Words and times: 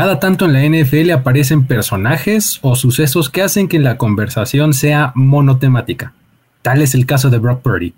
Cada 0.00 0.18
tanto 0.18 0.46
en 0.46 0.54
la 0.54 0.64
NFL 0.64 1.10
aparecen 1.10 1.66
personajes 1.66 2.58
o 2.62 2.74
sucesos 2.74 3.28
que 3.28 3.42
hacen 3.42 3.68
que 3.68 3.78
la 3.78 3.98
conversación 3.98 4.72
sea 4.72 5.12
monotemática. 5.14 6.14
Tal 6.62 6.80
es 6.80 6.94
el 6.94 7.04
caso 7.04 7.28
de 7.28 7.36
Brock 7.36 7.60
Purdy. 7.60 7.92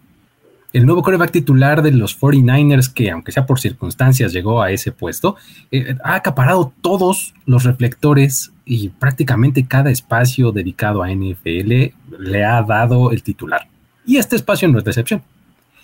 El 0.73 0.85
nuevo 0.85 1.05
coreback 1.05 1.31
titular 1.31 1.81
de 1.81 1.93
los 1.93 2.21
49ers, 2.21 2.93
que 2.93 3.13
aunque 3.13 3.31
sea 3.31 3.47
por 3.47 3.61
circunstancias 3.61 4.33
llegó 4.33 4.63
a 4.63 4.73
ese 4.73 4.91
puesto, 4.91 5.37
eh, 5.71 5.95
ha 6.03 6.17
acaparado 6.17 6.73
todos 6.81 7.35
los 7.47 7.63
reflectores 7.63 8.53
y 8.65 8.89
prácticamente 8.89 9.65
cada 9.69 9.93
espacio 9.93 10.51
dedicado 10.51 11.05
a 11.05 11.15
NFL 11.15 11.93
le 12.19 12.45
ha 12.45 12.61
dado 12.63 13.13
el 13.13 13.23
titular. 13.23 13.69
Y 14.05 14.17
este 14.17 14.35
espacio 14.35 14.67
no 14.67 14.79
es 14.79 14.85
decepción. 14.85 15.23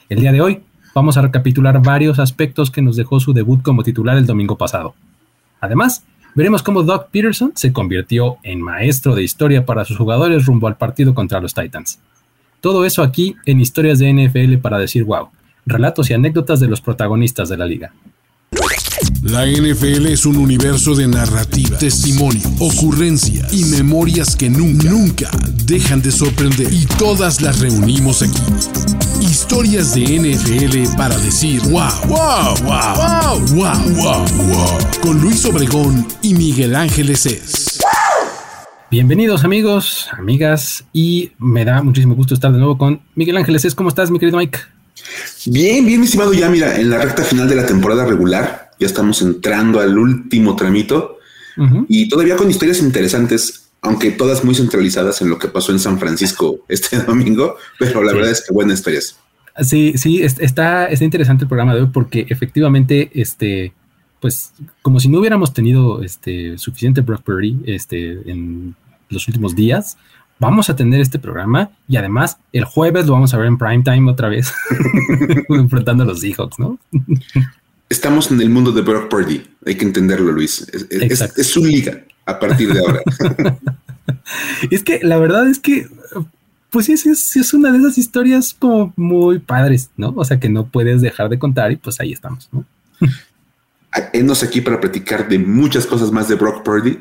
El 0.09 0.19
día 0.19 0.33
de 0.33 0.41
hoy 0.41 0.63
vamos 0.97 1.17
a 1.17 1.23
recapitular 1.23 1.81
varios 1.81 2.19
aspectos 2.19 2.73
que 2.73 2.83
nos 2.83 2.97
dejó 2.97 3.21
su 3.21 3.33
debut 3.33 3.63
como 3.63 3.85
titular 3.85 4.17
el 4.17 4.27
domingo 4.27 4.59
pasado. 4.59 4.97
Además, 5.61 6.05
veremos 6.35 6.63
cómo 6.63 6.83
Doug 6.83 7.09
Peterson 7.11 7.53
se 7.55 7.73
convirtió 7.73 8.39
en 8.43 8.61
maestro 8.61 9.15
de 9.15 9.23
historia 9.23 9.67
para 9.67 9.85
sus 9.85 9.97
jugadores 9.97 10.47
rumbo 10.47 10.69
al 10.69 10.77
partido 10.77 11.15
contra 11.15 11.41
los 11.41 11.55
Titans. 11.55 12.01
Todo 12.61 12.85
eso 12.85 13.03
aquí 13.03 13.37
en 13.47 13.61
Historias 13.61 13.99
de 13.99 14.13
NFL 14.13 14.57
para 14.57 14.79
decir 14.79 15.05
wow, 15.05 15.29
relatos 15.67 16.11
y 16.11 16.15
anécdotas 16.15 16.61
de 16.61 16.69
los 16.69 16.81
protagonistas 16.81 17.49
de 17.49 17.57
la 17.57 17.67
liga. 17.67 17.93
La 19.23 19.45
NFL 19.47 20.07
es 20.07 20.27
un 20.27 20.37
universo 20.37 20.95
de 20.95 21.09
narrativa, 21.09 21.77
testimonio, 21.79 22.49
ocurrencia 22.61 23.47
y 23.51 23.65
memorias 23.65 24.37
que 24.37 24.49
nunca, 24.49 24.89
nunca 24.89 25.31
dejan 25.65 26.01
de 26.01 26.13
sorprender. 26.13 26.73
Y 26.73 26.87
todas 26.99 27.41
las 27.41 27.61
reunimos 27.61 28.23
aquí. 28.23 28.41
Historias 29.21 29.95
de 29.95 30.03
NFL 30.03 30.97
para 30.97 31.19
decir 31.19 31.61
wow, 31.63 31.91
wow, 32.07 32.55
wow, 32.63 32.97
wow, 32.97 33.41
wow, 33.55 33.95
wow, 33.95 34.27
wow. 34.47 34.79
Con 35.03 35.21
Luis 35.21 35.45
Obregón 35.45 36.07
y 36.23 36.35
Miguel 36.35 36.75
Ángeles 36.75 37.27
es. 37.27 37.81
Bienvenidos 38.91 39.45
amigos, 39.45 40.09
amigas, 40.17 40.85
y 40.93 41.33
me 41.39 41.65
da 41.65 41.83
muchísimo 41.83 42.15
gusto 42.15 42.35
estar 42.35 42.53
de 42.53 42.59
nuevo 42.59 42.79
con 42.79 43.03
Miguel 43.17 43.37
Ángeles. 43.37 43.65
es 43.65 43.75
¿Cómo 43.75 43.91
estás, 43.91 44.11
mi 44.11 44.19
querido 44.19 44.39
Mike? 44.39 44.59
Bien, 45.47 45.85
bien, 45.85 46.03
estimado. 46.03 46.33
Ya, 46.33 46.49
mira, 46.49 46.81
en 46.81 46.89
la 46.89 46.99
recta 46.99 47.23
final 47.23 47.49
de 47.49 47.57
la 47.57 47.67
temporada 47.67 48.05
regular, 48.05 48.68
ya 48.79 48.87
estamos 48.87 49.23
entrando 49.23 49.81
al 49.81 49.99
último 49.99 50.57
tramito 50.57 51.19
y 51.89 52.09
todavía 52.09 52.37
con 52.37 52.49
historias 52.49 52.81
interesantes, 52.81 53.69
aunque 53.83 54.13
todas 54.13 54.45
muy 54.45 54.55
centralizadas 54.55 55.21
en 55.23 55.29
lo 55.29 55.39
que 55.39 55.49
pasó 55.49 55.73
en 55.73 55.81
San 55.81 55.99
Francisco 55.99 56.61
este 56.69 56.99
domingo, 56.99 57.57
pero 57.79 58.03
la 58.03 58.13
verdad 58.13 58.31
es 58.31 58.45
que 58.47 58.55
buenas 58.55 58.79
historias. 58.79 59.19
Sí, 59.61 59.95
sí, 59.97 60.23
está, 60.23 60.87
está 60.87 61.05
interesante 61.05 61.45
el 61.45 61.49
programa 61.49 61.75
de 61.75 61.81
hoy 61.81 61.89
porque 61.93 62.27
efectivamente, 62.29 63.11
este, 63.13 63.73
pues, 64.21 64.53
como 64.83 65.01
si 65.01 65.09
no 65.09 65.19
hubiéramos 65.19 65.53
tenido 65.53 66.01
este 66.03 66.57
suficiente 66.59 67.01
Brock 67.01 67.23
Purdy 67.23 67.59
este, 67.67 68.31
en 68.31 68.77
los 69.09 69.27
últimos 69.27 69.57
días, 69.57 69.97
vamos 70.39 70.71
a 70.71 70.77
tener 70.77 71.01
este 71.01 71.19
programa 71.19 71.71
y 71.89 71.97
además 71.97 72.39
el 72.53 72.65
jueves 72.65 73.07
lo 73.07 73.15
vamos 73.15 73.35
a 73.35 73.39
ver 73.39 73.49
en 73.49 73.59
prime 73.59 73.83
time 73.83 74.11
otra 74.11 74.29
vez, 74.29 74.53
enfrentando 75.49 76.05
a 76.05 76.07
los 76.07 76.21
Seahawks, 76.21 76.59
¿no? 76.61 76.79
Estamos 77.89 78.31
en 78.31 78.41
el 78.41 78.51
mundo 78.51 78.73
de 78.73 78.83
Brock 78.83 79.09
Purdy, 79.09 79.47
hay 79.65 79.77
que 79.77 79.85
entenderlo, 79.85 80.33
Luis. 80.33 80.67
Es, 80.91 81.47
su 81.47 81.65
liga 81.65 82.05
a 82.27 82.39
partir 82.39 82.73
de 82.73 82.81
ahora. 82.81 83.01
es 84.71 84.83
que 84.83 85.01
la 85.03 85.19
verdad 85.19 85.49
es 85.49 85.59
que, 85.59 85.89
pues 86.71 86.87
sí, 86.87 86.93
es, 86.93 87.07
es 87.37 87.55
una 87.55 87.73
de 87.73 87.79
esas 87.79 87.97
historias 87.97 88.55
como 88.59 88.93
muy 88.97 89.39
padres, 89.39 89.91
¿no? 89.97 90.13
O 90.17 90.25
sea, 90.25 90.39
que 90.39 90.51
no 90.51 90.67
puedes 90.67 91.01
dejar 91.01 91.31
de 91.31 91.39
contar 91.39 91.73
y 91.73 91.77
pues 91.77 91.99
ahí 92.01 92.13
estamos, 92.13 92.49
¿no? 92.53 92.67
Enos 94.13 94.43
aquí 94.43 94.61
para 94.61 94.79
platicar 94.79 95.27
de 95.27 95.39
muchas 95.39 95.87
cosas 95.87 96.13
más 96.13 96.29
de 96.29 96.35
Brock 96.35 96.63
Purdy. 96.63 96.99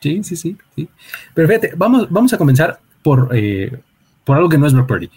Sí, 0.00 0.22
sí, 0.22 0.36
sí, 0.36 0.56
sí. 0.76 0.88
Pero 1.32 1.48
fíjate, 1.48 1.72
vamos, 1.76 2.08
vamos 2.10 2.32
a 2.34 2.38
comenzar 2.38 2.78
por, 3.02 3.30
eh, 3.32 3.80
por 4.24 4.36
algo 4.36 4.50
que 4.50 4.58
no 4.58 4.66
es 4.66 4.74
Brock 4.74 4.86
Purdy. 4.86 5.10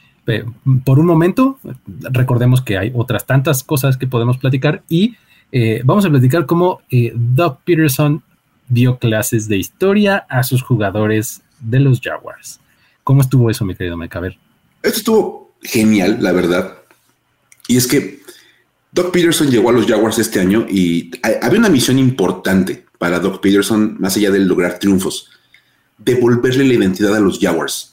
Por 0.86 1.00
un 1.00 1.06
momento, 1.06 1.60
recordemos 1.86 2.62
que 2.62 2.78
hay 2.78 2.92
otras 2.96 3.26
tantas 3.26 3.64
cosas 3.64 3.98
que 3.98 4.08
podemos 4.08 4.38
platicar 4.38 4.84
y 4.88 5.16
eh, 5.52 5.82
vamos 5.84 6.06
a 6.06 6.10
platicar 6.10 6.46
cómo 6.46 6.82
eh, 6.90 7.12
Doug 7.16 7.60
Peterson 7.64 8.24
dio 8.70 8.98
clases 8.98 9.48
de 9.48 9.58
historia 9.58 10.26
a 10.30 10.44
sus 10.44 10.64
jugadores 10.64 11.42
de 11.60 11.80
los 11.80 12.00
Jaguars. 12.02 12.60
¿Cómo 13.04 13.22
estuvo 13.22 13.50
eso, 13.50 13.66
mi 13.66 13.76
querido 13.76 13.98
Mike? 13.98 14.38
Esto 14.82 14.98
estuvo 14.98 15.56
genial, 15.62 16.18
la 16.22 16.32
verdad. 16.32 16.78
Y 17.68 17.78
es 17.78 17.88
que 17.88 18.22
Doug 18.92 19.12
Peterson 19.12 19.50
llegó 19.50 19.70
a 19.70 19.74
los 19.74 19.88
Jaguars 19.88 20.20
este 20.20 20.40
año 20.40 20.66
y 20.70 21.12
había 21.42 21.60
una 21.60 21.70
misión 21.70 22.00
importante 22.00 22.86
para 22.98 23.20
Doug 23.20 23.42
Peterson, 23.42 23.98
más 24.00 24.16
allá 24.16 24.32
de 24.32 24.40
lograr 24.40 24.80
triunfos, 24.80 25.30
devolverle 25.98 26.64
la 26.66 26.74
identidad 26.76 27.16
a 27.16 27.20
los 27.20 27.40
Jaguars. 27.40 27.93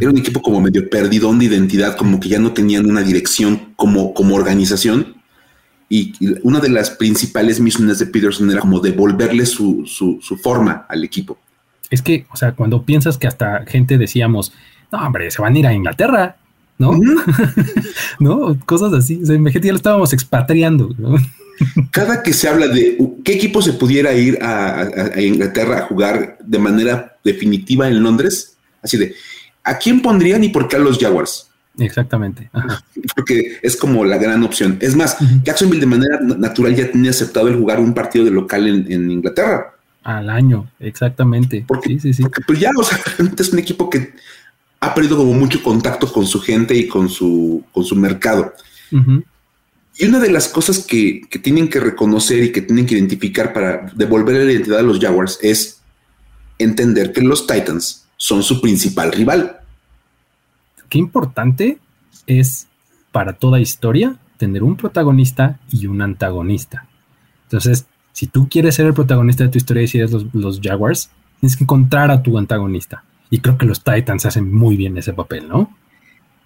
Era 0.00 0.10
un 0.10 0.18
equipo 0.18 0.40
como 0.42 0.60
medio 0.60 0.88
perdidón 0.88 1.38
de 1.38 1.46
identidad, 1.46 1.96
como 1.96 2.20
que 2.20 2.28
ya 2.28 2.38
no 2.38 2.52
tenían 2.52 2.86
una 2.86 3.02
dirección 3.02 3.72
como, 3.76 4.14
como 4.14 4.34
organización. 4.34 5.16
Y, 5.88 6.12
una 6.42 6.60
de 6.60 6.70
las 6.70 6.90
principales 6.90 7.60
misiones 7.60 7.98
de 7.98 8.06
Peterson 8.06 8.50
era 8.50 8.60
como 8.60 8.80
devolverle 8.80 9.46
su, 9.46 9.84
su, 9.86 10.18
su, 10.20 10.36
forma 10.36 10.86
al 10.88 11.04
equipo. 11.04 11.38
Es 11.90 12.02
que, 12.02 12.26
o 12.32 12.36
sea, 12.36 12.52
cuando 12.52 12.82
piensas 12.82 13.18
que 13.18 13.26
hasta 13.26 13.64
gente 13.66 13.98
decíamos, 13.98 14.52
no, 14.90 15.06
hombre, 15.06 15.30
se 15.30 15.42
van 15.42 15.54
a 15.54 15.58
ir 15.58 15.66
a 15.66 15.74
Inglaterra, 15.74 16.36
¿no? 16.78 16.98
¿No? 18.18 18.58
Cosas 18.66 18.92
así. 18.92 19.20
O 19.22 19.26
sea, 19.26 19.36
imagínate, 19.36 19.66
ya 19.66 19.72
lo 19.72 19.76
estábamos 19.76 20.12
expatriando, 20.12 20.94
Cada 21.92 22.22
que 22.22 22.32
se 22.32 22.48
habla 22.48 22.66
de 22.66 22.98
qué 23.24 23.34
equipo 23.34 23.62
se 23.62 23.74
pudiera 23.74 24.12
ir 24.12 24.38
a, 24.42 24.88
Inglaterra 25.20 25.78
a 25.78 25.82
jugar 25.82 26.38
de 26.44 26.58
manera 26.58 27.16
definitiva 27.22 27.86
en 27.86 28.02
Londres, 28.02 28.53
así 28.84 28.96
de, 28.96 29.14
¿a 29.64 29.78
quién 29.78 30.02
pondrían 30.02 30.44
y 30.44 30.50
por 30.50 30.68
qué 30.68 30.76
a 30.76 30.78
los 30.78 30.98
Jaguars? 30.98 31.48
Exactamente. 31.78 32.50
Porque 33.16 33.58
es 33.62 33.76
como 33.76 34.04
la 34.04 34.18
gran 34.18 34.44
opción. 34.44 34.78
Es 34.80 34.94
más, 34.94 35.16
Jacksonville 35.42 35.80
de 35.80 35.86
manera 35.86 36.20
natural 36.20 36.76
ya 36.76 36.90
tenía 36.90 37.10
aceptado 37.10 37.48
el 37.48 37.56
jugar 37.56 37.80
un 37.80 37.94
partido 37.94 38.24
de 38.24 38.30
local 38.30 38.68
en, 38.68 39.10
Inglaterra. 39.10 39.74
Al 40.04 40.30
año, 40.30 40.70
exactamente. 40.78 41.64
Porque, 41.66 41.88
sí, 41.88 42.00
sí, 42.00 42.14
sí. 42.14 42.22
Porque 42.22 42.42
pues 42.46 42.60
ya, 42.60 42.70
o 42.76 42.84
sea, 42.84 42.98
es 43.38 43.52
un 43.52 43.58
equipo 43.58 43.90
que 43.90 44.14
ha 44.80 44.94
perdido 44.94 45.16
como 45.16 45.32
mucho 45.32 45.62
contacto 45.62 46.12
con 46.12 46.26
su 46.26 46.40
gente 46.40 46.76
y 46.76 46.86
con 46.86 47.08
su, 47.08 47.64
con 47.72 47.84
su 47.84 47.96
mercado. 47.96 48.52
Y 49.96 50.06
una 50.06 50.20
de 50.20 50.30
las 50.30 50.48
cosas 50.48 50.84
que, 50.86 51.22
tienen 51.42 51.68
que 51.68 51.80
reconocer 51.80 52.42
y 52.42 52.52
que 52.52 52.62
tienen 52.62 52.86
que 52.86 52.94
identificar 52.94 53.52
para 53.52 53.90
devolver 53.96 54.36
la 54.36 54.52
identidad 54.52 54.78
a 54.78 54.82
los 54.82 55.00
Jaguars 55.00 55.38
es 55.42 55.80
entender 56.58 57.12
que 57.12 57.22
los 57.22 57.46
Titans 57.46 58.03
son 58.16 58.42
su 58.42 58.60
principal 58.60 59.12
rival. 59.12 59.60
Qué 60.88 60.98
importante 60.98 61.78
es 62.26 62.66
para 63.12 63.34
toda 63.34 63.60
historia 63.60 64.16
tener 64.36 64.62
un 64.62 64.76
protagonista 64.76 65.58
y 65.70 65.86
un 65.86 66.02
antagonista. 66.02 66.86
Entonces, 67.44 67.86
si 68.12 68.26
tú 68.26 68.48
quieres 68.48 68.74
ser 68.74 68.86
el 68.86 68.94
protagonista 68.94 69.44
de 69.44 69.50
tu 69.50 69.58
historia 69.58 69.82
y 69.82 69.88
si 69.88 69.98
eres 69.98 70.12
los, 70.12 70.26
los 70.32 70.60
Jaguars, 70.62 71.10
tienes 71.40 71.56
que 71.56 71.64
encontrar 71.64 72.10
a 72.10 72.22
tu 72.22 72.38
antagonista. 72.38 73.04
Y 73.30 73.38
creo 73.38 73.58
que 73.58 73.66
los 73.66 73.82
Titans 73.82 74.26
hacen 74.26 74.52
muy 74.52 74.76
bien 74.76 74.96
ese 74.96 75.12
papel, 75.12 75.48
¿no? 75.48 75.76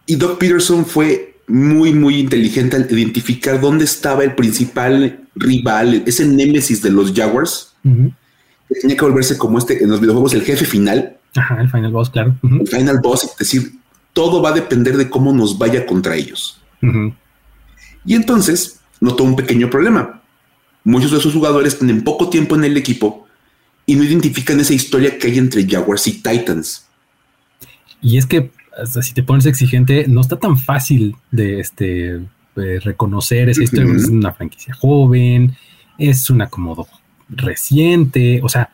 Y 0.06 0.16
Doc 0.16 0.38
Peterson 0.38 0.86
fue 0.86 1.36
muy, 1.46 1.92
muy 1.92 2.18
inteligente 2.18 2.76
al 2.76 2.86
identificar 2.90 3.60
dónde 3.60 3.84
estaba 3.84 4.24
el 4.24 4.34
principal 4.34 5.28
rival, 5.34 6.02
ese 6.06 6.26
némesis 6.26 6.82
de 6.82 6.90
los 6.90 7.12
Jaguars. 7.12 7.74
tenía 7.82 8.96
que 8.96 9.04
volverse 9.04 9.36
como 9.36 9.58
este 9.58 9.82
en 9.82 9.90
los 9.90 10.00
videojuegos, 10.00 10.34
el 10.34 10.42
jefe 10.42 10.64
final. 10.64 11.17
Ajá, 11.36 11.60
el 11.60 11.70
final 11.70 11.92
boss, 11.92 12.10
claro. 12.10 12.36
El 12.42 12.66
final 12.66 13.00
boss, 13.02 13.24
es 13.24 13.36
decir, 13.36 13.72
todo 14.12 14.42
va 14.42 14.50
a 14.50 14.52
depender 14.52 14.96
de 14.96 15.08
cómo 15.08 15.32
nos 15.32 15.58
vaya 15.58 15.86
contra 15.86 16.16
ellos. 16.16 16.60
Y 18.04 18.14
entonces 18.14 18.80
notó 19.00 19.24
un 19.24 19.36
pequeño 19.36 19.70
problema. 19.70 20.22
Muchos 20.84 21.10
de 21.10 21.18
esos 21.18 21.34
jugadores 21.34 21.78
tienen 21.78 22.02
poco 22.02 22.28
tiempo 22.30 22.56
en 22.56 22.64
el 22.64 22.76
equipo 22.76 23.26
y 23.84 23.94
no 23.94 24.04
identifican 24.04 24.58
esa 24.60 24.74
historia 24.74 25.18
que 25.18 25.28
hay 25.28 25.38
entre 25.38 25.66
Jaguars 25.68 26.06
y 26.06 26.22
Titans. 26.22 26.88
Y 28.00 28.16
es 28.16 28.26
que 28.26 28.50
si 29.02 29.12
te 29.12 29.22
pones 29.22 29.46
exigente, 29.46 30.06
no 30.08 30.20
está 30.20 30.38
tan 30.38 30.56
fácil 30.56 31.16
de 31.30 31.60
este 31.60 32.20
reconocer 32.54 33.48
esa 33.48 33.62
historia. 33.62 33.94
Es 33.94 34.08
una 34.08 34.32
franquicia 34.32 34.74
joven, 34.74 35.56
es 35.98 36.30
un 36.30 36.42
acomodo 36.42 36.88
reciente, 37.28 38.40
o 38.42 38.48
sea, 38.48 38.70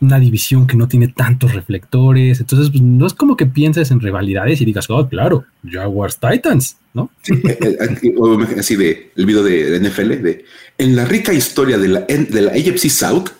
una 0.00 0.18
división 0.18 0.66
que 0.66 0.76
no 0.76 0.88
tiene 0.88 1.08
tantos 1.08 1.54
reflectores. 1.54 2.40
Entonces, 2.40 2.70
pues, 2.70 2.82
no 2.82 3.06
es 3.06 3.14
como 3.14 3.36
que 3.36 3.46
pienses 3.46 3.90
en 3.90 4.00
rivalidades 4.00 4.60
y 4.60 4.64
digas, 4.64 4.90
oh, 4.90 5.08
claro, 5.08 5.44
Jaguars 5.68 6.18
Titans, 6.18 6.76
¿no? 6.94 7.10
Eh, 7.28 7.58
eh, 7.60 8.58
así 8.58 8.76
de 8.76 9.12
el 9.16 9.26
video 9.26 9.42
de 9.42 9.80
NFL, 9.80 10.22
de 10.22 10.44
en 10.78 10.96
la 10.96 11.04
rica 11.04 11.32
historia 11.32 11.78
de 11.78 11.88
la, 11.88 12.00
de 12.00 12.40
la 12.42 12.52
AFC 12.52 12.88
South 12.90 13.30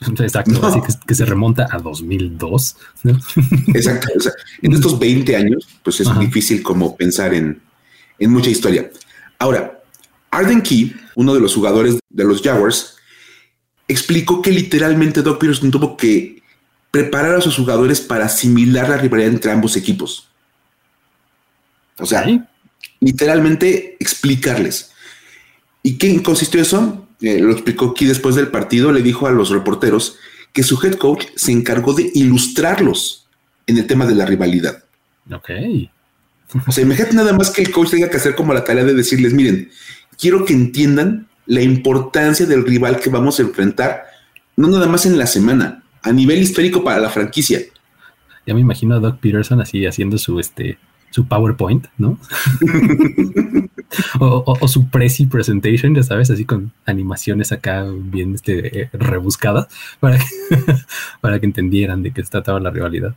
Exacto, 0.20 0.66
así 0.66 0.80
que, 1.06 1.14
se 1.14 1.24
remonta 1.24 1.68
a 1.70 1.78
2002. 1.78 2.76
Exacto, 3.74 4.08
en 4.62 4.72
estos 4.72 4.98
20 4.98 5.36
años, 5.36 5.68
pues 5.82 6.00
es 6.00 6.18
difícil 6.18 6.62
como 6.62 6.96
pensar 6.96 7.34
en, 7.34 7.60
mucha 8.20 8.50
historia. 8.50 8.90
Ahora, 9.38 9.82
Arden 10.30 10.62
Key, 10.62 10.94
uno 11.16 11.34
de 11.34 11.40
los 11.40 11.54
jugadores 11.54 11.98
de 12.08 12.24
los 12.24 12.42
Jaguars, 12.42 12.96
explicó 13.88 14.42
que 14.42 14.50
literalmente 14.50 15.22
Doc 15.22 15.38
Peterson 15.40 15.70
tuvo 15.70 15.96
que 15.96 16.42
preparar 16.90 17.34
a 17.36 17.40
sus 17.40 17.56
jugadores 17.56 18.00
para 18.00 18.26
asimilar 18.26 18.88
la 18.88 18.96
rivalidad 18.96 19.32
entre 19.32 19.50
ambos 19.50 19.76
equipos. 19.76 20.28
O 21.98 22.06
sea, 22.06 22.24
literalmente 23.00 23.96
explicarles. 24.00 24.92
¿Y 25.82 25.98
qué 25.98 26.22
consistió 26.22 26.60
eso? 26.60 27.06
Eh, 27.20 27.40
lo 27.40 27.52
explicó 27.52 27.90
aquí 27.90 28.06
después 28.06 28.34
del 28.34 28.48
partido, 28.48 28.92
le 28.92 29.02
dijo 29.02 29.26
a 29.26 29.32
los 29.32 29.50
reporteros 29.50 30.16
que 30.52 30.62
su 30.62 30.80
head 30.82 30.94
coach 30.94 31.26
se 31.34 31.52
encargó 31.52 31.94
de 31.94 32.10
ilustrarlos 32.14 33.26
en 33.66 33.78
el 33.78 33.86
tema 33.86 34.06
de 34.06 34.14
la 34.14 34.24
rivalidad. 34.24 34.84
Ok. 35.32 35.50
O 36.66 36.72
sea, 36.72 36.84
imagínate 36.84 37.14
nada 37.14 37.32
más 37.32 37.50
que 37.50 37.62
el 37.62 37.72
coach 37.72 37.90
tenga 37.90 38.08
que 38.08 38.16
hacer 38.16 38.34
como 38.34 38.54
la 38.54 38.64
tarea 38.64 38.84
de 38.84 38.94
decirles, 38.94 39.32
miren, 39.32 39.70
quiero 40.18 40.44
que 40.44 40.52
entiendan 40.52 41.26
la 41.46 41.62
importancia 41.62 42.46
del 42.46 42.64
rival 42.64 43.00
que 43.00 43.10
vamos 43.10 43.38
a 43.38 43.42
enfrentar, 43.42 44.04
no 44.56 44.68
nada 44.68 44.86
más 44.86 45.06
en 45.06 45.18
la 45.18 45.26
semana, 45.26 45.82
a 46.02 46.12
nivel 46.12 46.42
histórico 46.42 46.82
para 46.84 47.00
la 47.00 47.10
franquicia. 47.10 47.60
Ya 48.46 48.54
me 48.54 48.60
imagino 48.60 48.94
a 48.94 49.00
Doc 49.00 49.18
Peterson 49.20 49.60
así 49.60 49.86
haciendo 49.86 50.18
su 50.18 50.38
este 50.38 50.78
su 51.14 51.28
PowerPoint, 51.28 51.86
¿no? 51.96 52.18
o, 54.18 54.66
su 54.66 54.88
Prezi 54.88 55.26
presentation, 55.26 55.94
ya 55.94 56.02
sabes, 56.02 56.28
así 56.28 56.44
con 56.44 56.72
animaciones 56.86 57.52
acá 57.52 57.86
bien 57.88 58.34
este, 58.34 58.80
eh, 58.80 58.90
rebuscadas 58.92 59.68
para 60.00 60.18
que, 60.18 60.24
para 61.20 61.38
que 61.38 61.46
entendieran 61.46 62.02
de 62.02 62.10
qué 62.10 62.24
se 62.24 62.30
trataba 62.30 62.58
la 62.58 62.70
rivalidad. 62.70 63.14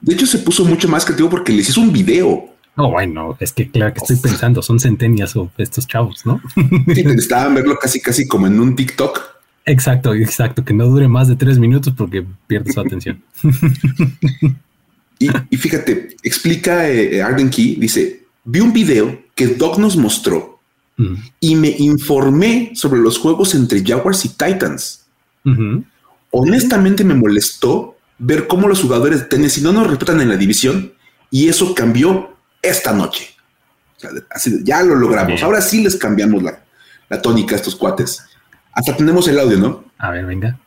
De 0.00 0.14
hecho, 0.14 0.24
se 0.24 0.38
puso 0.38 0.64
mucho 0.64 0.88
más 0.88 1.04
creativo 1.04 1.28
porque 1.28 1.52
les 1.52 1.68
hizo 1.68 1.82
un 1.82 1.92
video. 1.92 2.48
No, 2.78 2.92
bueno, 2.92 3.36
es 3.40 3.52
que 3.52 3.68
claro 3.68 3.92
que 3.92 3.98
estoy 3.98 4.16
pensando, 4.16 4.62
son 4.62 4.78
centenias 4.78 5.34
o 5.34 5.50
estos 5.58 5.88
chavos, 5.88 6.24
¿no? 6.24 6.40
sí, 6.94 7.02
necesitaban 7.02 7.56
verlo 7.56 7.76
casi, 7.76 8.00
casi 8.00 8.28
como 8.28 8.46
en 8.46 8.60
un 8.60 8.76
TikTok. 8.76 9.20
Exacto, 9.64 10.14
exacto, 10.14 10.64
que 10.64 10.72
no 10.72 10.86
dure 10.86 11.08
más 11.08 11.26
de 11.26 11.34
tres 11.34 11.58
minutos 11.58 11.92
porque 11.96 12.24
pierde 12.46 12.72
su 12.72 12.80
atención. 12.80 13.20
y, 15.18 15.56
fíjate, 15.56 16.16
explica 16.22 16.88
eh, 16.88 17.20
Arden 17.20 17.50
Key, 17.50 17.74
dice, 17.80 18.26
vi 18.44 18.60
un 18.60 18.72
video 18.72 19.22
que 19.34 19.48
Doc 19.48 19.78
nos 19.78 19.96
mostró 19.96 20.60
mm. 20.98 21.14
y 21.40 21.56
me 21.56 21.74
informé 21.78 22.70
sobre 22.74 23.00
los 23.00 23.18
juegos 23.18 23.56
entre 23.56 23.84
Jaguars 23.84 24.24
y 24.24 24.28
Titans. 24.28 25.04
Honestamente 26.30 27.02
me 27.02 27.14
molestó 27.14 27.96
ver 28.18 28.46
cómo 28.46 28.68
los 28.68 28.82
jugadores 28.82 29.20
de 29.20 29.26
Tennessee 29.26 29.62
no 29.62 29.72
nos 29.72 29.88
respetan 29.88 30.20
en 30.20 30.28
la 30.28 30.36
división 30.36 30.92
y 31.30 31.48
eso 31.48 31.74
cambió 31.74 32.37
esta 32.62 32.92
noche. 32.92 33.34
ya 34.62 34.82
lo 34.82 34.94
logramos. 34.94 35.42
Ahora 35.42 35.60
sí 35.60 35.82
les 35.82 35.96
cambiamos 35.96 36.42
la, 36.42 36.60
la 37.08 37.20
tónica 37.20 37.54
a 37.54 37.58
estos 37.58 37.74
cuates. 37.76 38.22
Hasta 38.72 38.96
tenemos 38.96 39.26
el 39.28 39.40
audio, 39.40 39.58
¿no? 39.58 39.84
A 39.98 40.10
ver, 40.10 40.24
venga. 40.24 40.58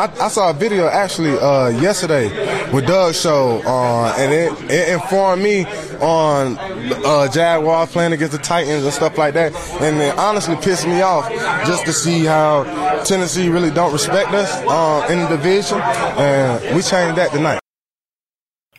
I, 0.00 0.04
I, 0.20 0.28
saw 0.28 0.50
a 0.50 0.54
video 0.54 0.86
actually 0.86 1.36
uh, 1.36 1.70
yesterday 1.70 2.28
with 2.72 2.86
Doug's 2.86 3.20
show, 3.20 3.60
uh, 3.66 4.14
and 4.16 4.32
it, 4.32 4.70
it, 4.70 4.90
informed 4.90 5.42
me 5.42 5.64
on 5.98 6.56
uh, 7.04 7.26
Jaguars 7.32 7.90
playing 7.90 8.12
against 8.12 8.30
the 8.30 8.38
Titans 8.38 8.84
and 8.84 8.92
stuff 8.92 9.18
like 9.18 9.34
that. 9.34 9.52
And 9.82 9.96
it 10.00 10.16
honestly 10.16 10.54
pissed 10.54 10.86
me 10.86 11.00
off 11.00 11.28
just 11.66 11.84
to 11.86 11.92
see 11.92 12.24
how 12.24 12.62
Tennessee 13.02 13.48
really 13.48 13.72
don't 13.72 13.92
respect 13.92 14.30
us 14.30 14.48
uh, 14.68 15.04
in 15.10 15.18
the 15.18 15.36
division, 15.36 15.80
and 15.80 16.76
we 16.76 16.82
changed 16.82 17.18
that 17.18 17.32
tonight. 17.32 17.58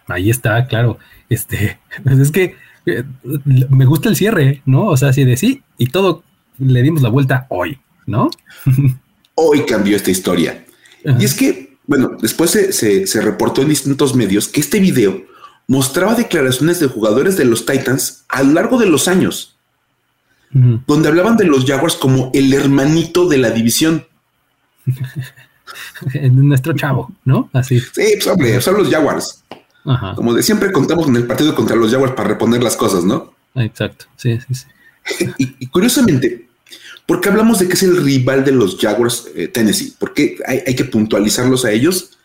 Ahí 0.08 0.30
está, 0.30 0.66
claro. 0.70 1.00
Este, 1.30 1.80
es 2.06 2.32
que 2.32 2.56
eh, 2.86 3.04
me 3.70 3.86
gusta 3.86 4.10
el 4.10 4.16
cierre, 4.16 4.62
¿no? 4.66 4.88
O 4.88 4.98
sea, 4.98 5.10
así 5.10 5.24
de 5.24 5.38
sí, 5.38 5.64
y 5.78 5.88
todo 5.88 6.24
le 6.58 6.82
dimos 6.82 7.02
la 7.02 7.10
vuelta 7.10 7.48
hoy, 7.50 7.80
¿no? 8.06 8.30
hoy 9.36 9.66
cambió 9.66 9.96
esta 9.96 10.12
historia. 10.12 10.66
Y 11.18 11.24
es 11.24 11.34
que, 11.34 11.78
bueno, 11.88 12.18
después 12.22 12.52
se, 12.52 13.22
reportó 13.22 13.62
en 13.62 13.70
distintos 13.70 14.16
medios 14.16 14.50
que 14.50 14.60
este 14.60 14.80
video 14.80 15.24
mostraba 15.68 16.14
declaraciones 16.14 16.80
de 16.80 16.88
jugadores 16.88 17.38
de 17.38 17.46
los 17.46 17.66
Titans 17.66 18.26
a 18.28 18.44
lo 18.44 18.54
largo 18.54 18.78
de 18.78 18.88
los 18.88 19.08
años, 19.08 19.58
donde 20.52 21.08
hablaban 21.08 21.38
de 21.38 21.46
los 21.46 21.66
Jaguars 21.66 21.96
como 21.96 22.32
el 22.34 22.54
hermanito 22.54 23.30
de 23.30 23.38
la 23.38 23.52
división. 23.52 24.06
Nuestro 26.32 26.74
chavo, 26.74 27.14
¿no? 27.24 27.50
Así. 27.54 27.80
Sí, 27.80 28.16
pues 28.16 28.28
hombre, 28.28 28.60
son 28.60 28.78
los 28.78 28.90
Jaguars. 28.90 29.44
Como 30.16 30.34
de 30.34 30.44
siempre 30.44 30.72
contamos 30.72 31.08
en 31.08 31.16
el 31.16 31.26
partido 31.26 31.56
contra 31.56 31.76
los 31.76 31.92
Jaguars 31.92 32.14
para 32.14 32.30
reponer 32.30 32.62
las 32.62 32.78
cosas, 32.78 33.04
¿no? 33.04 33.34
Exacto, 33.56 34.06
sí, 34.16 34.40
sí, 34.48 34.54
sí. 34.54 35.28
y, 35.38 35.68
curiosamente, 35.68 36.50
¿Por 37.10 37.22
qué 37.22 37.30
hablamos 37.30 37.58
de 37.58 37.68
que 37.68 37.74
es 37.74 37.82
el 37.82 37.98
rival 37.98 38.46
de 38.46 38.52
los 38.52 38.78
Jaguars 38.80 39.30
eh, 39.34 39.48
Tennessee? 39.48 39.96
¿Por 39.98 40.14
qué 40.14 40.38
hay, 40.46 40.76
que 40.76 40.86
puntualizarlos 40.86 41.66
a 41.66 41.72
ellos? 41.72 42.20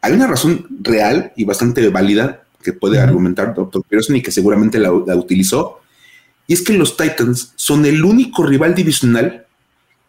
Hay 0.00 0.14
una 0.14 0.26
razón 0.26 0.66
real 0.80 1.34
y 1.36 1.44
bastante 1.44 1.86
válida 1.90 2.44
que 2.62 2.72
puede 2.72 2.98
argumentar 2.98 3.54
Dr. 3.54 3.82
Pearson 3.86 4.16
y 4.16 4.22
que 4.22 4.30
seguramente 4.30 4.78
la, 4.78 4.90
utilizó. 4.90 5.82
Y 6.46 6.54
es 6.54 6.62
que 6.62 6.72
los 6.72 6.96
Titans 6.96 7.52
son 7.56 7.84
el 7.84 8.02
único 8.02 8.46
rival 8.46 8.74
divisional 8.74 9.44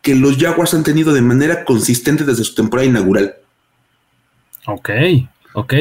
que 0.01 0.15
los 0.15 0.37
Jaguars 0.37 0.73
han 0.73 0.85
tenido 0.85 1.11
de 1.11 1.21
manera 1.21 1.65
consistente 1.65 2.23
desde 2.23 2.45
su 2.45 2.55
temporada 2.55 2.87
inaugural. 2.87 3.35
Ok, 4.67 4.89
ok. 5.53 5.73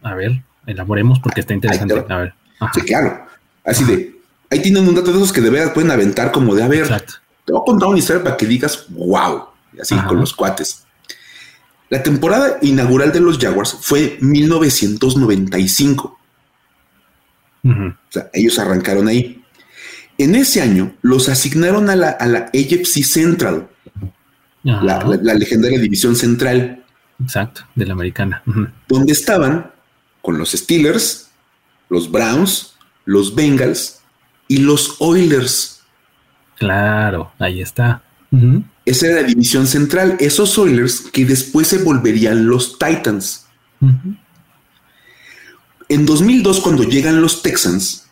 A 0.00 0.14
ver, 0.14 0.42
elaboremos 0.66 1.20
porque 1.20 1.40
está 1.40 1.54
interesante. 1.54 2.04
A 2.08 2.16
ver. 2.18 2.34
Sí, 2.72 2.80
claro. 2.82 3.26
Así 3.64 3.84
de, 3.84 4.20
ahí 4.50 4.62
tienen 4.62 4.86
un 4.86 4.94
dato 4.94 5.10
de 5.10 5.18
esos 5.18 5.32
que 5.32 5.40
de 5.40 5.50
verdad 5.50 5.72
pueden 5.72 5.90
aventar 5.90 6.32
como 6.32 6.54
de, 6.54 6.62
a 6.62 6.68
ver, 6.68 6.82
Exacto. 6.82 7.14
Te 7.44 7.52
voy 7.52 7.60
a 7.60 7.64
contar 7.64 7.88
una 7.88 7.98
historia 7.98 8.22
para 8.22 8.36
que 8.36 8.46
digas, 8.46 8.86
wow, 8.88 9.48
así 9.80 9.94
con 9.96 10.18
los 10.18 10.32
cuates. 10.32 10.84
La 11.90 12.02
temporada 12.02 12.58
inaugural 12.62 13.12
de 13.12 13.20
los 13.20 13.38
Jaguars 13.38 13.76
fue 13.80 14.16
1995. 14.20 16.18
O 17.64 17.94
sea, 18.08 18.30
ellos 18.32 18.58
arrancaron 18.58 19.08
ahí. 19.08 19.42
En 20.16 20.34
ese 20.34 20.62
año 20.62 20.94
los 21.02 21.28
asignaron 21.28 21.90
a 21.90 21.96
la, 21.96 22.10
a 22.10 22.26
la 22.26 22.38
AFC 22.46 23.04
Central, 23.04 23.68
la, 24.62 25.04
legendaria 25.34 25.78
división 25.78 26.16
central. 26.16 26.84
Exacto, 27.22 27.62
de 27.74 27.86
la 27.86 27.92
americana. 27.92 28.42
Donde 28.88 29.12
estaban 29.12 29.70
con 30.24 30.38
los 30.38 30.52
Steelers, 30.52 31.28
los 31.90 32.10
Browns, 32.10 32.76
los 33.04 33.34
Bengals 33.34 34.00
y 34.48 34.56
los 34.56 34.96
Oilers. 34.98 35.82
Claro, 36.56 37.30
ahí 37.38 37.60
está. 37.60 38.02
Esa 38.86 39.06
era 39.06 39.20
la 39.20 39.28
división 39.28 39.66
central. 39.66 40.16
Esos 40.18 40.58
Oilers 40.58 41.02
que 41.12 41.26
después 41.26 41.68
se 41.68 41.78
volverían 41.78 42.46
los 42.46 42.78
Titans. 42.78 43.46
En 45.90 46.06
2002, 46.06 46.60
cuando 46.60 46.84
llegan 46.84 47.20
los 47.20 47.42
Texans, 47.42 48.06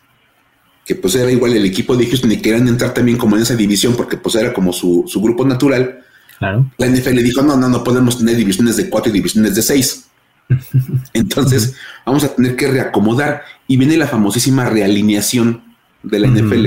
que 0.85 0.95
pues 0.95 1.14
era 1.14 1.33
igual 1.33 1.54
el 1.54 1.64
equipo 1.64 1.97
de 1.97 2.07
Houston 2.07 2.31
y 2.31 2.42
querían 2.42 2.69
entrar 2.69 2.92
también 2.92 3.16
como 3.16 3.37
en 3.37 3.42
esa 3.42 3.57
división 3.57 3.97
porque 3.97 4.19
pues 4.19 4.35
era 4.35 4.52
como 4.52 4.75
su, 4.75 5.07
grupo 5.16 5.47
natural. 5.47 6.04
Claro. 6.38 6.71
La 6.76 6.88
NFL 6.88 7.14
le 7.14 7.23
dijo, 7.23 7.40
no, 7.40 7.57
no, 7.57 7.71
no 7.71 7.83
podemos 7.83 8.19
tener 8.19 8.37
divisiones 8.37 8.76
de 8.76 8.90
cuatro 8.90 9.09
y 9.09 9.14
divisiones 9.14 9.54
de 9.54 9.62
seis. 9.62 10.01
Entonces, 11.12 11.76
vamos 12.04 12.25
a 12.25 12.35
tener 12.35 12.56
que 12.56 12.68
reacomodar. 12.68 13.42
Y 13.66 13.76
viene 13.76 13.97
la 13.97 14.06
famosísima 14.06 14.68
realineación 14.68 15.62
de 16.02 16.21
la 16.21 16.28
NFL 16.28 16.66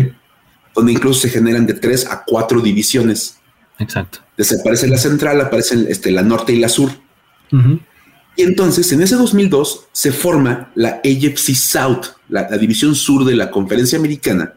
donde 0.76 0.92
incluso 0.92 1.22
se 1.22 1.30
generan 1.30 1.66
de 1.66 1.74
tres 1.74 2.06
a 2.06 2.24
cuatro 2.26 2.60
divisiones. 2.60 3.40
Exacto. 3.80 4.20
Desaparece 4.38 4.88
la 4.88 4.98
central, 4.98 5.40
aparecen 5.42 5.86
este, 5.90 6.12
la 6.12 6.22
norte 6.22 6.54
y 6.54 6.60
la 6.60 6.70
sur. 6.70 6.92
Y 8.38 8.44
entonces, 8.44 8.92
en 8.92 9.02
ese 9.02 9.16
2002, 9.16 9.88
se 9.94 10.12
forma 10.12 10.72
la 10.76 11.00
AFC 11.06 11.56
South, 11.56 12.08
la, 12.28 12.46
división 12.58 12.94
sur 12.94 13.24
de 13.24 13.36
la 13.36 13.50
conferencia 13.50 13.98
americana, 13.98 14.54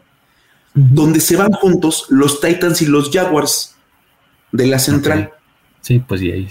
donde 0.73 1.21
se 1.21 1.37
van 1.37 1.53
juntos 1.53 2.05
los 2.09 2.41
Titans 2.41 2.81
y 2.81 2.87
los 2.87 3.09
Jaguars 3.09 3.75
de 4.51 4.67
la 4.67 4.79
central. 4.79 5.31
Sí, 5.79 5.99
pues 5.99 6.21
y 6.21 6.31
ahí. 6.31 6.47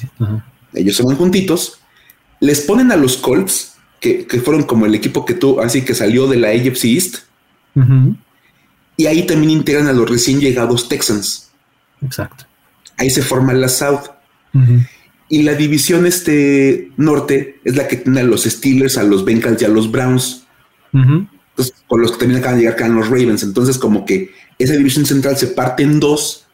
Ellos 0.72 0.96
se 0.96 1.02
van 1.02 1.16
juntitos, 1.16 1.80
les 2.40 2.60
ponen 2.60 2.92
a 2.92 2.96
los 2.96 3.16
Colts, 3.16 3.74
que, 4.00 4.26
fueron 4.44 4.62
como 4.64 4.86
el 4.86 4.94
equipo 4.94 5.24
que 5.24 5.34
tú, 5.34 5.60
así 5.60 5.82
que 5.82 5.94
salió 5.94 6.26
de 6.26 6.36
la 6.36 6.48
AFC 6.48 6.84
East. 6.84 7.16
Y 8.96 9.06
ahí 9.06 9.26
también 9.26 9.50
integran 9.50 9.86
a 9.86 9.92
los 9.92 10.08
recién 10.10 10.40
llegados 10.40 10.88
Texans. 10.88 11.50
Exacto. 12.02 12.46
Ahí 12.96 13.10
se 13.10 13.22
forma 13.22 13.52
la 13.52 13.68
South. 13.68 14.10
Y 15.28 15.42
la 15.42 15.54
división 15.54 16.06
este 16.06 16.90
norte 16.96 17.60
es 17.64 17.76
la 17.76 17.86
que 17.86 17.96
tiene 17.96 18.20
a 18.20 18.24
los 18.24 18.44
Steelers, 18.44 18.96
a 18.96 19.02
los 19.02 19.24
Bengals 19.24 19.60
y 19.62 19.64
a 19.64 19.68
los 19.68 19.90
Browns. 19.90 20.46
Entonces, 20.92 21.74
con 21.86 22.00
los 22.00 22.12
que 22.12 22.18
también 22.18 22.40
acaban 22.40 22.58
de 22.58 22.64
llegar 22.64 22.74
acá 22.74 22.88
los 22.88 23.08
Ravens. 23.08 23.42
Entonces, 23.42 23.78
como 23.78 24.04
que 24.04 24.32
esa 24.58 24.74
división 24.74 25.06
central 25.06 25.36
se 25.36 25.48
parte 25.48 25.82
en 25.82 26.00
dos 26.00 26.46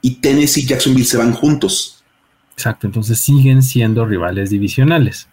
y 0.00 0.20
Tennessee 0.20 0.62
y 0.62 0.66
Jacksonville 0.66 1.06
se 1.06 1.16
van 1.16 1.32
juntos. 1.32 2.01
Exacto. 2.62 2.86
Entonces 2.86 3.18
siguen 3.18 3.60
siendo 3.60 4.06
rivales 4.06 4.50
divisionales. 4.50 5.26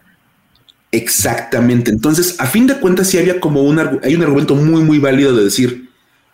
Exactamente. 0.91 1.91
Entonces, 1.91 2.39
a 2.39 2.47
fin 2.47 2.65
de 2.65 2.79
cuentas, 2.79 3.07
sí 3.07 3.19
había 3.19 3.39
como 3.39 3.61
un, 3.61 3.77
hay 4.01 4.15
un 4.15 4.23
argumento 4.23 4.55
muy, 4.55 4.81
muy 4.81 4.97
válido 4.97 5.35
de 5.35 5.43
decir, 5.43 5.91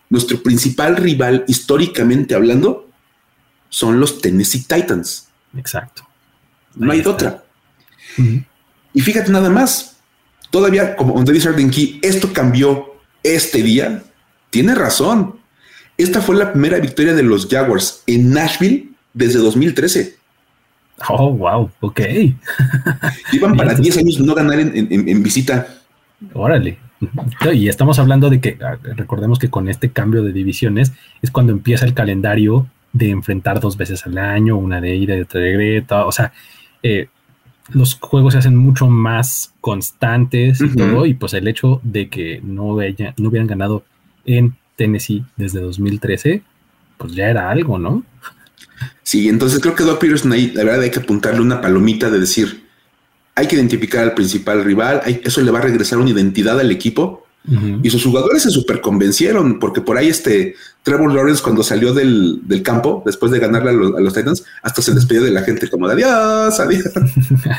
nuestro 0.08 0.42
principal 0.42 0.96
rival 0.96 1.44
históricamente 1.48 2.34
hablando 2.34 2.88
son 3.68 4.00
los 4.00 4.22
Tennessee 4.22 4.60
Titans. 4.60 5.28
Exacto. 5.54 6.08
No 6.74 6.90
hay 6.92 7.00
otra. 7.00 7.44
Y 8.94 9.00
fíjate 9.02 9.30
nada 9.30 9.50
más, 9.50 9.98
todavía, 10.50 10.96
como 10.96 11.18
Arden 11.18 11.70
Key, 11.70 12.00
esto 12.02 12.32
cambió 12.32 12.94
este 13.22 13.62
día. 13.62 14.02
Tiene 14.48 14.74
razón. 14.74 15.40
Esta 15.98 16.22
fue 16.22 16.36
la 16.36 16.52
primera 16.52 16.78
victoria 16.78 17.12
de 17.12 17.22
los 17.22 17.48
Jaguars 17.48 18.02
en 18.06 18.30
Nashville 18.30 18.92
desde 19.12 19.40
2013. 19.40 20.16
Oh, 21.08 21.30
wow, 21.30 21.70
ok. 21.80 22.00
Iban 23.32 23.56
para 23.56 23.74
10 23.74 23.98
años 23.98 24.20
no 24.20 24.34
ganar 24.34 24.58
en, 24.58 25.22
visita. 25.22 25.66
Órale. 26.32 26.78
Y 27.52 27.68
estamos 27.68 27.98
hablando 27.98 28.30
de 28.30 28.40
que, 28.40 28.58
ah, 28.62 28.78
recordemos 28.96 29.38
que 29.38 29.50
con 29.50 29.68
este 29.68 29.90
cambio 29.90 30.22
de 30.22 30.32
divisiones 30.32 30.92
es 31.20 31.30
cuando 31.30 31.52
empieza 31.52 31.84
el 31.84 31.92
calendario 31.92 32.66
de 32.92 33.10
enfrentar 33.10 33.60
dos 33.60 33.76
veces 33.76 34.06
al 34.06 34.16
año, 34.16 34.56
una 34.56 34.80
de 34.80 34.96
ida 34.96 35.16
y 35.16 35.20
otra 35.20 35.40
de 35.40 35.56
regreso. 35.56 36.06
O 36.06 36.12
sea, 36.12 36.32
eh, 36.82 37.08
los 37.68 37.96
juegos 37.96 38.32
se 38.32 38.38
hacen 38.38 38.56
mucho 38.56 38.88
más 38.88 39.52
constantes 39.60 40.60
y 40.60 40.74
todo. 40.74 41.04
Y 41.04 41.14
pues 41.14 41.34
el 41.34 41.46
hecho 41.48 41.80
de 41.82 42.08
que 42.08 42.40
no, 42.42 42.76
no 43.16 43.28
hubieran 43.28 43.46
ganado 43.46 43.84
en 44.24 44.56
Tennessee 44.76 45.24
desde 45.36 45.60
2013, 45.60 46.42
pues 46.96 47.14
ya 47.14 47.28
era 47.28 47.50
algo, 47.50 47.78
¿no? 47.78 48.02
Sí, 49.02 49.28
entonces 49.28 49.60
creo 49.60 49.74
que 49.74 49.84
Doc 49.84 50.00
Peterson 50.00 50.32
ahí, 50.32 50.50
la 50.52 50.64
verdad, 50.64 50.82
hay 50.82 50.90
que 50.90 50.98
apuntarle 50.98 51.40
una 51.40 51.60
palomita 51.60 52.10
de 52.10 52.18
decir, 52.18 52.66
hay 53.34 53.46
que 53.46 53.56
identificar 53.56 54.02
al 54.02 54.14
principal 54.14 54.64
rival, 54.64 55.02
eso 55.22 55.40
le 55.42 55.50
va 55.50 55.58
a 55.58 55.62
regresar 55.62 55.98
una 55.98 56.10
identidad 56.10 56.58
al 56.58 56.70
equipo. 56.70 57.22
Y 57.80 57.90
sus 57.90 58.02
jugadores 58.02 58.42
se 58.42 58.50
super 58.50 58.80
convencieron, 58.80 59.60
porque 59.60 59.80
por 59.80 59.96
ahí 59.96 60.08
este 60.08 60.56
Trevor 60.82 61.14
Lawrence, 61.14 61.40
cuando 61.40 61.62
salió 61.62 61.94
del, 61.94 62.42
campo, 62.64 63.04
después 63.06 63.30
de 63.30 63.38
ganarle 63.38 63.70
a 63.70 63.72
los, 63.72 64.14
Titans, 64.14 64.44
hasta 64.62 64.82
se 64.82 64.92
despidió 64.92 65.22
de 65.22 65.30
la 65.30 65.42
gente 65.42 65.68
como 65.68 65.86
de 65.86 65.94
adiós, 65.94 66.58
adiós. 66.58 66.90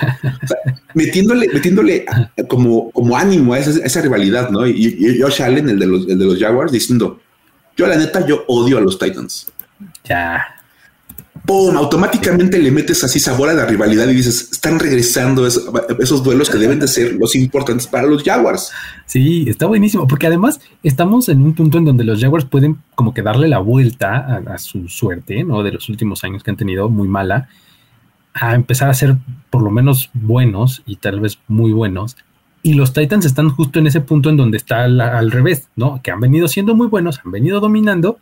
metiéndole, 0.93 1.47
metiéndole 1.53 2.05
como, 2.49 2.91
como 2.91 3.15
ánimo 3.15 3.53
a 3.53 3.59
esa, 3.59 4.01
rivalidad, 4.01 4.49
¿no? 4.49 4.67
Y, 4.67 4.97
y, 4.99 5.21
Josh 5.21 5.41
Allen, 5.41 5.69
el 5.69 5.79
de, 5.79 5.87
los, 5.87 6.05
el 6.09 6.19
de 6.19 6.25
los 6.25 6.37
Jaguars, 6.37 6.73
diciendo: 6.73 7.21
Yo, 7.77 7.87
la 7.87 7.95
neta, 7.95 8.25
yo 8.27 8.43
odio 8.49 8.79
a 8.79 8.81
los 8.81 8.99
Titans. 8.99 9.47
Ya. 10.03 10.56
¡Pum! 11.47 11.75
Automáticamente 11.75 12.59
le 12.59 12.69
metes 12.69 13.03
así 13.03 13.19
sabor 13.19 13.49
a 13.49 13.53
la 13.53 13.65
rivalidad 13.65 14.07
y 14.09 14.13
dices, 14.13 14.49
están 14.51 14.77
regresando 14.77 15.47
esos, 15.47 16.23
duelos 16.23 16.49
que 16.49 16.57
deben 16.59 16.79
de 16.79 16.87
ser 16.87 17.13
los 17.13 17.35
importantes 17.35 17.87
para 17.87 18.05
los 18.05 18.21
Jaguars. 18.21 18.71
Sí, 19.07 19.45
está 19.47 19.65
buenísimo, 19.65 20.07
porque 20.07 20.27
además 20.27 20.59
estamos 20.83 21.29
en 21.29 21.41
un 21.41 21.55
punto 21.55 21.79
en 21.79 21.85
donde 21.85 22.03
los 22.03 22.21
Jaguars 22.21 22.45
pueden 22.45 22.77
como 22.93 23.13
que 23.13 23.23
darle 23.23 23.47
la 23.47 23.59
vuelta 23.59 24.43
a, 24.45 24.57
su 24.59 24.87
suerte, 24.89 25.43
¿no? 25.43 25.63
De 25.63 25.71
los 25.71 25.89
últimos 25.89 26.23
años 26.23 26.43
que 26.43 26.51
han 26.51 26.57
tenido 26.57 26.89
muy 26.89 27.07
mala, 27.07 27.47
a 28.33 28.53
empezar 28.53 28.89
a 28.89 28.93
ser 28.93 29.15
por 29.49 29.63
lo 29.63 29.71
menos 29.71 30.11
buenos 30.13 30.83
y 30.85 30.97
tal 30.97 31.21
vez 31.21 31.39
muy 31.47 31.71
buenos. 31.71 32.17
Y 32.61 32.73
los 32.73 32.91
Titans 32.91 33.25
están 33.25 33.49
justo 33.49 33.79
en 33.79 33.87
ese 33.87 34.01
punto 34.01 34.29
en 34.29 34.37
donde 34.37 34.57
está 34.57 34.83
al 34.83 35.31
revés, 35.31 35.69
¿no? 35.77 36.01
Que 36.03 36.11
han 36.11 36.19
venido 36.19 36.47
siendo 36.49 36.75
muy 36.75 36.87
buenos, 36.87 37.21
han 37.23 37.31
venido 37.31 37.61
dominando 37.61 38.19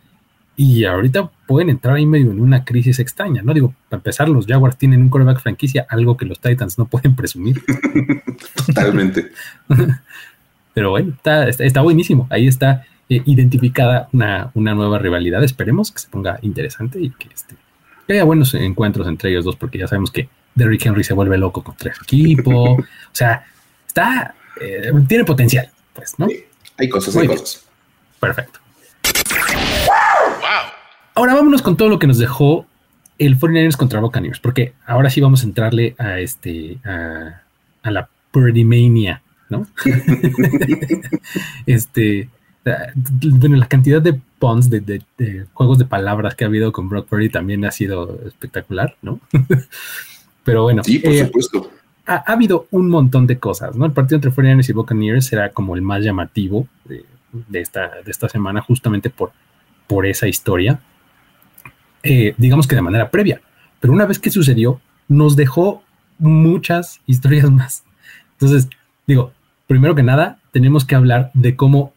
y 0.56 0.84
ahorita 0.84 1.30
pueden 1.46 1.68
entrar 1.68 1.96
ahí 1.96 2.06
medio 2.06 2.30
en 2.30 2.40
una 2.40 2.64
crisis 2.64 2.98
extraña, 2.98 3.42
¿no? 3.42 3.52
Digo, 3.52 3.74
para 3.90 3.98
empezar, 3.98 4.28
los 4.28 4.46
Jaguars 4.46 4.78
tienen 4.78 5.02
un 5.02 5.10
coreback 5.10 5.40
franquicia, 5.40 5.86
algo 5.88 6.16
que 6.16 6.24
los 6.24 6.40
Titans 6.40 6.78
no 6.78 6.86
pueden 6.86 7.14
presumir. 7.14 7.62
Totalmente. 8.66 9.32
Pero 10.74 10.90
bueno, 10.90 11.14
está, 11.24 11.82
buenísimo. 11.82 12.26
Ahí 12.30 12.46
está 12.46 12.86
eh, 13.08 13.22
identificada 13.26 14.08
una, 14.12 14.50
nueva 14.54 14.98
rivalidad. 14.98 15.44
Esperemos 15.44 15.92
que 15.92 15.98
se 15.98 16.08
ponga 16.08 16.38
interesante 16.42 17.00
y 17.00 17.10
que, 17.10 17.28
este, 17.32 17.54
haya 18.08 18.24
buenos 18.24 18.54
encuentros 18.54 19.06
entre 19.08 19.30
ellos 19.30 19.44
dos, 19.44 19.56
porque 19.56 19.78
ya 19.78 19.86
sabemos 19.86 20.10
que 20.10 20.28
Derrick 20.54 20.86
Henry 20.86 21.04
se 21.04 21.12
vuelve 21.12 21.36
loco 21.36 21.62
contra 21.62 21.90
el 21.90 21.96
equipo. 22.02 22.72
o 22.76 22.84
sea, 23.12 23.44
está, 23.86 24.34
eh, 24.60 24.90
tiene 25.06 25.24
potencial, 25.24 25.70
pues, 25.92 26.18
¿no? 26.18 26.28
hay 26.78 26.88
cosas, 26.88 27.14
hay 27.16 27.26
cosas. 27.26 27.66
Perfecto. 28.18 28.65
Ahora 31.16 31.32
vámonos 31.32 31.62
con 31.62 31.78
todo 31.78 31.88
lo 31.88 31.98
que 31.98 32.06
nos 32.06 32.18
dejó 32.18 32.66
el 33.18 33.38
49ers 33.38 33.78
contra 33.78 34.00
Buccaneers, 34.00 34.38
porque 34.38 34.74
ahora 34.84 35.08
sí 35.08 35.22
vamos 35.22 35.42
a 35.42 35.46
entrarle 35.46 35.94
a 35.96 36.20
este 36.20 36.78
a, 36.84 37.90
la 37.90 38.06
Purdy 38.30 38.64
Mania, 38.66 39.22
¿no? 39.48 39.66
este, 41.66 42.28
bueno, 43.22 43.56
la 43.56 43.66
cantidad 43.66 44.02
de 44.02 44.20
puns, 44.38 44.68
de, 44.68 45.02
juegos 45.54 45.78
de 45.78 45.86
palabras 45.86 46.34
que 46.34 46.44
ha 46.44 46.48
habido 46.48 46.70
con 46.70 46.90
Brock 46.90 47.08
Purdy 47.08 47.30
también 47.30 47.64
ha 47.64 47.70
sido 47.70 48.20
espectacular, 48.26 48.94
¿no? 49.00 49.18
Pero 50.44 50.64
bueno. 50.64 50.84
Sí, 50.84 50.98
por 50.98 51.12
eh, 51.12 51.24
supuesto. 51.24 51.70
Ha, 52.04 52.30
habido 52.30 52.66
un 52.70 52.90
montón 52.90 53.26
de 53.26 53.38
cosas, 53.38 53.74
¿no? 53.74 53.86
El 53.86 53.92
partido 53.92 54.16
entre 54.16 54.32
49ers 54.32 54.68
y 54.68 54.72
Buccaneers 54.74 55.24
será 55.24 55.50
como 55.50 55.76
el 55.76 55.80
más 55.80 56.04
llamativo 56.04 56.68
de, 56.84 57.06
esta, 57.58 58.02
de 58.04 58.10
esta 58.10 58.28
semana, 58.28 58.60
justamente 58.60 59.08
por, 59.08 59.32
por 59.86 60.04
esa 60.04 60.28
historia. 60.28 60.78
Eh, 62.02 62.34
digamos 62.38 62.66
que 62.66 62.76
de 62.76 62.82
manera 62.82 63.10
previa. 63.10 63.40
Pero 63.80 63.92
una 63.92 64.06
vez 64.06 64.18
que 64.18 64.30
sucedió, 64.30 64.80
nos 65.08 65.36
dejó 65.36 65.82
muchas 66.18 67.00
historias 67.06 67.50
más. 67.50 67.84
Entonces, 68.32 68.68
digo, 69.06 69.32
primero 69.66 69.94
que 69.94 70.02
nada, 70.02 70.38
tenemos 70.52 70.84
que 70.84 70.94
hablar 70.94 71.30
de 71.34 71.56
cómo 71.56 71.92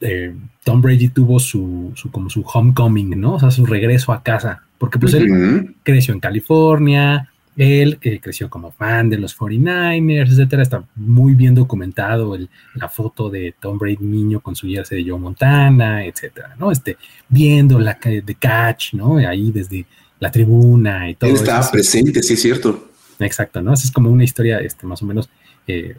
eh, 0.00 0.34
Tom 0.64 0.80
Brady 0.80 1.08
tuvo 1.08 1.40
su, 1.40 1.92
como 2.10 2.30
su 2.30 2.42
homecoming, 2.42 3.20
¿no? 3.20 3.34
O 3.34 3.40
sea, 3.40 3.50
su 3.50 3.66
regreso 3.66 4.12
a 4.12 4.22
casa. 4.22 4.64
Porque 4.78 4.98
pues 4.98 5.12
él 5.12 5.76
creció 5.82 6.14
en 6.14 6.20
California, 6.20 7.30
él 7.60 7.98
eh, 8.00 8.20
creció 8.20 8.48
como 8.48 8.72
fan 8.72 9.10
de 9.10 9.18
los 9.18 9.38
49ers, 9.38 10.30
etcétera. 10.30 10.62
Está 10.62 10.82
muy 10.96 11.34
bien 11.34 11.54
documentado 11.54 12.34
la 12.74 12.88
foto 12.88 13.28
de 13.28 13.54
Tom 13.60 13.76
Brady 13.76 13.98
niño 14.00 14.40
con 14.40 14.56
su 14.56 14.66
jersey 14.66 15.04
de 15.04 15.10
Joe 15.10 15.20
Montana, 15.20 16.06
etcétera, 16.06 16.56
¿no? 16.58 16.72
Este, 16.72 16.96
viendo 17.28 17.78
la 17.78 17.98
de 18.02 18.34
Catch, 18.34 18.94
¿no? 18.94 19.18
Ahí 19.18 19.50
desde 19.52 19.84
la 20.20 20.30
tribuna 20.30 21.10
y 21.10 21.16
todo. 21.16 21.28
Él 21.28 21.36
estaba 21.36 21.70
presente, 21.70 22.22
sí 22.22 22.32
es 22.32 22.40
cierto. 22.40 22.92
Exacto, 23.18 23.60
¿no? 23.60 23.74
Esa 23.74 23.84
es 23.84 23.90
como 23.90 24.08
una 24.08 24.24
historia, 24.24 24.60
este, 24.60 24.86
más 24.86 25.02
o 25.02 25.04
menos 25.04 25.28
eh, 25.66 25.96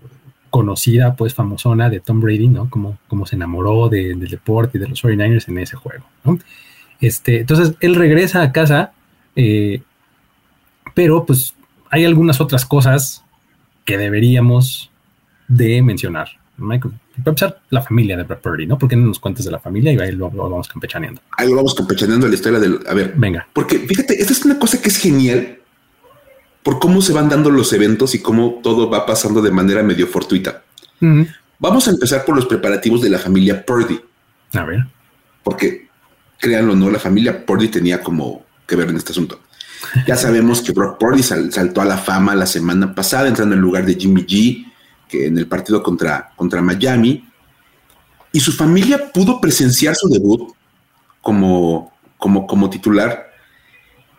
conocida, 0.49 1.15
pues 1.15 1.35
famosona 1.35 1.91
de 1.91 1.99
Tom 1.99 2.21
Brady, 2.21 2.47
¿no? 2.47 2.71
Como, 2.71 2.97
como 3.07 3.27
se 3.27 3.35
enamoró 3.35 3.87
del 3.87 4.27
deporte 4.27 4.79
y 4.79 4.81
de 4.81 4.87
los 4.87 5.03
49ers 5.03 5.47
en 5.47 5.59
ese 5.59 5.75
juego, 5.75 6.05
¿no? 6.23 6.39
Este, 6.99 7.41
entonces, 7.41 7.75
él 7.81 7.93
regresa 7.93 8.41
a 8.41 8.51
casa. 8.51 8.93
Eh, 9.35 9.83
pero 10.93 11.25
pues 11.25 11.53
hay 11.89 12.05
algunas 12.05 12.41
otras 12.41 12.65
cosas 12.65 13.23
que 13.85 13.97
deberíamos 13.97 14.91
de 15.47 15.81
mencionar. 15.81 16.29
Michael, 16.57 16.93
para 17.11 17.31
empezar, 17.31 17.61
la 17.69 17.81
familia 17.81 18.15
de 18.17 18.23
Brad 18.23 18.39
Purdy, 18.39 18.67
¿no? 18.67 18.77
¿Por 18.77 18.87
qué 18.87 18.95
no 18.95 19.07
nos 19.07 19.19
cuentes 19.19 19.45
de 19.45 19.51
la 19.51 19.59
familia 19.59 19.91
y 19.91 19.99
ahí 19.99 20.11
lo, 20.11 20.29
vamos 20.29 20.67
campechaneando? 20.67 21.21
Ahí 21.37 21.49
lo 21.49 21.55
vamos 21.55 21.73
campechaneando 21.73 22.27
la 22.27 22.35
historia 22.35 22.59
del... 22.59 22.79
A 22.87 22.93
ver, 22.93 23.13
venga. 23.15 23.47
Porque 23.51 23.79
fíjate, 23.79 24.21
esta 24.21 24.33
es 24.33 24.45
una 24.45 24.59
cosa 24.59 24.81
que 24.81 24.89
es 24.89 24.97
genial 24.97 25.59
por 26.63 26.79
cómo 26.79 27.01
se 27.01 27.13
van 27.13 27.29
dando 27.29 27.49
los 27.49 27.73
eventos 27.73 28.13
y 28.15 28.21
cómo 28.21 28.59
todo 28.63 28.89
va 28.89 29.05
pasando 29.05 29.41
de 29.41 29.51
manera 29.51 29.83
medio 29.83 30.07
fortuita. 30.07 30.63
Vamos 31.57 31.87
a 31.87 31.91
empezar 31.91 32.23
por 32.25 32.35
los 32.35 32.45
preparativos 32.45 33.01
de 33.01 33.09
la 33.09 33.17
familia 33.17 33.65
Purdy. 33.65 33.99
A 34.53 34.63
ver. 34.63 34.85
Porque, 35.43 35.87
créanlo 36.39 36.73
o 36.73 36.75
no, 36.75 36.91
la 36.91 36.99
familia 36.99 37.45
Purdy 37.45 37.69
tenía 37.69 38.01
como 38.03 38.45
que 38.67 38.75
ver 38.75 38.89
en 38.89 38.97
este 38.97 39.11
asunto. 39.11 39.41
Ya 40.07 40.15
sabemos 40.15 40.61
que 40.61 40.71
Brock 40.71 40.99
Purdy 40.99 41.23
saltó 41.23 41.81
a 41.81 41.85
la 41.85 41.97
fama 41.97 42.35
la 42.35 42.45
semana 42.45 42.93
pasada, 42.93 43.27
entrando 43.27 43.55
en 43.55 43.61
lugar 43.61 43.85
de 43.85 43.95
Jimmy 43.95 44.25
G, 44.25 44.65
que 45.07 45.27
en 45.27 45.37
el 45.37 45.47
partido 45.47 45.81
contra, 45.83 46.31
contra 46.35 46.61
Miami. 46.61 47.27
Y 48.31 48.39
su 48.39 48.51
familia 48.51 49.11
pudo 49.11 49.41
presenciar 49.41 49.95
su 49.95 50.07
debut 50.07 50.53
como, 51.21 51.91
como, 52.17 52.47
como 52.47 52.69
titular, 52.69 53.29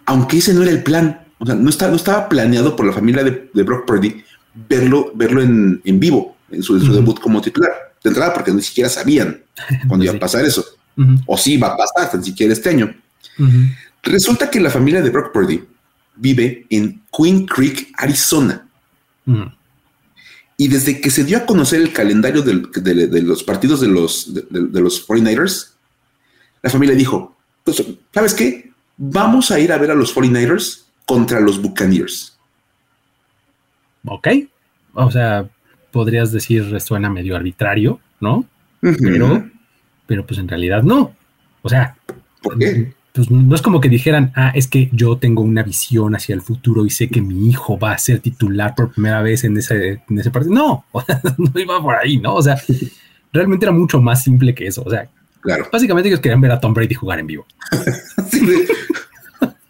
aunque 0.05 0.39
ese 0.39 0.53
no 0.53 0.63
era 0.63 0.71
el 0.71 0.83
plan. 0.83 1.27
O 1.39 1.47
sea, 1.47 1.55
no, 1.55 1.71
estaba, 1.71 1.91
no 1.91 1.97
estaba 1.97 2.29
planeado 2.29 2.77
por 2.77 2.87
la 2.87 2.93
familia 2.93 3.25
de, 3.25 3.63
Brock 3.63 3.87
Purdy 3.87 4.23
verlo, 4.55 5.13
verlo 5.15 5.43
en, 5.43 5.81
vivo, 5.85 6.37
en 6.51 6.63
su, 6.63 6.79
debut 6.79 7.19
como 7.19 7.41
titular. 7.41 7.71
De 8.03 8.11
entrada, 8.11 8.35
porque 8.35 8.53
ni 8.53 8.63
siquiera 8.63 8.91
sabían 8.91 9.43
cuándo 9.87 10.05
iba 10.05 10.15
a 10.15 10.19
pasar 10.19 10.45
eso. 10.45 10.65
O 11.27 11.39
si 11.39 11.55
iba 11.55 11.69
a 11.69 11.77
pasar, 11.77 12.19
ni 12.19 12.25
siquiera 12.25 12.53
este 12.53 12.69
año. 12.69 12.95
Resulta 14.03 14.51
que 14.51 14.61
la 14.61 14.71
familia 14.71 15.01
de 15.01 15.11
Brock 15.11 15.33
Purdy 15.33 15.63
vive 16.17 16.67
en 16.71 17.03
Queen 17.17 17.47
Creek, 17.47 17.93
Arizona. 17.97 18.67
Mm. 19.25 19.45
Y 20.57 20.69
desde 20.69 21.01
que 21.01 21.11
se 21.11 21.25
dio 21.25 21.39
a 21.39 21.47
conocer 21.47 21.81
el 21.81 21.93
calendario 21.93 22.43
de, 22.43 23.23
los 23.23 23.43
partidos 23.43 23.81
de 23.81 23.89
los, 23.89 24.33
de, 24.35 24.81
los 24.81 25.09
49ers, 25.09 25.73
la 26.63 26.71
familia 26.71 26.95
dijo, 26.95 27.37
pues, 27.65 27.83
¿sabes 28.13 28.35
qué? 28.35 28.71
Vamos 28.97 29.51
a 29.51 29.59
ir 29.59 29.73
a 29.73 29.79
ver 29.79 29.91
a 29.91 29.95
los 29.95 30.15
49ers 30.15 30.85
contra 31.07 31.41
los 31.41 31.61
Buccaneers. 31.61 32.39
Ok. 34.05 34.29
O 34.95 35.11
sea, 35.11 35.49
podrías 35.91 36.33
decir, 36.33 36.81
suena 36.81 37.09
medio 37.09 37.35
arbitrario, 37.35 38.01
¿no? 38.21 38.45
Pero, 38.81 39.49
pero 40.07 40.27
pues 40.27 40.39
en 40.39 40.49
realidad 40.49 40.83
no. 40.83 41.15
O 41.63 41.69
sea, 41.69 41.97
¿por 42.43 42.59
qué? 42.59 42.93
Pues 43.13 43.31
no 43.31 43.55
es 43.55 43.61
como 43.63 43.81
que 43.81 43.89
dijeran, 43.89 44.33
ah, 44.35 44.53
es 44.55 44.67
que 44.69 44.89
yo 44.93 45.17
tengo 45.19 45.43
una 45.43 45.63
visión 45.63 46.15
hacia 46.15 46.35
el 46.35 46.41
futuro 46.41 46.87
y 46.87 46.91
sé 46.91 47.09
que 47.09 47.21
mi 47.21 47.49
hijo 47.51 47.79
va 47.79 47.93
a 47.93 47.99
ser 47.99 48.21
titular 48.21 48.75
por 48.75 48.93
primera 48.93 49.21
vez 49.21 49.45
en 49.45 49.57
ese, 49.59 50.03
en 50.09 50.19
ese 50.19 50.31
partido. 50.31 50.55
No, 50.55 50.85
no 51.39 51.61
iba 51.61 51.81
por 51.83 51.95
ahí, 51.95 52.17
¿no? 52.17 52.35
O 52.35 52.43
sea, 52.43 52.57
realmente 53.33 53.67
era 53.67 53.73
mucho 53.73 54.01
más 54.01 54.23
simple 54.25 54.55
que 54.55 54.67
eso. 54.67 54.83
O 54.85 54.91
sea, 54.91 55.09
Claro. 55.43 55.67
básicamente 55.73 56.09
ellos 56.09 56.21
querían 56.21 56.41
ver 56.41 56.53
a 56.53 56.61
Tom 56.61 56.73
Brady 56.73 56.95
jugar 56.95 57.19
en 57.19 57.27
vivo. 57.27 57.47
Sí, 58.31 58.41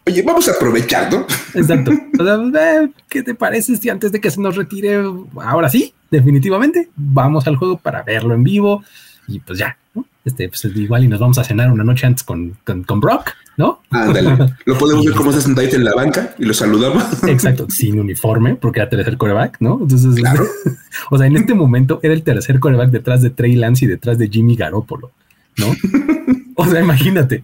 Oye, 0.05 0.21
vamos 0.21 0.47
a 0.49 0.51
aprovechar, 0.51 1.11
¿no? 1.11 1.25
Exacto. 1.53 1.91
O 2.19 2.51
sea, 2.51 2.89
¿qué 3.09 3.23
te 3.23 3.33
parece 3.35 3.75
si 3.77 3.89
antes 3.89 4.11
de 4.11 4.21
que 4.21 4.29
se 4.29 4.39
nos 4.39 4.55
retire, 4.55 5.01
ahora 5.41 5.67
sí, 5.69 5.93
definitivamente, 6.11 6.89
vamos 6.95 7.47
al 7.47 7.55
juego 7.55 7.77
para 7.77 8.03
verlo 8.03 8.33
en 8.35 8.43
vivo 8.43 8.83
y 9.27 9.39
pues 9.39 9.57
ya, 9.59 9.77
¿no? 9.95 10.05
Este, 10.25 10.47
pues 10.47 10.63
igual 10.75 11.03
y 11.03 11.07
nos 11.07 11.19
vamos 11.19 11.37
a 11.37 11.43
cenar 11.43 11.71
una 11.71 11.83
noche 11.83 12.07
antes 12.07 12.23
con, 12.23 12.55
con, 12.63 12.83
con 12.83 12.99
Brock, 13.01 13.31
¿no? 13.57 13.81
Ándale. 13.89 14.53
Lo 14.65 14.77
podemos 14.77 15.05
ver 15.05 15.13
cómo 15.15 15.31
está 15.31 15.41
sentadito 15.41 15.75
en 15.75 15.83
la 15.83 15.93
banca 15.93 16.33
y 16.39 16.45
lo 16.45 16.53
saludamos. 16.53 17.03
Exacto, 17.27 17.67
sin 17.69 17.99
uniforme, 17.99 18.55
porque 18.55 18.79
era 18.79 18.89
tercer 18.89 19.17
coreback, 19.17 19.57
¿no? 19.59 19.79
Entonces, 19.81 20.15
Claro. 20.15 20.45
o 21.11 21.17
sea, 21.17 21.27
en 21.27 21.35
este 21.35 21.53
momento 21.53 21.99
era 22.03 22.13
el 22.13 22.23
tercer 22.23 22.59
coreback 22.59 22.89
detrás 22.89 23.21
de 23.21 23.31
Trey 23.31 23.55
Lance 23.55 23.85
y 23.85 23.87
detrás 23.87 24.17
de 24.17 24.29
Jimmy 24.29 24.55
Garoppolo, 24.55 25.11
¿no? 25.57 25.67
O 26.55 26.67
sea, 26.67 26.81
imagínate. 26.81 27.43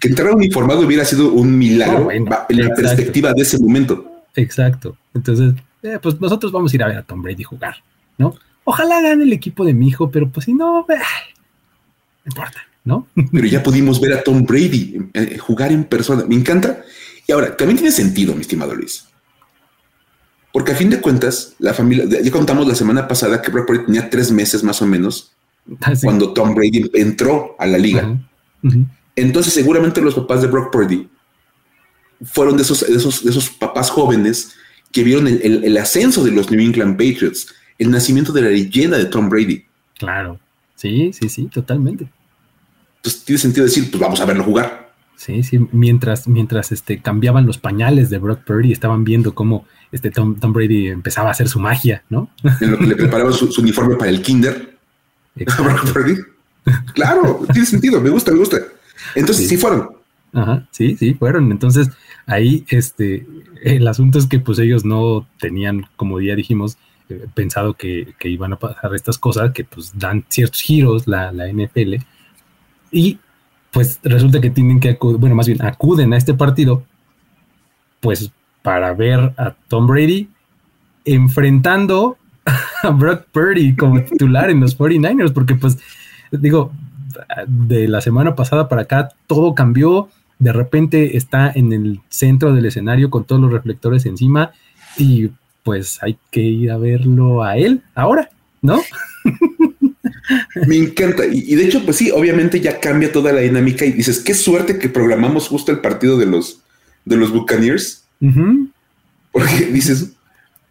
Que 0.00 0.08
entrar 0.08 0.34
uniformado 0.34 0.80
hubiera 0.80 1.04
sido 1.04 1.30
un 1.30 1.58
milagro 1.58 2.04
bueno, 2.04 2.34
en 2.48 2.56
la 2.56 2.62
exacto. 2.62 2.82
perspectiva 2.82 3.34
de 3.34 3.42
ese 3.42 3.58
momento. 3.58 4.22
Exacto. 4.34 4.96
Entonces, 5.14 5.52
eh, 5.82 5.98
pues 6.00 6.18
nosotros 6.18 6.50
vamos 6.50 6.72
a 6.72 6.76
ir 6.76 6.82
a 6.82 6.88
ver 6.88 6.96
a 6.96 7.02
Tom 7.02 7.22
Brady 7.22 7.42
jugar, 7.42 7.76
¿no? 8.16 8.34
Ojalá 8.64 9.00
gane 9.02 9.24
el 9.24 9.32
equipo 9.32 9.64
de 9.64 9.74
mi 9.74 9.88
hijo, 9.88 10.10
pero 10.10 10.28
pues 10.28 10.46
si 10.46 10.54
no, 10.54 10.86
eh, 10.88 10.94
no 10.94 11.27
importa, 12.28 12.60
¿no? 12.84 13.06
Pero 13.32 13.46
ya 13.46 13.62
pudimos 13.62 14.00
ver 14.00 14.12
a 14.14 14.22
Tom 14.22 14.44
Brady 14.44 14.98
eh, 15.14 15.38
jugar 15.38 15.72
en 15.72 15.84
persona. 15.84 16.24
Me 16.26 16.34
encanta. 16.34 16.82
Y 17.26 17.32
ahora, 17.32 17.56
también 17.56 17.76
tiene 17.78 17.92
sentido, 17.92 18.34
mi 18.34 18.40
estimado 18.42 18.74
Luis. 18.74 19.04
Porque 20.52 20.72
a 20.72 20.74
fin 20.76 20.88
de 20.90 21.00
cuentas, 21.00 21.54
la 21.58 21.74
familia, 21.74 22.04
ya 22.22 22.30
contamos 22.30 22.66
la 22.66 22.74
semana 22.74 23.06
pasada 23.06 23.42
que 23.42 23.50
Brock 23.50 23.66
Purdy 23.66 23.84
tenía 23.86 24.08
tres 24.10 24.30
meses 24.32 24.64
más 24.64 24.80
o 24.80 24.86
menos 24.86 25.32
Así. 25.82 26.06
cuando 26.06 26.32
Tom 26.32 26.54
Brady 26.54 26.90
entró 26.94 27.54
a 27.58 27.66
la 27.66 27.76
liga. 27.78 28.18
Entonces, 29.14 29.52
seguramente 29.52 30.00
los 30.00 30.14
papás 30.14 30.40
de 30.42 30.48
Brock 30.48 30.72
Purdy 30.72 31.08
fueron 32.24 32.56
de 32.56 32.62
esos, 32.62 32.80
de 32.80 32.96
esos, 32.96 33.22
de 33.24 33.30
esos 33.30 33.50
papás 33.50 33.90
jóvenes 33.90 34.54
que 34.90 35.04
vieron 35.04 35.28
el, 35.28 35.40
el- 35.42 35.64
el 35.64 35.76
ascenso 35.76 36.24
de 36.24 36.30
los 36.32 36.50
New 36.50 36.60
England 36.60 36.92
Patriots, 36.96 37.54
el 37.78 37.90
nacimiento 37.90 38.32
de 38.32 38.42
la 38.42 38.48
leyenda 38.48 38.96
de 38.96 39.04
Tom 39.04 39.28
Brady. 39.28 39.64
Claro. 39.98 40.40
Sí, 40.74 41.12
sí, 41.12 41.28
sí, 41.28 41.44
totalmente. 41.46 42.08
Entonces, 43.08 43.24
tiene 43.24 43.38
sentido 43.38 43.64
decir, 43.64 43.90
pues 43.90 44.00
vamos 44.00 44.20
a 44.20 44.24
verlo 44.26 44.44
jugar. 44.44 44.88
Sí, 45.16 45.42
sí, 45.42 45.58
mientras, 45.72 46.28
mientras 46.28 46.70
este, 46.70 47.00
cambiaban 47.02 47.44
los 47.46 47.58
pañales 47.58 48.08
de 48.08 48.18
Brock 48.18 48.44
Purdy, 48.44 48.70
estaban 48.72 49.02
viendo 49.04 49.34
cómo 49.34 49.66
este 49.90 50.10
Tom, 50.10 50.36
Tom 50.38 50.52
Brady 50.52 50.88
empezaba 50.88 51.28
a 51.28 51.32
hacer 51.32 51.48
su 51.48 51.58
magia, 51.58 52.04
¿no? 52.08 52.30
En 52.60 52.70
lo 52.70 52.78
que 52.78 52.86
le 52.86 52.94
preparaban 52.96 53.32
su, 53.32 53.50
su 53.50 53.62
uniforme 53.62 53.96
para 53.96 54.10
el 54.10 54.22
kinder 54.22 54.78
a 55.46 55.62
Brock 55.62 55.70
Exacto. 55.84 55.92
Purdy. 55.92 56.16
Claro, 56.94 57.44
tiene 57.52 57.66
sentido, 57.66 58.00
me 58.00 58.10
gusta, 58.10 58.30
me 58.30 58.38
gusta. 58.38 58.58
Entonces, 59.14 59.48
Sí. 59.48 59.56
sí, 59.56 59.60
fueron. 59.60 59.88
Ajá, 60.34 60.68
sí, 60.70 60.96
sí, 60.96 61.14
fueron. 61.14 61.50
Entonces, 61.50 61.88
ahí, 62.26 62.64
este, 62.68 63.26
el 63.64 63.88
asunto 63.88 64.18
es 64.18 64.26
que 64.26 64.38
pues 64.38 64.58
ellos 64.58 64.84
no 64.84 65.26
tenían, 65.40 65.86
como 65.96 66.20
ya 66.20 66.36
dijimos, 66.36 66.76
eh, 67.08 67.26
pensado 67.34 67.74
que, 67.74 68.14
que 68.18 68.28
iban 68.28 68.52
a 68.52 68.58
pasar 68.58 68.94
estas 68.94 69.16
cosas 69.18 69.52
que 69.52 69.64
pues 69.64 69.92
dan 69.98 70.24
ciertos 70.28 70.60
giros 70.60 71.06
la, 71.08 71.32
la 71.32 71.48
NFL 71.50 71.94
y 72.90 73.18
pues 73.70 74.00
resulta 74.02 74.40
que 74.40 74.50
tienen 74.50 74.80
que 74.80 74.90
acudir, 74.90 75.18
bueno, 75.18 75.34
más 75.34 75.46
bien 75.46 75.62
acuden 75.62 76.12
a 76.12 76.16
este 76.16 76.34
partido 76.34 76.84
pues 78.00 78.30
para 78.62 78.92
ver 78.92 79.32
a 79.36 79.54
Tom 79.68 79.86
Brady 79.86 80.28
enfrentando 81.04 82.16
a 82.82 82.90
Brock 82.90 83.26
Purdy 83.32 83.74
como 83.76 84.02
titular 84.04 84.50
en 84.50 84.60
los 84.60 84.76
49ers, 84.78 85.32
porque 85.32 85.54
pues 85.54 85.78
digo, 86.30 86.72
de 87.46 87.88
la 87.88 88.00
semana 88.00 88.34
pasada 88.34 88.68
para 88.68 88.82
acá 88.82 89.10
todo 89.26 89.54
cambió, 89.54 90.08
de 90.38 90.52
repente 90.52 91.16
está 91.16 91.50
en 91.54 91.72
el 91.72 92.00
centro 92.08 92.52
del 92.54 92.66
escenario 92.66 93.10
con 93.10 93.24
todos 93.24 93.40
los 93.40 93.52
reflectores 93.52 94.06
encima 94.06 94.52
y 94.96 95.30
pues 95.62 96.02
hay 96.02 96.18
que 96.30 96.40
ir 96.40 96.70
a 96.70 96.78
verlo 96.78 97.42
a 97.42 97.56
él 97.56 97.82
ahora, 97.94 98.30
¿no? 98.62 98.80
Me 100.66 100.76
encanta. 100.76 101.24
Y, 101.26 101.52
y 101.52 101.54
de 101.56 101.64
hecho, 101.66 101.84
pues 101.84 101.96
sí, 101.96 102.10
obviamente 102.10 102.60
ya 102.60 102.80
cambia 102.80 103.10
toda 103.12 103.32
la 103.32 103.40
dinámica 103.40 103.84
y 103.84 103.92
dices, 103.92 104.20
qué 104.20 104.34
suerte 104.34 104.78
que 104.78 104.88
programamos 104.88 105.48
justo 105.48 105.72
el 105.72 105.78
partido 105.80 106.18
de 106.18 106.26
los, 106.26 106.62
de 107.04 107.16
los 107.16 107.32
Buccaneers. 107.32 108.04
Porque 109.32 109.66
dices, 109.72 110.12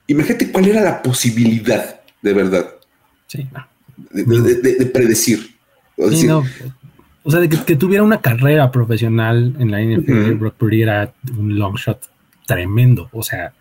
imagínate 0.08 0.52
cuál 0.52 0.68
era 0.68 0.82
la 0.82 1.02
posibilidad 1.02 2.02
de 2.22 2.34
verdad 2.34 2.68
Sí, 3.28 3.48
no. 3.54 3.66
de, 4.12 4.24
de- 4.42 4.56
de- 4.62 4.76
de 4.76 4.86
predecir. 4.86 5.56
O 5.98 6.06
Sí, 6.06 6.12
decir, 6.16 6.30
no. 6.30 6.44
O 7.24 7.32
sea, 7.32 7.40
de 7.42 7.50
que, 7.50 7.58
que 7.64 7.76
tuviera 7.76 8.04
una 8.04 8.22
carrera 8.22 8.72
profesional 8.72 9.54
en 9.60 9.72
la 9.72 9.82
NFL, 9.82 10.30
Ujú. 10.32 10.40
Brock 10.40 10.56
Purdy 10.56 10.82
era 10.84 11.14
un 11.38 11.58
long 11.60 11.76
shot 11.76 12.10
tremendo. 12.46 13.10
O 13.12 13.22
sea, 13.24 13.54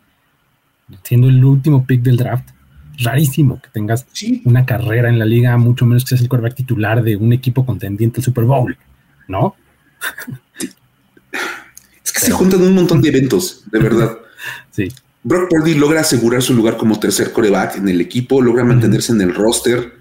siendo 1.03 1.29
el 1.29 1.45
último 1.45 1.85
pick 1.85 2.03
del 2.03 2.17
draft, 2.17 2.49
rarísimo 2.99 3.61
que 3.61 3.69
tengas 3.71 4.07
sí, 4.13 4.43
una 4.45 4.65
carrera 4.65 5.09
en 5.09 5.19
la 5.19 5.25
liga, 5.25 5.57
mucho 5.57 5.87
menos 5.87 6.05
que 6.05 6.11
seas 6.11 6.23
el 6.23 6.29
quarterback 6.29 6.57
titular 6.57 7.03
de 7.03 7.17
un 7.17 7.33
equipo 7.33 7.67
contendiente 7.67 8.21
al 8.21 8.25
Super 8.25 8.45
Bowl, 8.45 8.77
¿no? 9.29 9.57
es 12.05 12.13
que 12.13 12.21
se 12.21 12.31
juntan 12.31 12.63
un 12.63 12.75
montón 12.75 13.01
de 13.01 13.09
eventos, 13.09 13.65
de 13.71 13.79
verdad. 13.79 14.19
Sí, 14.71 14.91
Brock 15.27 15.49
Purdy 15.49 15.75
logra 15.75 16.03
asegurar 16.03 16.41
su 16.41 16.55
lugar 16.55 16.77
como 16.77 17.01
tercer 17.01 17.33
coreback 17.33 17.79
en 17.79 17.89
el 17.89 18.01
equipo, 18.01 18.41
logra 18.41 18.63
mantenerse 18.63 19.11
en 19.11 19.23
el 19.23 19.35
roster. 19.35 19.95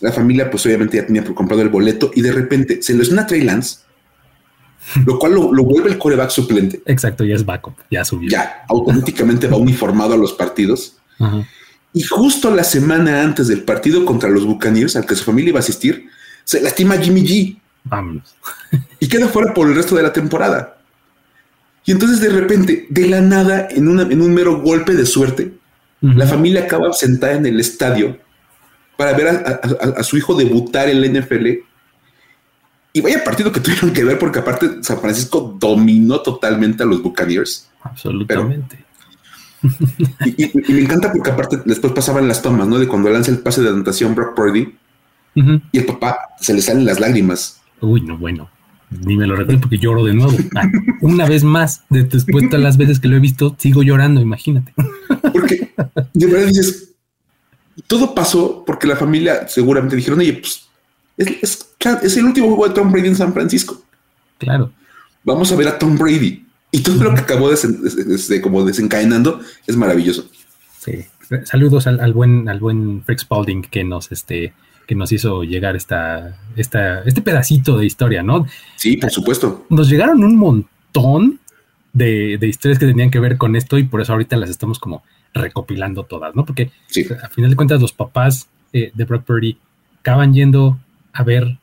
La 0.00 0.12
familia, 0.12 0.48
pues 0.48 0.64
obviamente 0.66 0.98
ya 0.98 1.04
tenía 1.06 1.24
comprado 1.24 1.62
el 1.62 1.68
boleto 1.68 2.12
y 2.14 2.20
de 2.20 2.30
repente 2.30 2.80
se 2.80 2.94
lesiona 2.94 3.26
Trey 3.26 3.40
Lance, 3.40 3.78
lo 5.06 5.18
cual 5.18 5.34
lo, 5.34 5.52
lo 5.52 5.64
vuelve 5.64 5.90
el 5.90 5.98
coreback 5.98 6.30
suplente. 6.30 6.80
exacto, 6.86 7.24
ya 7.24 7.34
es 7.34 7.44
backup, 7.44 7.74
ya 7.90 8.04
subió. 8.04 8.30
Ya 8.30 8.62
automáticamente 8.68 9.48
va 9.48 9.56
uniformado 9.56 10.14
a 10.14 10.16
los 10.16 10.34
partidos. 10.34 10.98
Ajá. 11.18 11.44
Y 11.96 12.02
justo 12.02 12.50
la 12.54 12.62
semana 12.62 13.22
antes 13.22 13.48
del 13.48 13.62
partido 13.62 14.04
contra 14.04 14.28
los 14.28 14.44
Buccaneers, 14.44 14.96
al 14.96 15.06
que 15.06 15.14
su 15.16 15.24
familia 15.24 15.48
iba 15.50 15.58
a 15.58 15.62
asistir, 15.62 16.08
se 16.44 16.60
lastima 16.60 16.96
Jimmy 16.98 17.22
G 17.26 17.58
Vámonos. 17.84 18.34
y 19.00 19.08
queda 19.08 19.28
fuera 19.28 19.54
por 19.54 19.66
el 19.68 19.74
resto 19.74 19.94
de 19.96 20.02
la 20.02 20.12
temporada. 20.12 20.76
Y 21.86 21.92
entonces 21.92 22.20
de 22.20 22.28
repente, 22.28 22.86
de 22.90 23.08
la 23.08 23.20
nada, 23.22 23.68
en, 23.70 23.88
una- 23.88 24.02
en 24.02 24.20
un 24.20 24.34
mero 24.34 24.60
golpe 24.60 24.92
de 24.94 25.06
suerte, 25.06 25.52
la 26.02 26.26
familia 26.26 26.64
acaba 26.64 26.92
sentada 26.92 27.32
en 27.34 27.46
el 27.46 27.58
estadio 27.58 28.18
para 28.98 29.14
ver 29.14 29.28
a, 29.28 29.30
a- 29.32 29.60
a- 29.96 30.00
a 30.00 30.02
su 30.02 30.16
hijo 30.18 30.34
debutar 30.34 30.88
en 30.90 31.00
la 31.00 31.06
NFL. 31.20 31.46
Y 32.92 33.00
vaya 33.00 33.24
partido 33.24 33.50
que 33.52 33.60
tuvieron 33.66 33.92
que 33.92 34.04
ver 34.04 34.18
porque 34.18 34.40
aparte 34.40 34.82
San 34.82 35.00
Francisco 35.00 35.56
dominó 35.58 36.20
totalmente 36.20 36.82
a 36.82 36.86
los 36.86 37.02
Buccaneers. 37.02 37.70
Absolutamente. 37.82 38.84
Y, 40.24 40.44
y- 40.44 40.50
y 40.68 40.72
me 40.72 40.80
encanta 40.80 41.12
porque 41.12 41.30
aparte 41.30 41.60
después 41.64 41.92
pasaban 41.92 42.28
las 42.28 42.42
tomas, 42.42 42.66
¿no? 42.68 42.78
De 42.78 42.86
cuando 42.88 43.10
lanza 43.10 43.30
el 43.30 43.38
pase 43.38 43.62
de 43.62 43.68
anotación 43.70 44.14
Brock 44.14 44.34
Purdy 44.36 44.74
y 45.72 45.78
el 45.78 45.84
papá 45.84 46.18
se 46.40 46.54
le 46.54 46.62
salen 46.62 46.84
las 46.86 46.98
lágrimas. 47.00 47.60
Uy, 47.80 48.00
no, 48.00 48.16
bueno. 48.16 48.48
Ni 49.04 49.16
me 49.16 49.26
lo 49.26 49.34
recuerdo 49.36 49.60
porque 49.62 49.78
lloro 49.78 50.04
de 50.04 50.14
nuevo. 50.14 50.32
Ah, 50.54 50.68
una 51.00 51.26
vez 51.26 51.42
más, 51.44 51.82
de- 51.90 52.04
después 52.04 52.44
de 52.44 52.48
todas 52.48 52.62
las 52.62 52.76
veces 52.76 53.00
que 53.00 53.08
lo 53.08 53.16
he 53.16 53.20
visto, 53.20 53.54
sigo 53.58 53.82
llorando, 53.82 54.20
imagínate. 54.20 54.72
Porque 55.32 55.72
de 56.14 56.26
verdad 56.26 56.46
dices, 56.46 56.92
todo 57.88 58.14
pasó 58.14 58.64
porque 58.64 58.86
la 58.86 58.96
familia 58.96 59.46
seguramente 59.48 59.96
dijeron, 59.96 60.20
oye, 60.20 60.34
pues 60.34 60.68
es, 61.18 61.28
es- 61.42 61.66
es 62.02 62.16
el 62.16 62.24
último 62.26 62.46
juego 62.48 62.68
de 62.68 62.74
Tom 62.74 62.90
Brady 62.92 63.08
en 63.08 63.16
San 63.16 63.32
Francisco. 63.34 63.82
Claro. 64.38 64.72
Vamos 65.24 65.50
a 65.52 65.56
ver 65.56 65.68
a 65.68 65.78
Tom 65.78 65.98
Brady. 65.98 66.45
Y 66.76 66.82
todo 66.82 67.02
lo 67.04 67.14
que 67.14 67.20
acabó 67.20 67.50
desen- 67.50 67.80
des- 67.80 67.96
des- 68.08 68.28
de- 68.28 68.40
como 68.40 68.64
desencadenando 68.64 69.40
es 69.66 69.76
maravilloso. 69.76 70.28
Sí. 70.78 71.04
Saludos 71.44 71.86
al, 71.86 72.00
al 72.00 72.12
buen, 72.12 72.48
al 72.48 72.60
buen 72.60 73.02
Frick 73.04 73.18
Spalding 73.20 73.62
que 73.62 73.82
nos, 73.82 74.12
este, 74.12 74.52
que 74.86 74.94
nos 74.94 75.10
hizo 75.10 75.42
llegar 75.42 75.74
esta, 75.74 76.38
esta, 76.56 77.02
este 77.02 77.20
pedacito 77.22 77.76
de 77.78 77.86
historia, 77.86 78.22
¿no? 78.22 78.46
Sí, 78.76 78.96
por 78.96 79.10
supuesto. 79.10 79.66
Nos 79.70 79.88
llegaron 79.88 80.22
un 80.22 80.36
montón 80.36 81.40
de, 81.92 82.36
de 82.38 82.46
historias 82.46 82.78
que 82.78 82.86
tenían 82.86 83.10
que 83.10 83.18
ver 83.20 83.36
con 83.38 83.56
esto 83.56 83.78
y 83.78 83.84
por 83.84 84.00
eso 84.00 84.12
ahorita 84.12 84.36
las 84.36 84.50
estamos 84.50 84.78
como 84.78 85.02
recopilando 85.34 86.04
todas, 86.04 86.34
¿no? 86.36 86.44
Porque 86.44 86.70
Sí, 86.88 87.04
a 87.22 87.28
final 87.30 87.50
de 87.50 87.56
cuentas 87.56 87.80
los 87.80 87.92
papás 87.92 88.48
eh, 88.72 88.92
de 88.94 89.04
Brock 89.04 89.24
Purdy 89.24 89.58
acaban 90.00 90.32
yendo 90.32 90.78
a 91.12 91.22
ver 91.24 91.58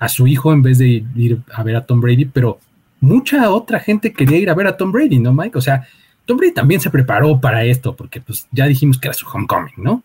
a 0.00 0.08
su 0.08 0.26
hijo 0.26 0.52
en 0.52 0.62
vez 0.62 0.78
de 0.78 1.04
ir 1.16 1.38
a 1.52 1.62
ver 1.62 1.76
a 1.76 1.86
Tom 1.86 2.00
Brady, 2.00 2.24
pero 2.24 2.58
mucha 3.00 3.50
otra 3.50 3.80
gente 3.80 4.12
quería 4.12 4.38
ir 4.38 4.50
a 4.50 4.54
ver 4.54 4.66
a 4.66 4.76
Tom 4.76 4.92
Brady, 4.92 5.18
¿no, 5.18 5.32
Mike? 5.32 5.56
O 5.56 5.60
sea, 5.60 5.86
Tom 6.26 6.36
Brady 6.36 6.52
también 6.52 6.80
se 6.80 6.90
preparó 6.90 7.40
para 7.40 7.64
esto, 7.64 7.94
porque 7.96 8.20
pues 8.20 8.46
ya 8.52 8.66
dijimos 8.66 8.98
que 8.98 9.08
era 9.08 9.14
su 9.14 9.26
homecoming, 9.26 9.74
¿no? 9.76 10.02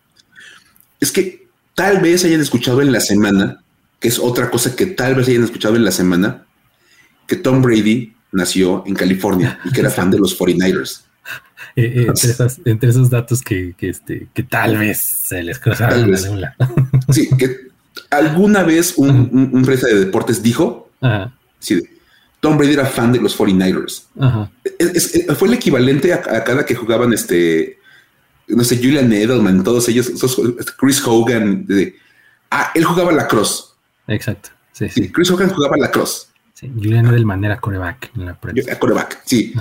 es 1.04 1.12
que 1.12 1.46
tal 1.74 2.00
vez 2.00 2.24
hayan 2.24 2.40
escuchado 2.40 2.80
en 2.80 2.90
la 2.90 3.00
semana, 3.00 3.62
que 4.00 4.08
es 4.08 4.18
otra 4.18 4.50
cosa 4.50 4.74
que 4.74 4.86
tal 4.86 5.14
vez 5.14 5.28
hayan 5.28 5.44
escuchado 5.44 5.76
en 5.76 5.84
la 5.84 5.90
semana, 5.90 6.46
que 7.26 7.36
Tom 7.36 7.62
Brady 7.62 8.14
nació 8.32 8.82
en 8.86 8.94
California 8.94 9.60
y 9.64 9.70
que 9.70 9.80
era 9.80 9.90
fan 9.90 10.10
de 10.10 10.18
los 10.18 10.38
49ers. 10.38 11.02
Eh, 11.76 12.06
eh, 12.06 12.48
entre, 12.66 12.90
esos 12.90 13.10
datos 13.10 13.40
que, 13.40 13.74
este, 13.80 14.28
que 14.32 14.42
tal 14.44 14.76
vez 14.76 15.00
se 15.00 15.42
les 15.42 15.58
cruzaron 15.58 16.08
la 16.08 16.54
Sí, 17.10 17.28
que 17.36 17.68
alguna 18.10 18.62
vez 18.62 18.94
un, 18.96 19.28
un, 19.32 19.58
empresa 19.58 19.88
de 19.88 20.04
deportes 20.04 20.40
dijo, 20.40 20.90
sí, 21.58 21.82
Tom 22.44 22.58
Brady 22.58 22.74
era 22.74 22.84
fan 22.84 23.10
de 23.10 23.20
los 23.20 23.38
49ers. 23.38 24.04
fue 25.34 25.48
el 25.48 25.54
equivalente 25.54 26.12
a, 26.12 26.44
cada 26.44 26.66
que 26.66 26.74
jugaban 26.74 27.14
este, 27.14 27.78
no 28.48 28.62
sé, 28.64 28.76
Julian 28.76 29.10
Edelman, 29.10 29.64
todos 29.64 29.88
ellos, 29.88 30.12
Chris 30.78 31.02
Hogan, 31.06 31.66
ah, 32.50 32.70
él 32.74 32.84
jugaba 32.84 33.12
la 33.12 33.26
cross. 33.26 33.74
Exacto. 34.08 34.50
Sí, 34.72 34.90
sí. 34.90 35.10
Chris 35.10 35.30
Hogan 35.30 35.48
jugaba 35.48 35.78
la 35.78 35.90
cross. 35.90 36.28
Sí, 36.52 36.70
Julian 36.74 37.06
Edelman 37.06 37.42
era 37.42 37.58
coreback 37.58 38.10
en 38.14 38.26
la 38.26 38.38
prensa. 38.38 38.78
Coreback, 38.78 39.22
sí. 39.24 39.54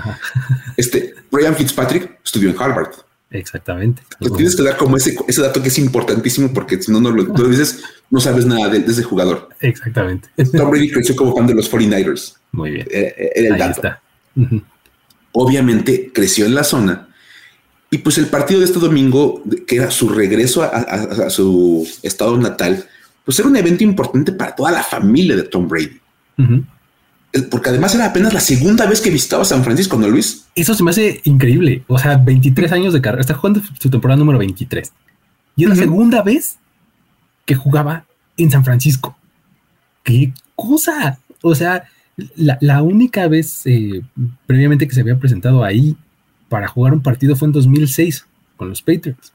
Este, 0.75 1.15
Ryan 1.31 1.55
Fitzpatrick 1.55 2.19
estudió 2.21 2.49
en 2.49 2.61
Harvard. 2.61 2.91
Exactamente. 3.33 4.03
tienes 4.19 4.55
que 4.55 4.63
dar 4.63 4.77
como 4.77 4.95
ese, 4.95 5.15
ese 5.27 5.41
dato 5.41 5.61
que 5.61 5.69
es 5.69 5.77
importantísimo 5.79 6.53
porque 6.53 6.79
si 6.81 6.91
no, 6.91 7.01
no 7.01 7.09
lo, 7.09 7.23
dices, 7.49 7.83
no 8.11 8.19
sabes 8.19 8.45
nada 8.45 8.69
de, 8.69 8.77
ese 8.79 9.01
jugador. 9.01 9.49
Exactamente. 9.59 10.29
Tom 10.55 10.69
Brady 10.69 10.91
creció 10.91 11.15
como 11.15 11.35
fan 11.35 11.47
de 11.47 11.55
los 11.55 11.71
49ers. 11.71 12.35
Muy 12.51 12.71
bien. 12.71 12.87
Eh, 12.91 13.13
eh, 13.17 13.31
era, 13.35 13.55
el 13.55 13.61
Ahí 13.61 13.71
Está. 13.71 14.01
Obviamente 15.31 16.11
creció 16.13 16.45
en 16.45 16.53
la 16.53 16.63
zona. 16.63 17.09
Y 17.89 17.97
pues 17.99 18.19
el 18.19 18.27
partido 18.27 18.59
de 18.59 18.67
este 18.67 18.79
domingo, 18.79 19.43
que 19.65 19.77
era 19.77 19.89
su 19.89 20.09
regreso 20.09 20.63
a, 20.63 21.29
su 21.29 21.87
estado 22.03 22.37
natal, 22.37 22.85
pues 23.25 23.39
era 23.39 23.47
un 23.47 23.55
evento 23.55 23.83
importante 23.83 24.31
para 24.31 24.55
toda 24.55 24.71
la 24.71 24.83
familia 24.83 25.35
de 25.35 25.43
Tom 25.43 25.67
Brady 25.67 25.99
porque 27.49 27.69
además 27.69 27.95
era 27.95 28.05
apenas 28.05 28.33
la 28.33 28.39
segunda 28.39 28.85
vez 28.85 29.01
que 29.01 29.09
visitaba 29.09 29.43
San 29.43 29.63
Francisco, 29.63 29.97
¿no, 29.97 30.07
Luis? 30.07 30.45
Eso 30.55 30.75
se 30.75 30.83
me 30.83 30.91
hace 30.91 31.21
increíble. 31.23 31.83
O 31.87 31.97
sea, 31.97 32.17
23 32.17 32.71
años 32.71 32.93
de 32.93 33.01
carrera. 33.01 33.21
Está 33.21 33.33
jugando 33.33 33.61
su 33.79 33.89
temporada 33.89 34.19
número 34.19 34.37
23. 34.37 34.93
Y 35.55 35.63
es 35.63 35.69
la 35.69 35.75
segunda 35.75 36.21
vez 36.21 36.57
que 37.45 37.55
jugaba 37.55 38.05
en 38.37 38.51
San 38.51 38.63
Francisco. 38.63 39.17
¡Qué 40.03 40.33
cosa! 40.55 41.19
O 41.41 41.55
sea, 41.55 41.85
la, 42.35 42.81
única 42.83 43.27
vez 43.27 43.65
eh, 43.65 44.01
previamente 44.45 44.87
que 44.87 44.93
se 44.93 45.01
había 45.01 45.17
presentado 45.17 45.63
ahí 45.63 45.95
para 46.49 46.67
jugar 46.67 46.93
un 46.93 47.01
partido 47.01 47.35
fue 47.35 47.47
en 47.47 47.53
2006 47.53 48.27
con 48.57 48.69
los 48.69 48.81
Patriots. 48.81 49.33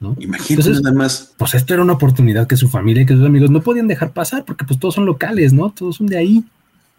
¿no? 0.00 0.16
Imagínate 0.18 0.70
nada 0.70 0.92
más. 0.92 1.32
Pues 1.38 1.54
esto 1.54 1.74
era 1.74 1.82
una 1.82 1.94
oportunidad 1.94 2.46
que 2.46 2.56
su 2.56 2.68
familia 2.68 3.02
y 3.02 3.06
que 3.06 3.14
sus 3.14 3.24
amigos 3.24 3.50
no 3.50 3.62
podían 3.62 3.88
dejar 3.88 4.12
pasar 4.12 4.44
porque 4.44 4.64
pues 4.64 4.78
todos 4.78 4.94
son 4.94 5.06
locales, 5.06 5.52
¿no? 5.52 5.70
Todos 5.70 5.96
son 5.96 6.06
de 6.06 6.18
ahí. 6.18 6.44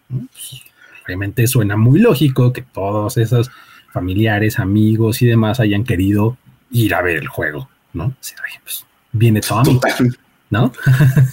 Pues, 0.09 0.61
obviamente 1.05 1.47
suena 1.47 1.75
muy 1.75 1.99
lógico 1.99 2.53
que 2.53 2.61
todos 2.61 3.17
esos 3.17 3.49
familiares, 3.91 4.59
amigos 4.59 5.21
y 5.21 5.27
demás 5.27 5.59
hayan 5.59 5.83
querido 5.83 6.37
ir 6.71 6.93
a 6.93 7.01
ver 7.01 7.17
el 7.17 7.27
juego, 7.27 7.69
¿no? 7.93 8.15
pues, 8.63 8.85
viene 9.11 9.41
Tommy, 9.41 9.79
¿no? 10.49 10.71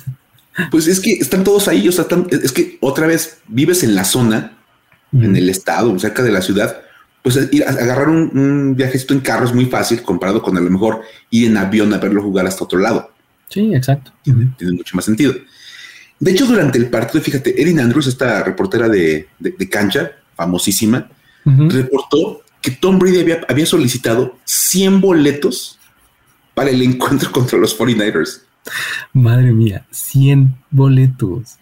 pues 0.70 0.86
es 0.86 1.00
que 1.00 1.12
están 1.12 1.44
todos 1.44 1.68
ahí, 1.68 1.88
o 1.88 1.92
sea, 1.92 2.06
es 2.30 2.52
que 2.52 2.78
otra 2.80 3.06
vez 3.06 3.42
vives 3.48 3.82
en 3.82 3.94
la 3.94 4.04
zona, 4.04 4.52
en 5.12 5.36
el 5.36 5.48
estado, 5.48 5.96
cerca 5.98 6.22
de 6.22 6.32
la 6.32 6.42
ciudad, 6.42 6.82
pues 7.22 7.38
ir 7.52 7.64
a 7.64 7.70
agarrar 7.70 8.08
un, 8.08 8.74
viajecito 8.76 9.14
en 9.14 9.20
carro 9.20 9.46
es 9.46 9.54
muy 9.54 9.66
fácil 9.66 10.02
comparado 10.02 10.42
con 10.42 10.56
a 10.56 10.60
lo 10.60 10.70
mejor 10.70 11.02
ir 11.30 11.50
en 11.50 11.56
avión 11.56 11.92
a 11.94 11.98
verlo 11.98 12.22
jugar 12.22 12.46
hasta 12.46 12.64
otro 12.64 12.78
lado. 12.78 13.10
Sí, 13.48 13.74
exacto. 13.74 14.12
Tiene 14.22 14.52
mucho 14.72 14.96
más 14.96 15.04
sentido. 15.04 15.34
De 16.20 16.30
hecho, 16.30 16.46
durante 16.46 16.78
el 16.78 16.88
partido, 16.88 17.22
fíjate, 17.22 17.60
Erin 17.60 17.80
Andrews, 17.80 18.06
esta 18.06 18.42
reportera 18.42 18.88
de, 18.88 19.28
cancha, 19.70 20.12
famosísima, 20.34 21.08
reportó 21.44 22.42
que 22.64 22.70
Tom 22.70 22.98
Brady 22.98 23.30
había, 23.46 23.66
solicitado 23.66 24.38
100 24.44 25.00
boletos 25.00 25.78
para 26.54 26.70
el 26.70 26.80
encuentro 26.82 27.30
contra 27.32 27.58
los 27.58 27.78
49ers. 27.78 28.40
Madre 29.12 29.52
mía, 29.52 29.86
100 29.90 30.54
boletos. 30.70 31.56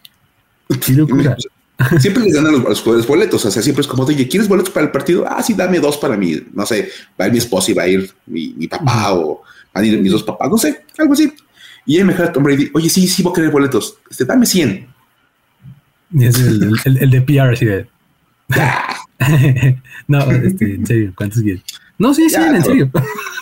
siempre 1.98 2.22
les 2.22 2.34
dan 2.34 2.46
a 2.46 2.52
los, 2.52 2.80
jugadores 2.80 3.06
boletos. 3.06 3.44
O 3.44 3.50
sea, 3.50 3.62
siempre 3.62 3.80
es 3.80 3.88
como, 3.88 4.04
oye, 4.04 4.28
¿quieres 4.28 4.48
boletos 4.48 4.70
para 4.70 4.86
el 4.86 4.92
partido? 4.92 5.24
Ah, 5.28 5.42
sí, 5.42 5.54
dame 5.54 5.80
dos 5.80 5.96
para 5.96 6.16
mí. 6.16 6.40
No 6.52 6.64
sé, 6.66 6.90
va 7.20 7.24
a 7.24 7.26
ir 7.26 7.32
mi 7.32 7.38
esposa 7.38 7.70
y 7.70 7.74
va 7.74 7.82
a 7.82 7.88
ir 7.88 8.12
mi, 8.26 8.68
papá 8.68 9.14
o 9.14 9.42
van 9.74 9.84
a 9.84 9.86
ir 9.86 10.00
mis 10.00 10.12
dos 10.12 10.22
papás. 10.22 10.48
No 10.48 10.58
sé, 10.58 10.84
algo 10.98 11.14
así. 11.14 11.32
Y 11.84 11.98
él 11.98 12.04
me 12.04 12.14
a 12.14 12.32
Tom 12.32 12.44
Brady, 12.44 12.70
oye, 12.74 12.88
sí, 12.88 13.06
sí, 13.08 13.22
voy 13.22 13.32
a 13.32 13.34
querer 13.34 13.50
boletos. 13.50 13.98
Este, 14.10 14.24
dame 14.24 14.46
100. 14.46 14.86
Y 16.14 16.24
es 16.24 16.38
el, 16.38 16.76
el, 16.84 17.10
de 17.10 17.20
PR, 17.22 17.52
así 17.52 17.64
de. 17.64 17.86
no, 20.08 20.30
este, 20.30 20.74
en 20.74 20.86
serio, 20.86 21.12
¿cuántos 21.16 21.42
quieres? 21.42 21.62
No, 21.98 22.14
sí, 22.14 22.28
sí, 22.28 22.36
en 22.36 22.64
serio. 22.64 22.90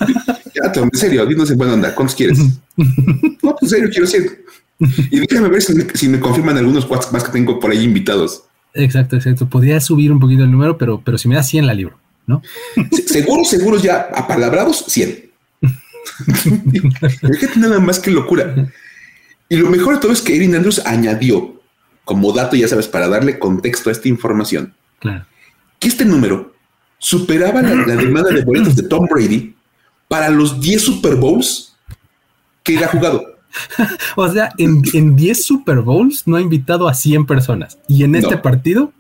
ya, 0.55 0.73
Tom, 0.73 0.89
en 0.93 0.99
serio, 0.99 1.27
dinos 1.27 1.51
en 1.51 1.59
buena 1.59 1.75
onda, 1.75 1.95
¿cuántos 1.95 2.15
quieres? 2.15 2.39
no, 2.77 3.57
pues 3.59 3.63
en 3.63 3.69
serio, 3.69 3.91
quiero 3.91 4.07
100. 4.07 4.39
Y 5.11 5.21
déjame 5.21 5.49
ver 5.49 5.63
si 5.63 6.09
me, 6.09 6.21
confirman 6.21 6.57
algunos 6.57 6.89
WhatsApp 6.89 7.13
más 7.13 7.25
que 7.25 7.33
tengo 7.33 7.61
por 7.61 7.71
ahí 7.71 7.83
invitados. 7.83 8.45
Exacto, 8.73 9.17
exacto. 9.17 9.49
Podría 9.49 9.81
subir 9.81 10.11
un 10.13 10.21
poquito 10.21 10.45
el 10.45 10.51
número, 10.51 10.79
pero, 10.79 11.03
pero 11.05 11.19
si 11.19 11.29
me 11.29 11.35
da 11.35 11.43
100 11.43 11.67
la 11.67 11.75
libro, 11.75 11.99
¿no? 12.27 12.41
seguro, 13.07 13.45
seguro 13.45 13.79
ya 13.79 14.09
apalabrados, 14.15 14.85
100. 14.89 15.30
Fíjate 17.33 17.59
nada 17.59 17.81
más 17.81 17.99
que 17.99 18.11
locura. 18.11 18.71
Y 19.49 19.57
lo 19.57 19.69
mejor 19.69 19.95
de 19.95 20.01
todo 20.01 20.13
es 20.13 20.23
que 20.23 20.37
Erin 20.37 20.55
Andrews 20.55 20.85
añadió, 20.87 21.61
como 22.05 22.33
dato, 22.33 22.57
ya 22.57 22.69
sabes, 22.69 22.87
para 22.87 23.09
darle 23.09 23.39
contexto 23.39 23.89
a 23.89 23.93
esta 23.93 24.09
información, 24.09 24.75
que 25.79 25.89
este 25.89 26.05
número 26.05 26.55
superaba 26.99 27.63
la, 27.63 27.97
demanda 27.97 28.31
de 28.31 28.45
boletos 28.45 28.77
de 28.77 28.85
Tom 28.85 29.07
Brady 29.11 29.55
para 30.07 30.29
los 30.29 30.61
10 30.61 30.83
Super 30.83 31.17
Bowls 31.17 31.75
que 32.63 32.77
él 32.77 32.85
ha 32.85 32.89
jugado. 32.89 33.25
o 34.17 34.31
sea, 34.31 34.53
en, 34.59 35.17
10 35.17 35.45
Super 35.45 35.81
Bowls 35.81 36.27
no 36.27 36.37
ha 36.37 36.41
invitado 36.41 36.89
a 36.89 36.95
100 36.95 37.27
personas. 37.27 37.79
Y 37.89 38.05
en 38.05 38.15
este 38.15 38.37
partido 38.37 38.93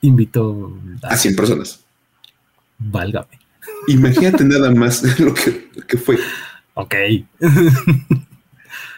invitó 0.00 0.72
a 1.02 1.16
100 1.16 1.36
personas. 1.36 1.84
Válgame. 2.78 3.38
Imagínate 3.88 4.44
nada 4.44 4.70
más 4.70 5.02
lo 5.18 5.34
que, 5.34 5.68
lo 5.74 5.86
que 5.86 5.98
fue. 5.98 6.18
Ok. 6.78 6.94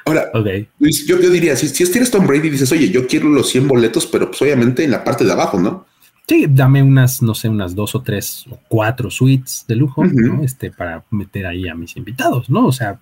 Ahora, 0.05 0.31
Luis, 0.79 1.07
yo, 1.07 1.17
diría, 1.17 1.57
si, 1.57 1.69
si 1.69 1.91
tienes 1.91 2.11
Tom 2.11 2.27
Brady 2.27 2.49
y 2.49 2.51
dices, 2.51 2.71
oye, 2.73 2.91
yo 2.91 3.07
quiero 3.07 3.29
los 3.29 3.49
100 3.49 3.69
boletos, 3.69 4.07
pero 4.07 4.29
pues 4.29 4.43
obviamente 4.43 4.85
en 4.85 4.91
la 4.91 5.03
parte 5.03 5.25
de 5.25 5.33
abajo, 5.33 5.59
¿no? 5.59 5.87
Sí, 6.29 6.47
dame 6.49 6.83
unas, 6.83 7.23
no 7.23 7.35
sé, 7.35 7.49
unas 7.49 7.75
dos 7.75 7.95
o 7.95 8.03
tres 8.03 8.45
o 8.51 8.59
cuatro 8.69 9.11
suites 9.11 9.65
de 9.67 9.77
lujo, 9.77 10.05
¿no? 10.05 10.43
Este, 10.45 10.71
para 10.71 11.05
meter 11.11 11.47
ahí 11.47 11.69
a 11.69 11.75
mis 11.75 11.97
invitados, 11.97 12.51
¿no? 12.51 12.67
O 12.67 12.73
sea, 12.73 12.99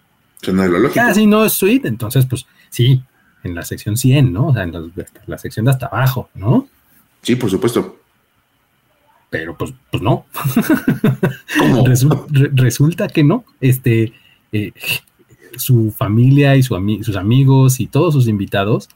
no 0.51 0.63
es 0.63 0.71
lo 0.71 0.79
lógico. 0.79 1.05
Ah, 1.05 1.13
no 1.27 1.45
es 1.45 1.53
suite, 1.53 1.89
entonces, 1.89 2.27
pues 2.27 2.47
sí, 2.71 3.03
en 3.43 3.55
la 3.55 3.63
sección 3.63 3.97
100, 3.97 4.33
¿no? 4.33 4.49
O 4.49 4.55
sea, 4.55 4.63
en 4.63 4.93
la 5.27 5.39
sección 5.39 5.65
de 5.65 5.73
hasta 5.73 5.87
abajo, 5.87 6.31
¿no? 6.35 6.69
Sí, 7.23 7.35
por 7.37 7.51
supuesto 7.51 7.99
pero 9.31 9.57
pues, 9.57 9.75
pues 9.91 10.03
no. 10.03 10.25
resulta 12.55 13.09
que 13.09 13.25
no. 13.25 13.45
Este, 13.61 14.13
eh, 14.53 14.73
su 15.57 15.91
familia 15.91 16.57
y 16.57 16.63
sus 16.63 17.17
amigos 17.17 17.81
y 17.81 17.87
todos 17.87 18.15
sus 18.15 18.29
invitados 18.29 18.89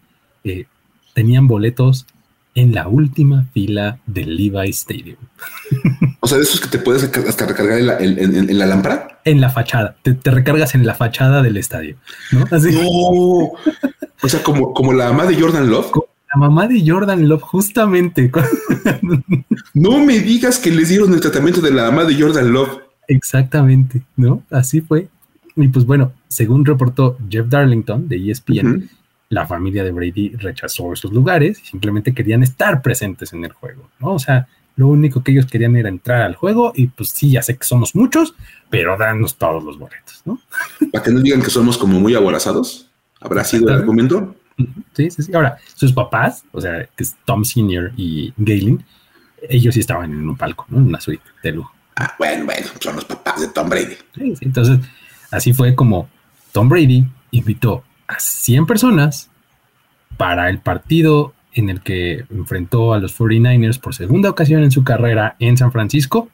eh, 0.44 0.66
tenían 1.14 1.46
boletos 1.46 2.06
en 2.54 2.74
la 2.74 2.88
última 2.88 3.46
fila 3.52 3.98
del 4.06 4.36
Levi 4.36 4.70
Stadium. 4.70 5.16
O 6.20 6.26
sea, 6.26 6.38
de 6.38 6.44
esos 6.44 6.60
que 6.60 6.68
te 6.68 6.78
puedes 6.78 7.04
hasta 7.04 7.46
recargar 7.46 7.78
en 7.78 8.58
la, 8.58 8.66
lámpara. 8.66 9.20
En 9.24 9.40
la 9.40 9.48
fachada. 9.48 9.96
Te, 10.02 10.30
recargas 10.30 10.74
en 10.74 10.84
la 10.86 10.94
fachada 10.94 11.42
del 11.42 11.56
estadio. 11.56 11.96
¿no? 12.30 12.44
Así. 12.50 12.68
O 14.22 14.28
sea, 14.28 14.42
como, 14.42 14.72
como 14.72 14.92
la 14.92 15.08
mamá 15.08 15.26
de 15.26 15.40
Jordan 15.40 15.68
Love. 15.70 15.90
la 16.32 16.40
mamá 16.40 16.68
de 16.68 16.84
Jordan 16.86 17.26
Love, 17.28 17.42
justamente. 17.42 18.30
no 19.74 19.98
me 19.98 20.18
digas 20.20 20.58
que 20.58 20.70
les 20.70 20.90
dieron 20.90 21.12
el 21.12 21.20
tratamiento 21.20 21.60
de 21.60 21.72
la 21.72 21.90
mamá 21.90 22.04
de 22.04 22.20
Jordan 22.20 22.52
Love. 22.52 22.78
Exactamente, 23.08 24.02
¿no? 24.16 24.42
Así 24.50 24.80
fue. 24.80 25.08
Y 25.56 25.68
pues 25.68 25.84
bueno, 25.84 26.12
según 26.28 26.64
reportó 26.64 27.18
Jeff 27.28 27.46
Darlington 27.48 28.08
de 28.08 28.30
ESPN, 28.30 28.88
la 29.28 29.46
familia 29.46 29.82
de 29.84 29.92
Brady 29.92 30.30
rechazó 30.36 30.92
esos 30.92 31.12
lugares 31.12 31.60
y 31.62 31.66
simplemente 31.66 32.14
querían 32.14 32.42
estar 32.42 32.82
presentes 32.82 33.32
en 33.32 33.44
el 33.44 33.52
juego, 33.52 33.88
¿no? 33.98 34.14
O 34.14 34.18
sea, 34.18 34.46
lo 34.76 34.88
único 34.88 35.22
que 35.22 35.32
ellos 35.32 35.46
querían 35.46 35.76
era 35.76 35.88
entrar 35.88 36.22
al 36.22 36.34
juego 36.34 36.72
y 36.74 36.86
pues 36.88 37.10
sí, 37.10 37.30
ya 37.30 37.42
sé 37.42 37.56
que 37.56 37.64
somos 37.64 37.94
muchos, 37.94 38.34
pero 38.70 38.96
danos 38.96 39.36
todos 39.36 39.62
los 39.62 39.78
boletos, 39.78 40.22
¿no? 40.24 40.40
Para 40.92 41.04
que 41.04 41.10
no 41.10 41.20
digan 41.20 41.42
que 41.42 41.50
somos 41.50 41.76
como 41.76 42.00
muy 42.00 42.14
aborazados, 42.14 42.90
¿habrá 43.20 43.44
sido 43.44 43.68
el 43.68 43.74
argumento? 43.74 44.34
Sí, 44.94 45.10
sí, 45.10 45.22
sí. 45.22 45.34
Ahora, 45.34 45.58
sus 45.74 45.92
papás, 45.92 46.44
o 46.52 46.60
sea, 46.60 46.86
que 46.96 47.04
es 47.04 47.16
Tom 47.24 47.44
Senior 47.44 47.92
y 47.96 48.32
Galen, 48.36 48.84
ellos 49.48 49.74
sí 49.74 49.80
estaban 49.80 50.12
en 50.12 50.28
un 50.28 50.36
palco, 50.36 50.66
¿no? 50.68 50.78
En 50.78 50.88
una 50.88 51.00
suite 51.00 51.24
de 51.42 51.52
lujo. 51.52 51.72
Ah, 51.96 52.14
bueno, 52.18 52.44
bueno, 52.44 52.66
son 52.80 52.96
los 52.96 53.04
papás 53.04 53.40
de 53.40 53.48
Tom 53.48 53.68
Brady. 53.68 53.96
Sí, 54.14 54.36
sí, 54.36 54.44
entonces 54.44 54.78
Así 55.32 55.52
fue 55.52 55.74
como 55.74 56.08
Tom 56.52 56.68
Brady 56.68 57.04
invitó 57.32 57.82
a 58.06 58.20
100 58.20 58.66
personas 58.66 59.30
para 60.16 60.50
el 60.50 60.58
partido 60.58 61.34
en 61.54 61.70
el 61.70 61.80
que 61.80 62.24
enfrentó 62.30 62.94
a 62.94 62.98
los 62.98 63.18
49ers 63.18 63.80
por 63.80 63.94
segunda 63.94 64.30
ocasión 64.30 64.62
en 64.62 64.70
su 64.70 64.84
carrera 64.84 65.36
en 65.38 65.56
San 65.56 65.72
Francisco, 65.72 66.28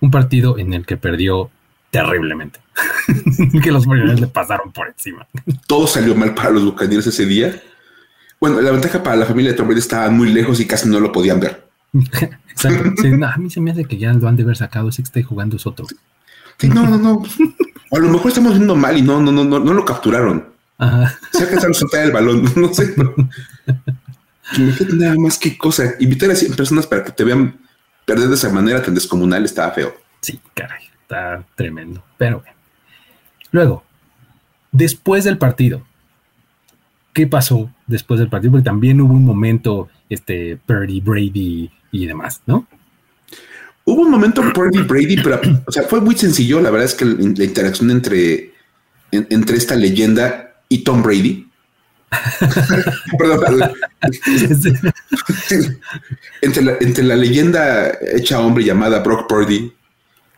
un 0.00 0.10
partido 0.10 0.58
en 0.58 0.74
el 0.74 0.86
que 0.86 0.96
perdió 0.96 1.50
terriblemente, 1.90 2.60
que 3.62 3.72
los 3.72 3.86
49ers 3.86 4.20
le 4.20 4.26
pasaron 4.26 4.72
por 4.72 4.88
encima. 4.88 5.26
Todo 5.66 5.86
salió 5.86 6.14
mal 6.14 6.34
para 6.34 6.50
los 6.50 6.64
Buccaneers 6.64 7.06
ese 7.06 7.26
día. 7.26 7.60
Bueno, 8.38 8.60
la 8.60 8.70
ventaja 8.70 9.02
para 9.02 9.16
la 9.16 9.26
familia 9.26 9.50
de 9.50 9.56
Tom 9.56 9.66
Brady 9.66 9.80
estaba 9.80 10.10
muy 10.10 10.30
lejos 10.32 10.60
y 10.60 10.66
casi 10.66 10.88
no 10.88 11.00
lo 11.00 11.10
podían 11.10 11.40
ver. 11.40 11.66
a 11.94 13.38
mí 13.38 13.50
se 13.50 13.60
me 13.60 13.70
hace 13.70 13.84
que 13.84 13.96
ya 13.96 14.12
lo 14.12 14.28
han 14.28 14.36
de 14.36 14.42
haber 14.42 14.56
sacado, 14.56 14.90
que 14.90 15.02
está 15.02 15.22
jugando 15.22 15.56
es 15.56 15.66
otro. 15.66 15.86
no, 16.62 16.86
no, 16.86 16.98
no. 16.98 17.22
A 17.90 17.98
lo 17.98 18.08
mejor 18.08 18.28
estamos 18.28 18.52
viendo 18.52 18.76
mal 18.76 18.96
y 18.96 19.02
no, 19.02 19.20
no, 19.20 19.32
no, 19.32 19.44
no, 19.44 19.58
no 19.58 19.72
lo 19.72 19.84
capturaron. 19.84 20.48
Ajá. 20.78 21.18
Se 21.32 21.42
alcanzaron 21.44 21.74
a 21.74 21.78
soltar 21.78 22.04
el 22.04 22.12
balón, 22.12 22.44
no 22.56 22.72
sé. 22.72 22.94
nada 24.92 25.14
más 25.16 25.38
que 25.38 25.56
cosa. 25.56 25.94
Invitar 25.98 26.30
a 26.30 26.36
100 26.36 26.54
personas 26.54 26.86
para 26.86 27.04
que 27.04 27.12
te 27.12 27.24
vean 27.24 27.58
perder 28.04 28.28
de 28.28 28.34
esa 28.34 28.50
manera 28.50 28.82
tan 28.82 28.94
descomunal 28.94 29.44
estaba 29.44 29.72
feo. 29.72 29.94
Sí, 30.20 30.40
caray, 30.54 30.84
está 31.02 31.44
tremendo. 31.54 32.02
Pero 32.16 32.40
bueno. 32.40 32.56
Luego, 33.50 33.84
después 34.72 35.24
del 35.24 35.38
partido, 35.38 35.82
¿qué 37.12 37.26
pasó 37.26 37.70
después 37.86 38.20
del 38.20 38.28
partido? 38.28 38.52
Porque 38.52 38.64
también 38.64 39.00
hubo 39.00 39.14
un 39.14 39.24
momento, 39.24 39.88
este, 40.08 40.58
Purdy, 40.64 41.00
Brady 41.00 41.70
y 41.90 42.06
demás, 42.06 42.42
¿no? 42.46 42.66
Hubo 43.90 44.02
un 44.02 44.10
momento 44.10 44.42
Purdy, 44.52 44.82
Brady, 44.82 45.16
pero, 45.22 45.40
o 45.66 45.72
sea, 45.72 45.84
fue 45.84 46.02
muy 46.02 46.14
sencillo. 46.14 46.60
La 46.60 46.70
verdad 46.70 46.84
es 46.84 46.94
que 46.94 47.06
la 47.06 47.44
interacción 47.44 47.90
entre, 47.90 48.52
entre 49.10 49.56
esta 49.56 49.76
leyenda 49.76 50.60
y 50.68 50.84
Tom 50.84 51.02
Brady 51.02 51.48
Perdón, 53.18 53.40
entre, 56.42 56.62
la, 56.62 56.76
entre, 56.80 57.04
la, 57.04 57.16
leyenda 57.16 57.92
hecha 58.14 58.40
hombre 58.40 58.64
llamada 58.64 59.00
Brock 59.00 59.26
Purdy 59.26 59.72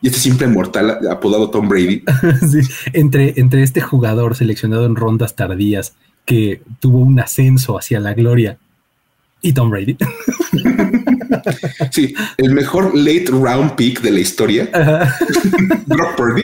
y 0.01 0.07
este 0.07 0.21
simple 0.21 0.47
mortal 0.47 1.01
apodado 1.09 1.51
Tom 1.51 1.69
Brady. 1.69 2.05
entre, 2.93 3.35
entre 3.37 3.65
este 3.65 3.81
jugador 3.81 4.37
seleccionado 4.37 4.87
en 4.87 4.97
rondas 4.97 5.37
tardías 5.37 5.95
que 6.25 6.63
tuvo 6.81 7.01
un 7.01 7.19
ascenso 7.19 7.77
hacia 7.77 7.99
la 8.01 8.15
gloria 8.15 8.59
y 9.43 9.53
Tom 9.53 9.71
Brady. 9.71 9.97
sí, 11.91 12.15
el 12.39 12.53
mejor 12.53 12.95
late 12.97 13.27
round 13.29 13.75
pick 13.77 14.01
de 14.01 14.11
la 14.11 14.21
historia. 14.21 14.69
Brock 15.87 16.17
Purdy. 16.17 16.43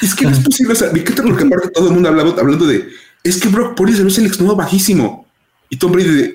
Es 0.00 0.14
que 0.14 0.24
no 0.24 0.32
es 0.32 0.40
posible, 0.40 0.72
o 0.72 0.76
sea, 0.76 0.92
me 0.92 1.00
encanta 1.00 1.22
porque 1.22 1.44
aparte 1.44 1.68
todo 1.70 1.88
el 1.88 1.94
mundo 1.94 2.08
hablaba 2.08 2.30
hablando 2.30 2.66
de 2.66 2.88
es 3.22 3.40
que 3.40 3.48
Brock 3.48 3.76
Purdy 3.76 3.94
se 3.94 4.02
lo 4.02 4.10
seleccionó 4.10 4.56
bajísimo. 4.56 5.26
Y 5.68 5.76
Tom 5.76 5.92
Brady 5.92 6.10
de, 6.10 6.34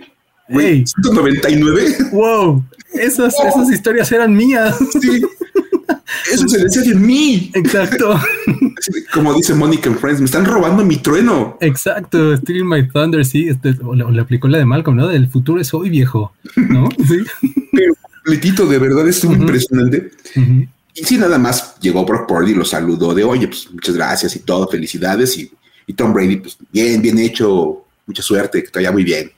güey, 0.50 0.86
199. 0.88 1.98
Wow, 2.12 2.64
esas, 2.94 3.36
esas 3.46 3.72
historias 3.72 4.12
eran 4.12 4.34
mías. 4.36 4.76
Sí. 5.02 5.22
Eso 6.32 6.48
se 6.48 6.64
decía 6.64 6.82
de 6.82 6.96
mí. 6.96 7.52
Exacto. 7.54 8.20
Como 9.14 9.34
dice 9.34 9.54
Monica 9.54 9.90
en 9.90 9.98
Friends, 9.98 10.20
me 10.20 10.26
están 10.26 10.46
robando 10.46 10.84
mi 10.84 10.98
trueno. 10.98 11.58
Exacto, 11.62 12.36
Stealing 12.38 12.68
My 12.68 12.88
Thunder, 12.88 13.26
sí. 13.26 13.48
Este, 13.50 13.76
le, 13.94 14.22
aplicó 14.22 14.48
la 14.48 14.58
de 14.58 14.66
Malcolm, 14.66 14.98
¿no? 14.98 15.08
Del 15.08 15.30
futuro 15.30 15.60
es 15.60 15.74
hoy, 15.74 15.90
viejo. 15.90 16.34
¿No? 16.56 16.90
Sí. 17.08 17.18
Pero 17.72 17.94
completito, 18.12 18.66
de 18.66 18.80
verdad, 18.80 19.08
es 19.08 19.24
muy 19.24 19.36
impresionante. 19.36 20.12
Y 20.94 21.04
sí, 21.04 21.18
nada 21.18 21.38
más 21.38 21.80
llegó 21.80 22.06
Brock 22.06 22.28
Purdy, 22.28 22.54
lo 22.54 22.66
saludó 22.66 23.14
de, 23.14 23.24
oye, 23.24 23.48
pues 23.48 23.70
muchas 23.72 23.96
gracias 23.96 24.36
y 24.36 24.40
todo, 24.40 24.68
felicidades. 24.68 25.38
Y 25.38 25.52
y 25.88 25.94
Tom 25.94 26.14
Brady, 26.14 26.36
pues 26.36 26.58
bien, 26.72 27.02
bien 27.02 27.18
hecho, 27.18 27.86
mucha 28.06 28.22
suerte, 28.22 28.62
que 28.62 28.70
te 28.70 28.80
vaya 28.80 28.92
muy 28.92 29.06
bien. 29.06 29.32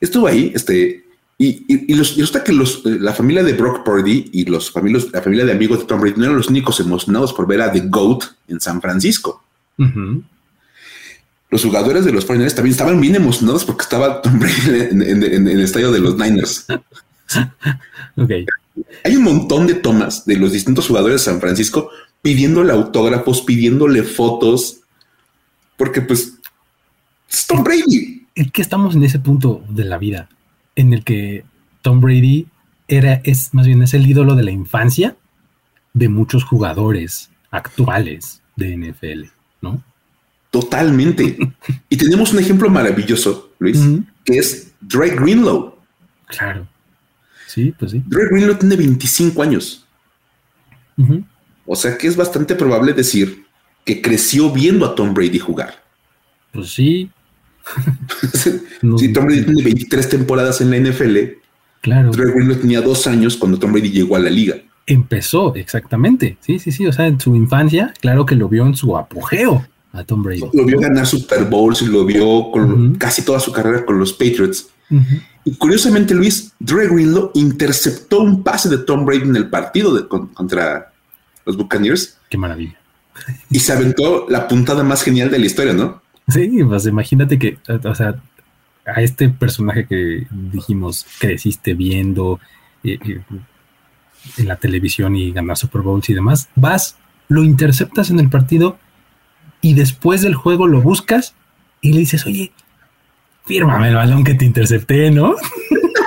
Estuvo 0.00 0.26
ahí, 0.26 0.50
este, 0.54 1.04
y, 1.40 1.92
y, 1.92 1.94
los, 1.94 2.16
resulta 2.16 2.42
que 2.42 2.52
los, 2.52 2.84
la 2.84 3.14
familia 3.14 3.44
de 3.44 3.52
Brock 3.52 3.84
Purdy 3.84 4.28
y 4.32 4.44
los 4.46 4.72
familios, 4.72 5.12
la 5.12 5.22
familia 5.22 5.44
de 5.44 5.52
amigos 5.52 5.78
de 5.78 5.84
Tom 5.84 6.00
Brady 6.00 6.16
no 6.16 6.24
eran 6.24 6.36
los 6.36 6.48
únicos 6.48 6.80
emocionados 6.80 7.32
por 7.32 7.46
ver 7.46 7.62
a 7.62 7.70
The 7.70 7.82
GOAT 7.86 8.24
en 8.48 8.60
San 8.60 8.80
Francisco. 8.80 9.44
Los 11.48 11.62
jugadores 11.62 12.04
de 12.04 12.10
los 12.10 12.24
49 12.24 12.56
también 12.56 12.72
estaban 12.72 13.00
bien 13.00 13.14
emocionados 13.14 13.64
porque 13.64 13.82
estaba 13.82 14.20
Tom 14.20 14.40
Brady 14.40 14.88
en, 14.90 15.46
el 15.46 15.60
estadio 15.60 15.92
de 15.92 16.00
los 16.00 16.16
Niners. 16.16 16.66
okay. 18.16 18.44
Hay 19.04 19.14
un 19.14 19.22
montón 19.22 19.68
de 19.68 19.74
tomas 19.74 20.26
de 20.26 20.36
los 20.36 20.50
distintos 20.50 20.88
jugadores 20.88 21.20
de 21.20 21.30
San 21.30 21.40
Francisco 21.40 21.90
pidiéndole 22.20 22.72
autógrafos, 22.72 23.42
pidiéndole 23.42 24.02
fotos, 24.02 24.80
porque 25.76 26.00
pues 26.00 26.34
es 27.30 27.46
Tom 27.46 27.62
Brady. 27.62 28.26
Es 28.34 28.50
que 28.50 28.60
estamos 28.60 28.96
en 28.96 29.04
ese 29.04 29.20
punto 29.20 29.64
de 29.68 29.84
la 29.84 29.98
vida 29.98 30.28
en 30.78 30.92
el 30.92 31.02
que 31.02 31.44
Tom 31.82 32.00
Brady 32.00 32.46
era, 32.86 33.20
es 33.24 33.52
más 33.52 33.66
bien 33.66 33.82
es 33.82 33.94
el 33.94 34.06
ídolo 34.06 34.36
de 34.36 34.44
la 34.44 34.52
infancia 34.52 35.16
de 35.92 36.08
muchos 36.08 36.44
jugadores 36.44 37.30
actuales 37.50 38.42
de 38.54 38.76
NFL, 38.76 39.24
¿no? 39.60 39.82
Totalmente. 40.50 41.36
y 41.88 41.96
tenemos 41.96 42.32
un 42.32 42.38
ejemplo 42.38 42.70
maravilloso, 42.70 43.50
Luis, 43.58 43.84
que 44.24 44.38
es 44.38 44.72
Drake 44.80 45.16
Greenlow. 45.16 45.74
Claro. 46.28 46.68
Sí, 47.48 47.74
pues 47.76 47.90
sí. 47.90 48.02
Drake 48.06 48.28
Greenlow 48.30 48.56
tiene 48.56 48.76
25 48.76 49.42
años. 49.42 49.84
O 51.66 51.74
sea 51.74 51.98
que 51.98 52.06
es 52.06 52.16
bastante 52.16 52.54
probable 52.54 52.92
decir 52.92 53.46
que 53.84 54.00
creció 54.00 54.50
viendo 54.52 54.86
a 54.86 54.94
Tom 54.94 55.12
Brady 55.12 55.40
jugar. 55.40 55.82
Pues 56.52 56.70
sí. 56.70 57.10
si 58.98 59.12
Tom 59.12 59.26
Brady 59.26 59.44
tiene 59.44 59.62
23 59.62 60.08
temporadas 60.08 60.60
en 60.60 60.70
la 60.70 60.78
NFL, 60.78 61.16
claro. 61.80 62.10
Drake 62.10 62.32
Greenlow 62.32 62.56
tenía 62.56 62.80
dos 62.80 63.06
años 63.06 63.36
cuando 63.36 63.58
Tom 63.58 63.72
Brady 63.72 63.90
llegó 63.90 64.16
a 64.16 64.20
la 64.20 64.30
liga. 64.30 64.56
Empezó, 64.86 65.54
exactamente. 65.54 66.38
Sí, 66.40 66.58
sí, 66.58 66.72
sí. 66.72 66.86
O 66.86 66.92
sea, 66.92 67.06
en 67.06 67.20
su 67.20 67.34
infancia, 67.36 67.92
claro 68.00 68.24
que 68.24 68.34
lo 68.34 68.48
vio 68.48 68.66
en 68.66 68.74
su 68.74 68.96
apogeo 68.96 69.66
a 69.92 70.04
Tom 70.04 70.22
Brady. 70.22 70.40
Lo 70.52 70.64
vio 70.64 70.80
ganar 70.80 71.06
Super 71.06 71.44
Bowls 71.44 71.82
y 71.82 71.86
lo 71.86 72.04
vio 72.06 72.50
con 72.50 72.94
casi 72.94 73.22
toda 73.22 73.38
su 73.40 73.52
carrera 73.52 73.84
con 73.84 73.98
los 73.98 74.12
Patriots. 74.12 74.68
Y 75.44 75.54
curiosamente, 75.56 76.14
Luis, 76.14 76.52
Dre 76.58 76.88
Greenlow 76.88 77.32
interceptó 77.34 78.20
un 78.20 78.42
pase 78.42 78.70
de 78.70 78.78
Tom 78.78 79.04
Brady 79.04 79.22
en 79.22 79.36
el 79.36 79.50
partido 79.50 79.94
de, 79.94 80.08
contra 80.08 80.92
los 81.44 81.56
Buccaneers. 81.56 82.18
Qué 82.30 82.38
maravilla. 82.38 82.78
Y 83.50 83.58
se 83.58 83.72
aventó 83.72 84.26
la 84.28 84.48
puntada 84.48 84.82
más 84.82 85.02
genial 85.02 85.30
de 85.30 85.38
la 85.38 85.46
historia, 85.46 85.72
¿no? 85.74 86.00
Sí, 86.28 86.62
pues 86.64 86.86
imagínate 86.86 87.38
que, 87.38 87.58
o 87.68 87.94
sea, 87.94 88.20
a 88.84 89.02
este 89.02 89.28
personaje 89.30 89.86
que 89.86 90.26
dijimos 90.30 91.06
creciste 91.18 91.74
viendo 91.74 92.38
eh, 92.84 92.98
eh, 93.06 93.20
en 94.36 94.48
la 94.48 94.56
televisión 94.56 95.16
y 95.16 95.32
ganar 95.32 95.56
Super 95.56 95.82
Bowls 95.82 96.08
y 96.10 96.14
demás, 96.14 96.48
vas, 96.54 96.96
lo 97.28 97.44
interceptas 97.44 98.10
en 98.10 98.20
el 98.20 98.28
partido 98.28 98.78
y 99.60 99.74
después 99.74 100.22
del 100.22 100.34
juego 100.34 100.66
lo 100.66 100.82
buscas 100.82 101.34
y 101.80 101.92
le 101.92 102.00
dices, 102.00 102.26
oye, 102.26 102.52
fírmame 103.46 103.88
el 103.88 103.94
balón 103.94 104.24
que 104.24 104.34
te 104.34 104.44
intercepté, 104.44 105.10
¿no? 105.10 105.34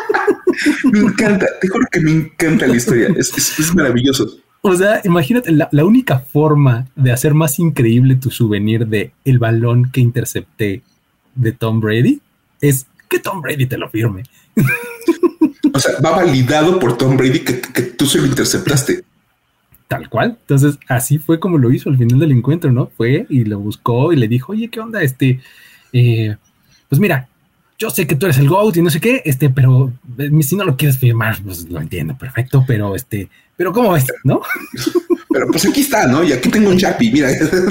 me 0.92 1.00
encanta, 1.00 1.48
te 1.60 1.68
juro 1.68 1.86
que 1.92 2.00
me 2.00 2.12
encanta 2.12 2.68
la 2.68 2.76
historia, 2.76 3.08
es 3.18 3.74
maravilloso. 3.76 4.42
O 4.62 4.76
sea, 4.76 5.02
imagínate, 5.04 5.52
la, 5.52 5.86
única 5.86 6.20
forma 6.20 6.88
de 6.96 7.12
hacer 7.12 7.34
más 7.34 7.58
increíble 7.58 8.16
tu 8.16 8.30
souvenir 8.30 8.86
de 8.86 9.12
el 9.26 9.40
balón 9.40 9.92
que 9.92 10.02
intercepté 10.02 10.84
de 11.34 11.52
Tom 11.52 11.80
Brady 11.80 12.22
es 12.62 12.86
que 13.10 13.20
Tom 13.20 13.42
Brady 13.42 13.66
te 13.66 13.78
lo 13.78 13.90
firme. 13.90 14.24
O 15.74 15.80
sea, 15.80 15.94
va 16.00 16.12
validado 16.12 16.80
por 16.80 16.96
Tom 16.98 17.18
Brady 17.18 17.40
que, 17.40 17.54
tú 17.82 18.06
se 18.06 18.20
lo 18.20 18.28
interceptaste. 18.28 19.04
Tal 19.88 20.10
cual. 20.10 20.38
Entonces, 20.42 20.78
así 20.88 21.18
fue 21.18 21.40
como 21.40 21.58
lo 21.58 21.72
hizo 21.72 21.90
al 21.90 21.98
final 21.98 22.20
del 22.20 22.32
encuentro, 22.32 22.72
¿no? 22.72 22.92
Fue 22.96 23.26
y 23.30 23.46
lo 23.46 23.60
buscó 23.60 24.14
y 24.14 24.16
le 24.16 24.28
dijo, 24.28 24.52
oye, 24.52 24.70
¿qué 24.70 24.80
onda? 24.80 25.02
Este, 25.02 25.40
eh, 25.92 26.36
pues 26.88 27.00
mira, 27.00 27.30
yo 27.82 27.90
sé 27.90 28.06
que 28.06 28.16
tú 28.16 28.28
eres 28.28 28.38
el 28.38 28.48
GOAT 28.48 28.78
y 28.78 28.84
no 28.84 28.92
sé 28.92 29.00
qué, 29.00 29.24
este, 29.26 29.50
pero 29.50 29.92
eh, 30.20 30.30
si 30.44 30.56
no 30.56 30.64
lo 30.64 30.78
quieres 30.78 31.00
firmar, 31.00 31.42
pues 31.44 31.68
lo 31.68 31.82
entiendo, 31.82 32.16
perfecto, 32.16 32.64
pero 32.68 32.96
este, 32.96 33.28
pero 33.58 33.74
¿cómo 33.74 33.94
ves? 33.94 34.06
¿No? 34.24 34.42
Pero 35.34 35.48
pues 35.48 35.66
aquí 35.66 35.80
está, 35.80 36.08
¿no? 36.08 36.26
Y 36.26 36.34
aquí 36.34 36.50
tengo 36.50 36.70
un 36.70 36.78
chapi, 36.78 37.10
mira, 37.10 37.30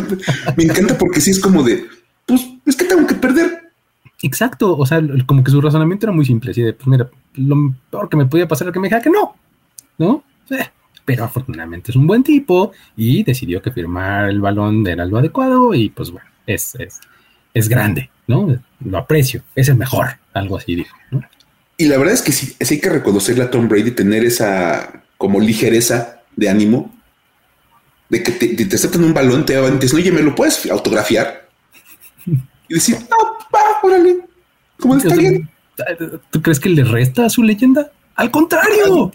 me 0.57 0.64
encanta 0.64 0.96
porque 0.96 1.20
sí 1.20 1.31
es 1.31 1.38
como 1.38 1.62
de, 1.62 1.87
pues 2.25 2.40
es 2.64 2.75
que 2.75 2.87
tengo 2.87 3.07
que 3.07 3.14
perder. 3.14 3.70
Exacto, 4.23 4.79
o 4.79 4.87
sea, 4.87 5.03
como 5.27 5.44
que 5.44 5.51
su 5.51 5.61
razonamiento 5.61 6.07
era 6.07 6.14
muy 6.14 6.25
simple, 6.25 6.53
así 6.53 6.62
de, 6.62 6.73
pues 6.73 6.87
mira, 6.88 7.11
lo 7.35 7.75
peor 7.90 8.09
que 8.09 8.16
me 8.16 8.25
podía 8.25 8.49
pasar 8.49 8.66
es 8.68 8.73
que 8.73 8.81
me 8.81 8.87
dijera 8.87 9.03
que 9.03 9.11
no, 9.11 9.37
¿no? 9.99 10.25
Pero 11.05 11.25
afortunadamente 11.25 11.90
es 11.90 11.96
un 11.96 12.07
buen 12.07 12.23
tipo 12.23 12.73
y 12.96 13.23
decidió 13.25 13.61
que 13.61 13.70
firmar 13.70 14.31
el 14.31 14.40
balón 14.40 14.87
era 14.87 15.05
lo 15.05 15.18
adecuado 15.18 15.75
y 15.75 15.90
pues 15.90 16.11
bueno, 16.11 16.29
es, 16.46 16.75
es, 16.77 16.99
es 17.54 17.68
grande, 17.68 18.10
¿no? 18.26 18.60
Lo 18.84 18.98
aprecio, 18.98 19.42
es 19.54 19.68
el 19.68 19.76
mejor, 19.76 20.18
algo 20.32 20.58
así 20.58 20.76
dijo, 20.76 20.96
¿no? 21.10 21.22
Y 21.76 21.86
la 21.86 21.96
verdad 21.96 22.14
es 22.14 22.22
que 22.22 22.32
sí, 22.32 22.54
sí 22.60 22.74
hay 22.74 22.80
que 22.80 22.90
reconocerle 22.90 23.44
a 23.44 23.50
Tom 23.50 23.68
Brady 23.68 23.92
tener 23.92 24.24
esa 24.24 25.02
como 25.16 25.40
ligereza 25.40 26.20
de 26.36 26.48
ánimo, 26.48 26.94
de 28.10 28.22
que 28.22 28.32
te, 28.32 28.48
te 28.48 28.74
aceptan 28.74 29.04
un 29.04 29.14
balón, 29.14 29.46
te 29.46 29.58
dicen, 29.78 29.98
oye, 29.98 30.12
¿me 30.12 30.20
lo 30.20 30.34
puedes 30.34 30.66
autografiar? 30.70 31.48
Y 32.26 32.74
decir, 32.74 32.96
no, 33.00 33.16
va, 33.54 33.60
órale. 33.82 34.18
¿Cómo 34.78 34.96
está 34.96 35.14
bien? 35.14 35.48
¿Tú 36.30 36.42
crees 36.42 36.60
que 36.60 36.68
le 36.68 36.84
resta 36.84 37.26
a 37.26 37.30
su 37.30 37.42
leyenda? 37.42 37.90
Al 38.14 38.30
contrario. 38.30 39.10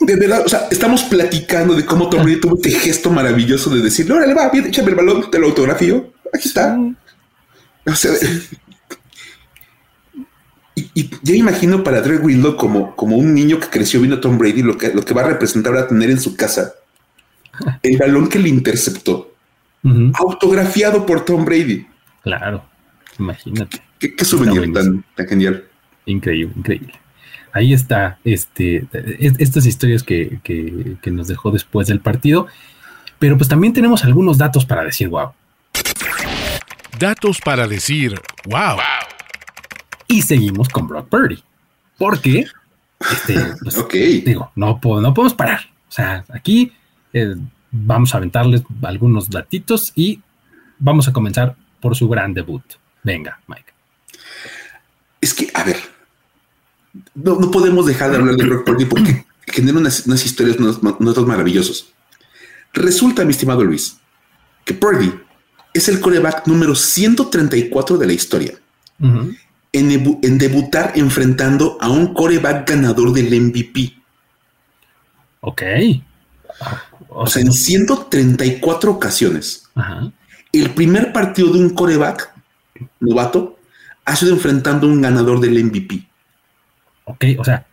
De 0.00 0.16
verdad, 0.16 0.42
o 0.46 0.48
sea, 0.48 0.68
estamos 0.70 1.02
platicando 1.04 1.74
de 1.74 1.84
cómo 1.84 2.08
Tom 2.08 2.22
Brady 2.22 2.40
tuvo 2.40 2.56
este 2.56 2.70
gesto 2.70 3.10
maravilloso 3.10 3.70
de 3.70 3.82
decir, 3.82 4.10
órale, 4.10 4.34
va, 4.34 4.48
bien, 4.50 4.66
échame 4.66 4.90
el 4.90 4.94
balón, 4.94 5.30
te 5.30 5.38
lo 5.38 5.48
autografío. 5.48 6.12
Aquí 6.32 6.48
está. 6.48 6.78
O 7.88 7.94
sea, 7.94 8.12
y, 10.74 10.90
y 10.94 11.10
ya 11.22 11.34
imagino 11.34 11.82
para 11.82 12.00
Dre 12.00 12.18
Window 12.18 12.56
como, 12.56 12.94
como 12.94 13.16
un 13.16 13.34
niño 13.34 13.58
que 13.58 13.68
creció 13.68 14.00
viendo 14.00 14.16
a 14.16 14.20
Tom 14.20 14.38
Brady, 14.38 14.62
lo 14.62 14.78
que, 14.78 14.92
lo 14.92 15.04
que 15.04 15.14
va 15.14 15.22
a 15.22 15.28
representar 15.28 15.76
a 15.76 15.88
tener 15.88 16.10
en 16.10 16.20
su 16.20 16.36
casa 16.36 16.74
el 17.82 17.96
balón 17.96 18.28
que 18.28 18.38
le 18.38 18.48
interceptó, 18.48 19.34
autografiado 20.14 21.04
por 21.06 21.24
Tom 21.24 21.44
Brady. 21.44 21.86
Claro, 22.22 22.64
imagínate. 23.18 23.82
Qué, 23.98 24.14
qué 24.14 24.24
souvenir 24.24 24.72
tan, 24.72 25.04
tan 25.16 25.26
genial. 25.26 25.64
Increíble, 26.06 26.54
increíble. 26.56 26.94
Ahí 27.52 27.72
está 27.72 28.18
este, 28.24 28.86
estas 29.18 29.66
historias 29.66 30.02
que, 30.02 30.38
que, 30.44 30.96
que, 31.02 31.10
nos 31.10 31.28
dejó 31.28 31.50
después 31.50 31.88
del 31.88 32.00
partido. 32.00 32.46
Pero 33.18 33.36
pues 33.36 33.48
también 33.48 33.72
tenemos 33.72 34.04
algunos 34.04 34.38
datos 34.38 34.64
para 34.64 34.84
decir 34.84 35.08
wow. 35.08 35.32
Datos 36.98 37.40
para 37.40 37.68
decir 37.68 38.20
wow. 38.46 38.78
Y 40.08 40.22
seguimos 40.22 40.68
con 40.68 40.88
Brock 40.88 41.08
Purdy. 41.08 41.42
Porque, 41.96 42.46
este, 43.10 43.34
pues, 43.62 43.78
okay. 43.78 44.20
digo, 44.20 44.50
no, 44.56 44.80
no 44.82 45.14
podemos 45.14 45.34
parar. 45.34 45.60
O 45.88 45.92
sea, 45.92 46.24
aquí 46.32 46.72
eh, 47.12 47.36
vamos 47.70 48.14
a 48.14 48.18
aventarles 48.18 48.62
algunos 48.82 49.30
datitos 49.30 49.92
y 49.94 50.20
vamos 50.78 51.06
a 51.06 51.12
comenzar 51.12 51.54
por 51.80 51.94
su 51.94 52.08
gran 52.08 52.34
debut. 52.34 52.64
Venga, 53.04 53.38
Mike. 53.46 53.72
Es 55.20 55.34
que, 55.34 55.50
a 55.54 55.62
ver, 55.62 55.76
no, 57.14 57.38
no 57.38 57.50
podemos 57.50 57.86
dejar 57.86 58.10
de 58.10 58.16
hablar 58.16 58.36
de 58.36 58.44
Brock 58.44 58.64
Purdy 58.66 58.84
porque 58.86 59.24
genera 59.46 59.78
unas, 59.78 60.06
unas 60.06 60.24
historias, 60.24 60.56
unos, 60.56 60.78
unos 60.78 61.26
maravillosos. 61.26 61.92
Resulta, 62.72 63.24
mi 63.24 63.30
estimado 63.30 63.62
Luis, 63.62 63.98
que 64.64 64.74
Purdy 64.74 65.27
es 65.78 65.88
el 65.88 66.00
coreback 66.00 66.46
número 66.46 66.74
134 66.74 67.98
de 67.98 68.06
la 68.06 68.12
historia 68.12 68.54
uh 69.00 69.06
-huh. 69.06 69.38
en, 69.72 70.18
en, 70.22 70.38
debutar 70.38 70.92
enfrentando 70.94 71.78
a 71.80 71.88
un 71.88 72.14
coreback 72.14 72.68
ganador 72.68 73.12
del 73.12 73.28
MVP. 73.40 73.94
Ok. 75.40 75.62
O, 77.08 77.22
o 77.22 77.26
sea, 77.26 77.42
en 77.42 77.52
134 77.52 78.90
ocasiones. 78.90 79.68
Uh 79.74 79.80
-huh. 79.80 80.12
El 80.52 80.70
primer 80.70 81.12
partido 81.12 81.52
de 81.52 81.58
un 81.60 81.70
coreback 81.70 82.32
novato 83.00 83.58
ha 84.04 84.16
sido 84.16 84.32
enfrentando 84.32 84.86
a 84.86 84.90
un 84.90 85.02
ganador 85.02 85.40
del 85.40 85.62
MVP. 85.64 86.08
Ok, 87.04 87.24
o 87.38 87.44
sea, 87.44 87.66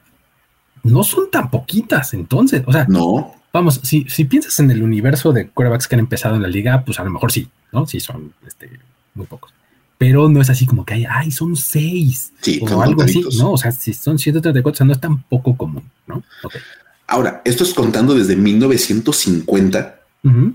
no 0.84 1.04
son 1.04 1.32
tan 1.32 1.50
poquitas 1.50 2.14
entonces. 2.14 2.64
O 2.66 2.72
sea, 2.72 2.86
no. 2.88 3.36
Vamos, 3.56 3.80
si, 3.84 4.06
si 4.10 4.26
piensas 4.26 4.60
en 4.60 4.70
el 4.70 4.84
universo 4.84 5.32
de 5.32 5.48
quarterbacks 5.48 5.88
que 5.88 5.96
han 5.96 6.02
empezado 6.02 6.36
en 6.36 6.42
la 6.42 6.50
liga, 6.50 6.84
pues 6.84 7.00
a 7.00 7.06
lo 7.06 7.10
mejor 7.10 7.32
sí, 7.32 7.48
¿no? 7.72 7.88
Sí, 7.88 8.02
son 8.02 8.34
este, 8.46 8.70
muy 9.14 9.28
pocos. 9.28 9.54
Pero 9.98 10.28
no 10.28 10.42
es 10.42 10.50
así 10.50 10.66
como 10.66 10.84
que 10.84 10.96
hay, 10.96 11.06
ay, 11.10 11.32
son 11.32 11.56
seis. 11.56 12.34
Sí, 12.42 12.60
o 12.62 12.82
algo 12.82 13.02
así, 13.04 13.24
¿no? 13.38 13.54
O 13.54 13.58
sea, 13.58 13.72
si 13.72 13.94
son 13.94 14.20
134, 14.20 14.70
o 14.70 14.76
sea, 14.76 14.86
no 14.86 14.92
es 14.92 15.00
tan 15.00 15.24
poco 15.24 15.56
común, 15.56 15.90
¿no? 16.06 16.22
Okay. 16.44 16.60
Ahora, 17.08 17.42
esto 17.46 17.64
es 17.64 17.74
contando 17.74 18.14
desde 18.14 18.36
1950, 18.36 20.00
uh 20.24 20.28
-huh. 20.30 20.54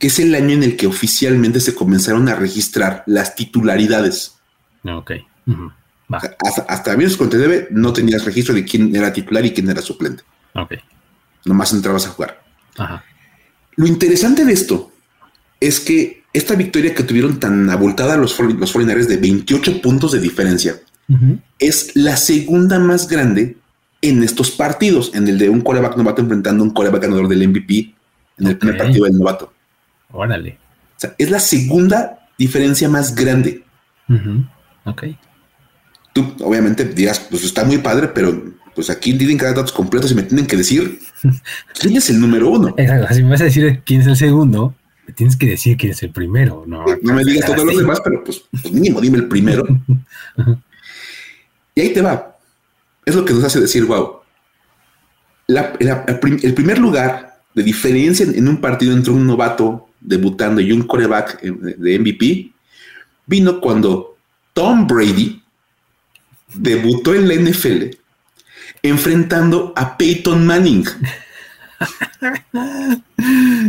que 0.00 0.08
es 0.08 0.18
el 0.18 0.34
año 0.34 0.54
en 0.54 0.64
el 0.64 0.76
que 0.76 0.88
oficialmente 0.88 1.60
se 1.60 1.76
comenzaron 1.76 2.28
a 2.28 2.34
registrar 2.34 3.04
las 3.06 3.36
titularidades. 3.36 4.36
Ok. 4.82 5.12
Uh 5.46 5.52
-huh. 5.52 5.72
Hasta, 6.10 6.62
hasta 6.62 6.90
1959 6.96 7.68
no 7.70 7.92
tenías 7.92 8.24
registro 8.24 8.52
de 8.52 8.64
quién 8.64 8.96
era 8.96 9.12
titular 9.12 9.46
y 9.46 9.52
quién 9.52 9.70
era 9.70 9.80
suplente. 9.80 10.24
Ok. 10.56 10.72
Nomás 11.44 11.72
entrabas 11.72 12.06
a 12.06 12.10
jugar. 12.10 12.42
Ajá. 12.76 13.04
Lo 13.76 13.86
interesante 13.86 14.44
de 14.44 14.52
esto 14.52 14.92
es 15.60 15.80
que 15.80 16.24
esta 16.32 16.54
victoria 16.54 16.94
que 16.94 17.02
tuvieron 17.02 17.38
tan 17.38 17.68
abultada 17.70 18.16
los, 18.16 18.38
los 18.38 18.72
49 18.72 19.06
de 19.06 19.16
28 19.16 19.82
puntos 19.82 20.12
de 20.12 20.20
diferencia 20.20 20.76
uh 21.08 21.14
-huh. 21.14 21.42
es 21.58 21.94
la 21.94 22.16
segunda 22.16 22.78
más 22.78 23.08
grande 23.08 23.56
en 24.00 24.22
estos 24.22 24.50
partidos, 24.50 25.12
en 25.14 25.28
el 25.28 25.38
de 25.38 25.48
un 25.48 25.60
coreback 25.60 25.96
novato 25.96 26.22
enfrentando 26.22 26.64
a 26.64 26.66
un 26.66 26.72
coreback 26.72 27.02
ganador 27.02 27.28
del 27.28 27.48
MVP 27.48 27.94
en 28.38 28.46
el 28.46 28.54
okay. 28.54 28.54
primer 28.56 28.76
partido 28.78 29.04
del 29.04 29.16
novato. 29.16 29.52
Órale. 30.10 30.58
O 30.96 31.00
sea, 31.00 31.14
es 31.18 31.30
la 31.30 31.38
segunda 31.38 32.28
diferencia 32.36 32.88
más 32.88 33.14
grande. 33.14 33.64
Uh 34.08 34.14
-huh. 34.14 34.50
Ok. 34.84 35.04
Tú, 36.12 36.34
obviamente, 36.40 36.84
dirás, 36.84 37.20
pues 37.20 37.44
está 37.44 37.64
muy 37.64 37.78
padre, 37.78 38.08
pero 38.08 38.42
pues 38.74 38.90
aquí 38.90 39.14
tienen 39.14 39.38
que 39.38 39.44
dar 39.44 39.54
datos 39.54 39.72
completos 39.72 40.10
y 40.12 40.14
me 40.14 40.22
tienen 40.22 40.46
que 40.46 40.56
decir 40.56 40.98
quién 41.80 41.96
es 41.96 42.10
el 42.10 42.20
número 42.20 42.50
uno. 42.50 42.74
Exacto. 42.76 43.14
Si 43.14 43.22
me 43.22 43.30
vas 43.30 43.40
a 43.40 43.44
decir 43.44 43.82
quién 43.84 44.00
es 44.00 44.06
el 44.06 44.16
segundo, 44.16 44.74
me 45.06 45.12
tienes 45.12 45.36
que 45.36 45.46
decir 45.46 45.76
quién 45.76 45.92
es 45.92 46.02
el 46.02 46.10
primero. 46.10 46.64
No, 46.66 46.84
no 47.02 47.14
me 47.14 47.24
digas 47.24 47.46
todos 47.46 47.64
los 47.64 47.76
demás, 47.76 48.00
pero 48.02 48.22
pues, 48.24 48.44
pues, 48.50 48.72
mínimo 48.72 49.00
dime 49.00 49.18
el 49.18 49.28
primero. 49.28 49.64
y 51.74 51.80
ahí 51.80 51.92
te 51.92 52.02
va. 52.02 52.36
Es 53.04 53.14
lo 53.14 53.24
que 53.24 53.34
nos 53.34 53.44
hace 53.44 53.60
decir, 53.60 53.84
wow. 53.84 54.20
La, 55.48 55.72
la, 55.80 56.04
el 56.06 56.54
primer 56.54 56.78
lugar 56.78 57.42
de 57.54 57.62
diferencia 57.62 58.24
en 58.24 58.48
un 58.48 58.58
partido 58.58 58.92
entre 58.94 59.12
un 59.12 59.26
novato 59.26 59.88
debutando 60.00 60.60
y 60.60 60.72
un 60.72 60.82
coreback 60.82 61.42
de 61.42 61.98
MVP 61.98 62.52
vino 63.26 63.60
cuando 63.60 64.16
Tom 64.52 64.86
Brady 64.86 65.42
debutó 66.54 67.14
en 67.14 67.28
la 67.28 67.34
NFL 67.34 68.01
enfrentando 68.82 69.72
a 69.76 69.96
Peyton 69.96 70.46
Manning. 70.46 70.84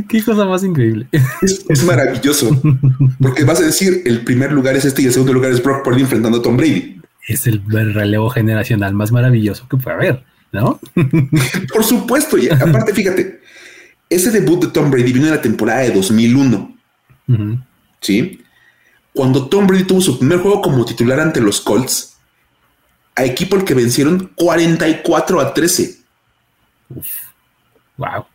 Qué 0.09 0.23
cosa 0.23 0.45
más 0.45 0.63
increíble. 0.63 1.07
Es, 1.41 1.65
es, 1.69 1.83
maravilloso. 1.83 2.61
Porque 3.19 3.43
vas 3.43 3.59
a 3.59 3.65
decir, 3.65 4.01
el 4.05 4.23
primer 4.23 4.51
lugar 4.51 4.75
es 4.75 4.85
este 4.85 5.01
y 5.01 5.05
el 5.05 5.13
segundo 5.13 5.33
lugar 5.33 5.51
es 5.51 5.63
Brock 5.63 5.83
Purdy 5.83 6.01
enfrentando 6.01 6.39
a 6.39 6.41
Tom 6.41 6.57
Brady. 6.57 7.01
Es 7.27 7.47
el 7.47 7.61
relevo 7.69 8.29
generacional 8.29 8.93
más 8.93 9.11
maravilloso 9.11 9.67
que 9.69 9.77
puede 9.77 9.95
haber, 9.95 10.23
¿no? 10.51 10.79
Por 11.73 11.83
supuesto. 11.83 12.37
Y 12.37 12.49
aparte, 12.49 12.93
fíjate, 12.93 13.41
ese 14.09 14.31
debut 14.31 14.65
de 14.65 14.71
Tom 14.71 14.91
Brady 14.91 15.13
vino 15.13 15.25
en 15.25 15.31
la 15.31 15.41
temporada 15.41 15.81
de 15.81 15.91
2001. 15.91 16.77
Uh 17.27 17.33
-huh. 17.33 17.63
¿Sí? 18.01 18.41
Cuando 19.13 19.47
Tom 19.47 19.67
Brady 19.67 19.83
tuvo 19.83 20.01
su 20.01 20.17
primer 20.17 20.39
juego 20.39 20.61
como 20.61 20.85
titular 20.85 21.19
ante 21.19 21.39
los 21.39 21.61
Colts, 21.61 22.12
a 23.15 23.23
equipo 23.25 23.55
al 23.55 23.65
que 23.65 23.73
vencieron 23.73 24.31
44 24.35 25.39
a 25.39 25.53
13. 25.53 25.97
Uf, 26.89 27.07
wow. 27.97 28.25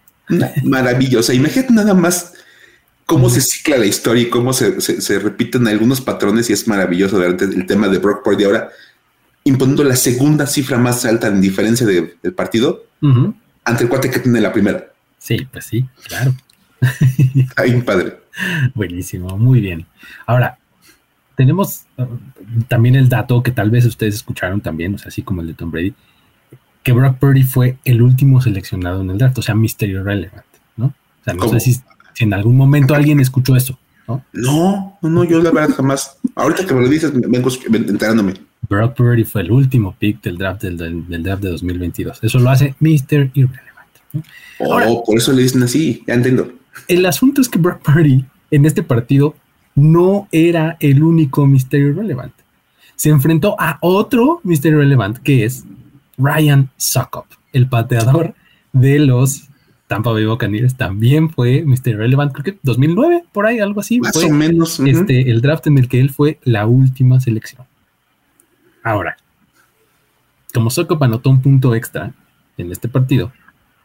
Maravillosa. 0.62 1.34
Imagínate 1.34 1.72
nada 1.72 1.94
más 1.94 2.34
cómo 3.06 3.30
se 3.30 3.40
cicla 3.40 3.78
la 3.78 3.86
historia 3.86 4.24
y 4.24 4.28
cómo 4.28 4.52
se, 4.52 4.80
se, 4.80 5.00
se, 5.00 5.18
repiten 5.18 5.66
algunos 5.66 6.00
patrones 6.00 6.50
y 6.50 6.52
es 6.52 6.68
maravilloso 6.68 7.16
durante 7.16 7.44
el 7.44 7.66
tema 7.66 7.88
de 7.88 7.98
Brock 7.98 8.22
Purdy 8.22 8.44
ahora 8.44 8.68
imponiendo 9.44 9.82
la 9.82 9.96
segunda 9.96 10.46
cifra 10.46 10.76
más 10.76 11.04
alta 11.06 11.28
en 11.28 11.40
diferencia 11.40 11.86
de, 11.86 12.16
del 12.22 12.34
partido 12.34 12.84
uh 13.00 13.06
-huh. 13.06 13.34
ante 13.64 13.84
el 13.84 13.88
cuate 13.88 14.10
que 14.10 14.18
tiene 14.20 14.40
la 14.40 14.52
primera. 14.52 14.92
Sí, 15.18 15.46
pues 15.50 15.64
sí, 15.64 15.86
claro. 16.06 16.34
Ay, 17.56 17.80
padre. 17.82 18.18
Buenísimo, 18.74 19.36
muy 19.38 19.60
bien. 19.60 19.86
Ahora, 20.26 20.57
tenemos 21.38 21.84
uh, 21.98 22.04
también 22.66 22.96
el 22.96 23.08
dato 23.08 23.44
que 23.44 23.52
tal 23.52 23.70
vez 23.70 23.86
ustedes 23.86 24.16
escucharon 24.16 24.60
también, 24.60 24.96
o 24.96 24.98
sea, 24.98 25.06
así 25.06 25.22
como 25.22 25.40
el 25.40 25.46
de 25.46 25.54
Tom 25.54 25.70
Brady, 25.70 25.94
que 26.82 26.90
Brock 26.90 27.16
Purdy 27.18 27.44
fue 27.44 27.78
el 27.84 28.02
último 28.02 28.40
seleccionado 28.40 29.02
en 29.02 29.10
el 29.10 29.18
draft, 29.18 29.38
o 29.38 29.42
sea, 29.42 29.54
Mystery 29.54 29.98
Relevant, 29.98 30.44
¿no? 30.76 30.86
O 30.86 31.24
sea, 31.24 31.34
no 31.34 31.40
¿Cómo? 31.44 31.52
sé 31.52 31.60
si, 31.60 31.80
si, 32.12 32.24
en 32.24 32.34
algún 32.34 32.56
momento 32.56 32.92
alguien 32.92 33.20
escuchó 33.20 33.54
eso, 33.54 33.78
¿no? 34.08 34.24
No, 34.32 34.98
no, 35.00 35.08
no, 35.08 35.22
yo 35.22 35.40
la 35.40 35.52
verdad 35.52 35.76
jamás. 35.76 36.18
Ahorita 36.34 36.66
que 36.66 36.74
me 36.74 36.80
lo 36.80 36.88
dices, 36.88 37.12
vengo 37.14 37.50
enterándome. 37.72 38.34
Brock 38.68 38.96
Purdy 38.96 39.22
fue 39.22 39.42
el 39.42 39.52
último 39.52 39.94
pick 39.96 40.20
del 40.20 40.38
draft 40.38 40.62
del, 40.62 40.76
del, 40.76 41.06
del 41.06 41.22
draft 41.22 41.44
de 41.44 41.50
2022. 41.50 42.18
Eso 42.20 42.40
lo 42.40 42.50
hace 42.50 42.74
Mr. 42.80 43.30
Irrelevant. 43.34 43.94
¿no? 44.12 44.22
Oh, 44.58 44.72
Ahora, 44.72 44.86
por 45.06 45.16
eso 45.16 45.32
le 45.32 45.42
dicen 45.42 45.62
así, 45.62 46.02
ya 46.04 46.14
entiendo. 46.14 46.50
El 46.88 47.06
asunto 47.06 47.40
es 47.40 47.48
que 47.48 47.60
Brock 47.60 47.80
Purdy 47.82 48.24
en 48.50 48.66
este 48.66 48.82
partido 48.82 49.36
no 49.78 50.28
era 50.32 50.76
el 50.80 51.02
único 51.02 51.46
misterio 51.46 51.94
relevant. 51.94 52.34
Se 52.96 53.10
enfrentó 53.10 53.54
a 53.60 53.78
otro 53.80 54.40
misterio 54.42 54.78
relevant 54.78 55.18
que 55.18 55.44
es 55.44 55.64
Ryan 56.16 56.68
Suckup, 56.76 57.26
el 57.52 57.68
pateador 57.68 58.34
de 58.72 58.98
los 58.98 59.48
Tampa 59.86 60.10
Bay 60.10 60.24
Buccaneers. 60.24 60.76
También 60.76 61.30
fue 61.30 61.62
misterio 61.62 62.00
relevant, 62.00 62.32
creo 62.32 62.44
que 62.44 62.58
2009, 62.62 63.24
por 63.32 63.46
ahí, 63.46 63.60
algo 63.60 63.80
así. 63.80 64.00
Más 64.00 64.12
fue 64.12 64.24
o 64.24 64.30
menos. 64.30 64.80
Uh 64.80 64.84
-huh. 64.84 65.00
este, 65.00 65.30
el 65.30 65.40
draft 65.40 65.68
en 65.68 65.78
el 65.78 65.88
que 65.88 66.00
él 66.00 66.10
fue 66.10 66.40
la 66.42 66.66
última 66.66 67.20
selección. 67.20 67.64
Ahora, 68.82 69.16
como 70.52 70.70
Suckup 70.70 71.02
anotó 71.04 71.30
un 71.30 71.40
punto 71.40 71.74
extra 71.76 72.12
en 72.56 72.72
este 72.72 72.88
partido, 72.88 73.32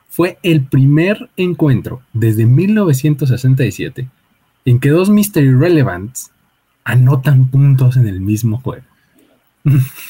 fue 0.10 0.40
el 0.42 0.66
primer 0.66 1.30
encuentro 1.38 2.02
desde 2.14 2.46
1967 2.48 4.08
en 4.66 4.80
que 4.80 4.90
dos 4.90 5.10
Mystery 5.10 5.54
Relevants 5.54 6.32
anotan 6.84 7.48
puntos 7.50 7.98
en 7.98 8.08
el 8.08 8.22
mismo 8.22 8.60
juego. 8.60 8.84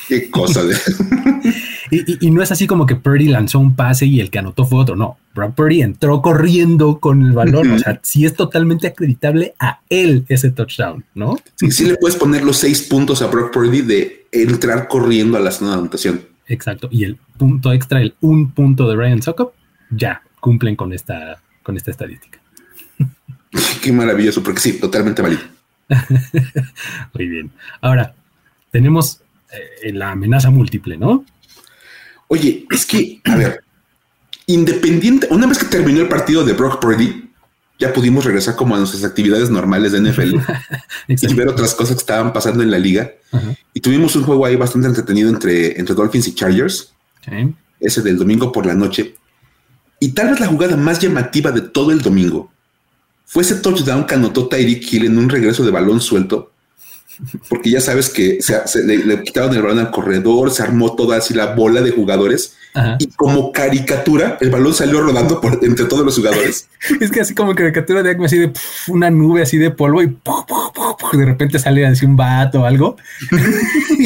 Qué 0.07 0.31
cosa 0.31 0.63
de. 0.63 0.75
y, 2.21 2.31
no 2.31 2.41
es 2.41 2.51
así 2.51 2.65
como 2.65 2.87
que 2.87 2.95
Purdy 2.95 3.27
lanzó 3.27 3.59
un 3.59 3.75
pase 3.75 4.07
y 4.07 4.19
el 4.19 4.31
que 4.31 4.39
anotó 4.39 4.65
fue 4.65 4.79
otro. 4.79 4.95
No, 4.95 5.17
Brock 5.35 5.53
Purdy 5.53 5.83
entró 5.83 6.21
corriendo 6.23 6.99
con 6.99 7.21
el 7.21 7.33
balón. 7.33 7.71
O 7.71 7.79
sea, 7.79 7.99
sí 8.01 8.25
es 8.25 8.33
totalmente 8.33 8.87
acreditable 8.87 9.53
a 9.59 9.81
él 9.89 10.25
ese 10.27 10.49
touchdown, 10.49 11.05
¿no? 11.13 11.37
Sí, 11.55 11.71
sí 11.71 11.85
le 11.85 11.97
puedes 11.97 12.17
poner 12.17 12.43
los 12.43 12.57
seis 12.57 12.81
puntos 12.81 13.21
a 13.21 13.27
Brock 13.27 13.53
Purdy 13.53 13.81
de 13.81 14.27
entrar 14.31 14.87
corriendo 14.87 15.37
a 15.37 15.39
la 15.39 15.51
zona 15.51 15.71
de 15.71 15.77
anotación. 15.77 16.21
Exacto. 16.47 16.89
Y 16.91 17.03
el 17.03 17.17
punto 17.37 17.71
extra, 17.71 18.01
el 18.01 18.15
un 18.21 18.51
punto 18.51 18.89
de 18.89 18.95
Ryan 18.95 19.21
Sokop, 19.21 19.53
ya 19.91 20.23
cumplen 20.39 20.75
con 20.75 20.93
esta, 20.93 21.41
con 21.61 21.77
esta 21.77 21.91
estadística. 21.91 22.39
Qué 23.81 23.91
maravilloso, 23.91 24.43
porque 24.43 24.59
sí, 24.59 24.73
totalmente 24.79 25.21
válido. 25.21 25.41
Muy 27.13 27.27
bien. 27.27 27.51
Ahora, 27.81 28.15
tenemos 28.71 29.21
eh, 29.51 29.93
la 29.93 30.11
amenaza 30.11 30.49
múltiple, 30.49 30.97
¿no? 30.97 31.25
Oye, 32.27 32.65
es 32.71 32.85
que, 32.85 33.21
a 33.25 33.35
ver, 33.35 33.63
independiente, 34.47 35.27
una 35.29 35.45
vez 35.45 35.59
que 35.59 35.65
terminó 35.65 36.01
el 36.01 36.07
partido 36.07 36.43
de 36.43 36.53
Brock 36.53 36.81
Purdy, 36.81 37.29
ya 37.79 37.91
pudimos 37.91 38.23
regresar 38.23 38.55
como 38.55 38.75
a 38.75 38.79
nuestras 38.79 39.03
actividades 39.03 39.49
normales 39.49 39.91
de 39.91 40.01
NFL 40.01 40.37
y 41.07 41.33
ver 41.33 41.49
otras 41.49 41.73
cosas 41.73 41.95
que 41.95 42.01
estaban 42.01 42.31
pasando 42.31 42.63
en 42.63 42.71
la 42.71 42.79
liga. 42.79 43.11
Y 43.73 43.81
tuvimos 43.81 44.15
un 44.15 44.23
juego 44.23 44.45
ahí 44.45 44.55
bastante 44.55 44.87
entretenido 44.87 45.29
entre, 45.29 45.79
entre 45.79 45.95
Dolphins 45.95 46.27
y 46.27 46.35
Chargers, 46.35 46.93
ese 47.79 48.01
del 48.01 48.17
domingo 48.17 48.51
por 48.51 48.65
la 48.65 48.75
noche. 48.75 49.15
Y 49.99 50.11
tal 50.11 50.29
vez 50.29 50.39
la 50.39 50.47
jugada 50.47 50.77
más 50.77 50.99
llamativa 50.99 51.51
de 51.51 51.61
todo 51.61 51.91
el 51.91 52.01
domingo 52.01 52.52
fue 53.33 53.41
ese 53.41 53.55
touchdown 53.55 54.05
que 54.05 54.13
anotó 54.13 54.47
Tyreek 54.47 54.93
Hill 54.93 55.07
en 55.07 55.17
un 55.17 55.27
regreso 55.27 55.65
de 55.65 55.71
balón 55.71 55.99
suelto, 55.99 56.51
porque 57.49 57.71
ya 57.71 57.81
sabes 57.81 58.07
que 58.11 58.39
se, 58.43 58.83
le, 58.83 59.23
quitaron 59.23 59.55
el 59.55 59.63
balón 59.63 59.79
al 59.79 59.89
corredor, 59.89 60.51
se 60.51 60.61
armó 60.61 60.95
toda 60.95 61.17
así 61.17 61.33
la 61.33 61.55
bola 61.55 61.81
de 61.81 61.89
jugadores 61.89 62.55
y 62.99 63.07
como 63.07 63.51
caricatura 63.51 64.37
el 64.39 64.51
balón 64.51 64.75
salió 64.75 65.01
rodando 65.01 65.41
por 65.41 65.57
entre 65.63 65.85
todos 65.85 66.05
los 66.05 66.15
jugadores. 66.15 66.69
es 67.01 67.09
que 67.09 67.21
así 67.21 67.33
como 67.33 67.55
caricatura 67.55 68.03
de 68.03 68.15
así 68.23 68.37
de 68.37 68.53
una 68.87 69.09
nube 69.09 69.41
así 69.41 69.57
de 69.57 69.71
polvo 69.71 70.03
y 70.03 70.15
de 71.13 71.25
repente 71.25 71.57
sale 71.57 71.87
así 71.87 72.05
un 72.05 72.15
vato 72.15 72.61
o 72.61 72.65
algo. 72.65 72.97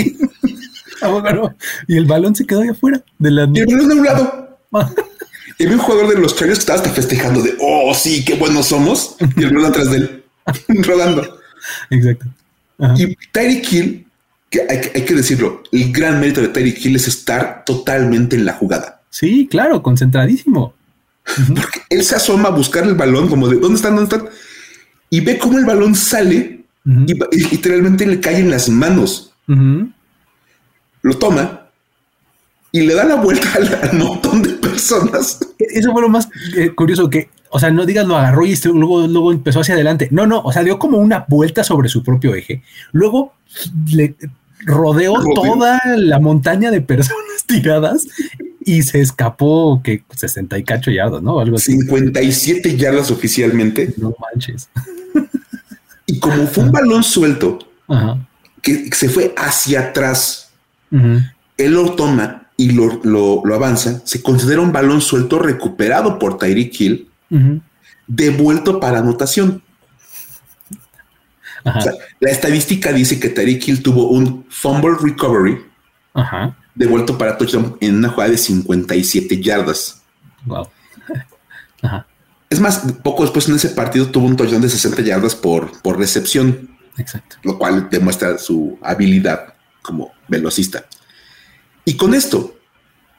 y 1.88 1.98
el 1.98 2.06
balón 2.06 2.34
se 2.34 2.46
quedó 2.46 2.62
ahí 2.62 2.70
afuera 2.70 3.04
de 3.20 3.32
la 3.32 3.50
y 3.54 3.60
el 3.60 3.66
balón 3.66 3.90
de 3.90 3.94
un 3.94 4.06
lado. 4.06 4.58
Y 5.58 5.64
había 5.64 5.78
un 5.78 5.82
jugador 5.82 6.14
de 6.14 6.22
los 6.22 6.36
Chargers 6.36 6.60
que 6.60 6.62
estaba 6.62 6.80
hasta 6.80 6.92
festejando 6.92 7.42
de, 7.42 7.56
oh, 7.60 7.94
sí, 7.94 8.24
qué 8.24 8.36
buenos 8.36 8.68
somos. 8.68 9.16
Y 9.36 9.44
el 9.44 9.50
balón 9.50 9.66
atrás 9.66 9.92
de 9.92 9.98
él, 9.98 10.24
rodando. 10.84 11.40
Exacto. 11.90 12.26
Y 12.98 13.16
Tyreek 13.32 13.74
Hill, 13.74 14.08
que 14.50 14.62
hay, 14.70 15.04
que 15.04 15.16
decirlo, 15.16 15.64
el 15.72 15.92
gran 15.92 16.20
mérito 16.20 16.42
de 16.42 16.50
Tyreek 16.50 16.86
Hill 16.86 16.96
es 16.96 17.08
estar 17.08 17.64
totalmente 17.66 18.36
en 18.36 18.46
la 18.46 18.54
jugada. 18.54 19.02
Sí, 19.10 19.48
claro, 19.50 19.82
concentradísimo. 19.82 20.76
Porque 21.48 21.82
él 21.90 22.04
se 22.04 22.16
asoma 22.16 22.50
a 22.50 22.52
buscar 22.52 22.84
el 22.84 22.96
balón, 22.96 23.28
como 23.28 23.50
de 23.50 23.58
dónde 23.58 23.76
están, 23.78 23.96
dónde 23.96 24.16
están, 24.16 24.30
y 25.10 25.22
ve 25.22 25.38
cómo 25.38 25.58
el 25.58 25.66
balón 25.66 25.96
sale 25.96 26.66
y, 26.86 27.14
literalmente 27.52 28.06
le 28.06 28.20
cae 28.20 28.40
en 28.40 28.52
las 28.52 28.70
manos. 28.70 29.34
Lo 29.48 31.14
toma 31.18 31.68
y 32.72 32.82
le 32.82 32.94
da 32.94 33.06
la 33.06 33.16
vuelta 33.16 33.48
al, 33.56 33.98
montón 33.98 34.42
personas. 34.78 35.40
Eso 35.58 35.92
fue 35.92 36.02
lo 36.02 36.10
más 36.10 36.30
eh, 36.56 36.70
curioso 36.70 37.10
que, 37.10 37.30
o 37.50 37.60
sea, 37.60 37.72
no 37.72 37.86
digas 37.86 38.08
lo 38.08 38.16
agarró 38.16 38.46
y 38.46 38.52
este, 38.52 38.70
luego, 38.70 39.08
luego 39.08 39.32
empezó 39.32 39.62
hacia 39.62 39.74
adelante. 39.74 40.08
No, 40.12 40.28
no, 40.28 40.42
o 40.42 40.52
sea, 40.52 40.64
dio 40.64 40.78
como 40.80 40.98
una 40.98 41.26
vuelta 41.28 41.64
sobre 41.64 41.90
su 41.90 42.04
propio 42.04 42.36
eje. 42.36 42.62
Luego 42.92 43.34
le 43.92 44.16
rodeó, 44.66 45.16
toda 45.36 45.80
la 45.98 46.20
montaña 46.20 46.72
de 46.72 46.82
personas 46.82 47.44
tiradas 47.48 48.08
y 48.60 48.84
se 48.84 49.02
escapó 49.02 49.82
que 49.84 50.04
60 50.14 50.58
y 50.58 50.64
cacho 50.64 50.92
yardas, 50.92 51.22
¿no? 51.22 51.40
Algo 51.40 51.58
así. 51.58 51.74
57 51.80 52.76
yardas 52.76 53.12
oficialmente. 53.12 53.94
No 53.98 54.14
manches. 54.20 54.70
Y 56.06 56.20
como 56.20 56.48
fue 56.48 56.66
un 56.66 56.72
balón 56.72 57.04
suelto 57.04 57.60
que 58.62 58.90
se 58.92 59.10
fue 59.10 59.34
hacia 59.38 59.82
atrás, 59.82 60.52
él 60.92 61.74
lo 61.74 61.96
toma 61.96 62.47
y 62.58 62.72
lo, 62.72 63.44
avanza, 63.54 64.02
se 64.04 64.24
considera 64.24 64.62
un 64.62 64.72
balón 64.72 65.00
suelto 65.00 65.38
recuperado 65.38 66.18
por 66.18 66.40
Tyreek 66.40 66.82
Hill, 66.82 67.10
devuelto 68.08 68.80
para 68.80 69.00
anotación. 69.00 69.62
la 71.64 72.32
estadística 72.32 72.92
dice 72.92 73.20
que 73.20 73.30
Tyreek 73.30 73.68
Hill 73.68 73.84
tuvo 73.84 74.08
un 74.08 74.46
fumble 74.50 74.96
recovery 75.00 75.64
devuelto 76.74 77.18
para 77.18 77.38
touchdown 77.38 77.78
en 77.80 77.98
una 77.98 78.10
jugada 78.10 78.32
de 78.32 78.38
57 78.38 79.42
yardas. 79.42 80.02
Wow. 80.46 80.68
Es 82.50 82.62
más, 82.62 82.82
poco 83.04 83.24
después 83.24 83.50
en 83.50 83.56
ese 83.56 83.68
partido 83.68 84.08
tuvo 84.08 84.26
un 84.26 84.38
touchdown 84.38 84.62
de 84.62 84.70
60 84.70 85.02
yardas 85.02 85.36
por, 85.36 85.82
por 85.82 86.00
recepción. 86.00 86.78
Exacto. 86.98 87.36
Lo 87.44 87.58
cual 87.58 87.90
demuestra 87.92 88.38
su 88.38 88.80
habilidad 88.82 89.54
como 89.82 90.14
velocista. 90.30 90.86
Y 91.88 91.96
con 91.96 92.14
esto, 92.14 92.54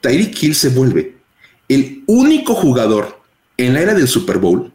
Tyreek 0.02 0.42
Hill 0.42 0.54
se 0.54 0.68
vuelve 0.68 1.16
el 1.70 2.04
único 2.06 2.54
jugador 2.54 3.18
en 3.56 3.72
la 3.72 3.80
era 3.80 3.94
del 3.94 4.06
Super 4.06 4.36
Bowl 4.36 4.70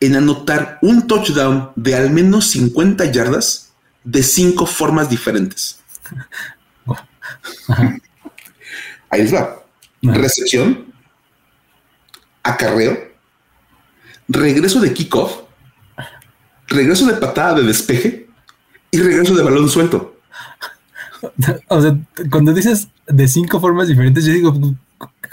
en 0.00 0.16
anotar 0.16 0.78
un 0.80 1.06
touchdown 1.06 1.70
de 1.76 1.94
al 1.94 2.08
menos 2.10 2.48
50 2.48 3.04
yardas 3.12 3.74
de 4.02 4.22
cinco 4.22 4.64
formas 4.64 5.10
diferentes. 5.10 5.78
Ahí 9.10 9.24
les 9.24 9.34
va. 9.34 9.62
Recepción, 10.00 10.90
acarreo, 12.42 13.12
regreso 14.26 14.80
de 14.80 14.94
kickoff, 14.94 15.42
regreso 16.66 17.04
de 17.04 17.12
patada 17.12 17.56
de 17.56 17.64
despeje 17.64 18.26
y 18.90 19.00
regreso 19.00 19.34
de 19.34 19.42
balón 19.42 19.68
suelto. 19.68 20.14
O 21.66 21.82
sea, 21.82 21.98
cuando 22.30 22.54
dices 22.54 22.86
de 23.08 23.28
cinco 23.28 23.60
formas 23.60 23.88
diferentes, 23.88 24.24
yo 24.24 24.32
digo, 24.32 24.54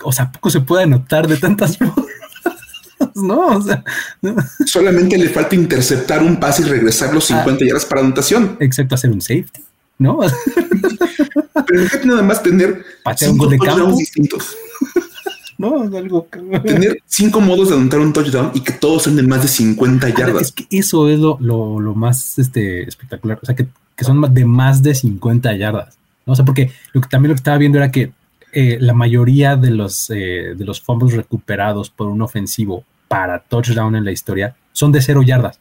o 0.04 0.12
sea, 0.12 0.32
poco 0.32 0.50
se 0.50 0.62
puede 0.62 0.84
anotar 0.84 1.28
de 1.28 1.38
tantas 1.38 1.78
formas. 1.78 2.06
No, 3.16 3.48
o 3.48 3.62
sea, 3.62 3.84
solamente 4.66 5.18
le 5.18 5.30
falta 5.30 5.56
interceptar 5.56 6.24
un 6.24 6.40
pase 6.40 6.64
y 6.64 6.66
regresar 6.66 7.14
los 7.14 7.26
50 7.26 7.52
ah, 7.52 7.68
yardas 7.68 7.86
para 7.86 8.02
anotación. 8.02 8.58
Excepto 8.60 8.96
hacer 8.96 9.12
un 9.12 9.22
safety, 9.22 9.62
¿no? 10.00 10.20
Pero 11.68 11.84
nada 12.06 12.22
más 12.22 12.44
tener 12.44 12.86
cinco 13.18 13.50
touchdowns 13.50 13.98
distintos. 13.98 14.56
No, 15.58 15.84
algo. 15.84 16.28
Tener 16.66 17.02
cinco 17.06 17.40
modos 17.40 17.70
de 17.70 17.76
anotar 17.76 18.02
un 18.02 18.12
touchdown 18.12 18.52
y 18.54 18.60
que 18.60 18.74
todos 18.74 19.04
sean 19.04 19.16
de 19.16 19.24
más 19.24 19.42
de 19.42 19.48
50 19.48 20.10
yardas. 20.10 20.42
Es 20.42 20.52
que 20.52 20.68
eso 20.70 21.08
es 21.08 21.18
lo, 21.18 21.38
lo, 21.40 21.96
más 21.96 22.38
este, 22.40 22.84
espectacular. 22.84 23.40
O 23.42 23.46
sea, 23.46 23.56
que, 23.56 23.66
que 23.96 24.04
son 24.04 24.34
de 24.34 24.44
más 24.44 24.84
de 24.84 24.94
50 24.94 25.56
yardas. 25.56 25.98
¿No? 26.26 26.34
O 26.34 26.36
sea, 26.36 26.46
porque 26.46 26.72
lo 26.94 27.02
que, 27.02 27.08
también 27.08 27.30
lo 27.30 27.36
que 27.36 27.40
estaba 27.40 27.58
viendo 27.58 27.78
era 27.78 27.92
que 27.92 28.12
eh, 28.52 28.78
la 28.80 28.94
mayoría 28.94 29.56
de 29.58 29.72
los, 29.72 30.10
eh, 30.10 30.54
de 30.56 30.66
los 30.66 30.82
fumbles 30.82 31.14
recuperados 31.14 31.90
por 31.90 32.08
un 32.08 32.22
ofensivo 32.22 32.86
para 33.08 33.40
touchdown 33.40 33.96
en 33.96 34.06
la 34.06 34.12
historia 34.12 34.56
son 34.72 34.92
de 34.92 35.02
cero 35.02 35.22
yardas. 35.24 35.60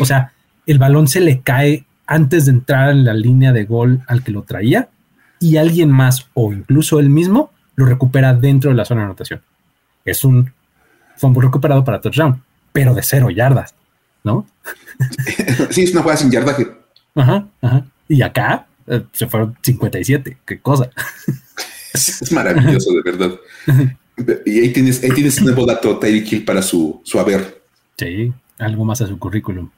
O 0.00 0.04
sea, 0.04 0.32
el 0.66 0.78
balón 0.78 1.08
se 1.08 1.20
le 1.20 1.40
cae 1.40 1.86
antes 2.06 2.46
de 2.46 2.52
entrar 2.52 2.90
en 2.90 3.04
la 3.04 3.14
línea 3.14 3.52
de 3.52 3.64
gol 3.64 4.02
al 4.06 4.22
que 4.22 4.32
lo 4.32 4.42
traía 4.42 4.88
y 5.40 5.56
alguien 5.56 5.90
más 5.90 6.28
o 6.34 6.52
incluso 6.52 6.98
él 6.98 7.10
mismo 7.10 7.50
lo 7.74 7.86
recupera 7.86 8.34
dentro 8.34 8.70
de 8.70 8.76
la 8.76 8.84
zona 8.84 9.02
de 9.02 9.06
anotación. 9.06 9.40
Es 10.04 10.24
un 10.24 10.52
fumble 11.16 11.42
recuperado 11.42 11.84
para 11.84 12.00
touchdown, 12.00 12.42
pero 12.72 12.94
de 12.94 13.02
cero 13.02 13.30
yardas, 13.30 13.74
¿no? 14.24 14.46
Sí, 15.70 15.82
es 15.82 15.92
una 15.92 16.02
jugada 16.02 16.18
sin 16.18 16.30
yardaje. 16.30 16.66
Ajá, 17.14 17.46
ajá. 17.60 17.84
Y 18.08 18.22
acá 18.22 18.66
se 19.12 19.26
fueron 19.26 19.56
57. 19.62 20.38
Qué 20.44 20.60
cosa. 20.60 20.90
Es, 21.94 22.30
maravilloso, 22.30 22.92
de 22.92 23.10
verdad. 23.10 23.40
Y 24.44 24.60
ahí 24.60 24.70
tienes, 24.70 25.02
ahí 25.02 25.08
tienes 25.12 25.38
un 25.38 25.44
nuevo 25.44 25.64
dato, 25.64 25.98
Tyreek 25.98 26.30
Hill, 26.30 26.44
para 26.44 26.60
su, 26.60 27.00
su 27.04 27.18
haber. 27.18 27.62
Sí, 27.96 28.30
algo 28.58 28.84
más 28.84 29.00
a 29.00 29.06
su 29.06 29.18
currículum. 29.18 29.70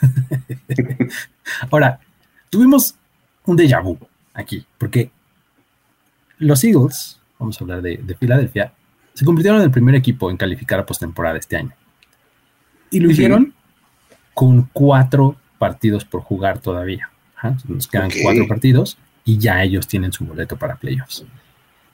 Ahora, 1.70 2.00
tuvimos 2.50 2.96
un 3.44 3.56
déjà 3.56 3.80
vu 3.80 3.96
aquí, 4.34 4.66
porque 4.76 5.12
los 6.38 6.64
Eagles, 6.64 7.20
vamos 7.38 7.60
a 7.60 7.64
hablar 7.64 7.80
de, 7.80 7.98
de 7.98 8.16
Filadelfia, 8.16 8.72
se 9.14 9.24
convirtieron 9.24 9.60
en 9.60 9.66
el 9.66 9.70
primer 9.70 9.94
equipo 9.94 10.32
en 10.32 10.36
calificar 10.36 10.80
a 10.80 10.86
postemporada 10.86 11.38
este 11.38 11.56
año. 11.56 11.72
Y 12.90 12.98
lo 12.98 13.08
hicieron 13.08 13.54
con 14.34 14.68
cuatro 14.72 15.36
partidos 15.58 16.04
por 16.04 16.22
jugar 16.22 16.58
todavía. 16.58 17.11
Nos 17.68 17.88
quedan 17.88 18.10
cuatro 18.22 18.46
partidos 18.46 18.98
y 19.24 19.38
ya 19.38 19.62
ellos 19.62 19.86
tienen 19.86 20.12
su 20.12 20.24
boleto 20.24 20.56
para 20.56 20.76
playoffs. 20.76 21.24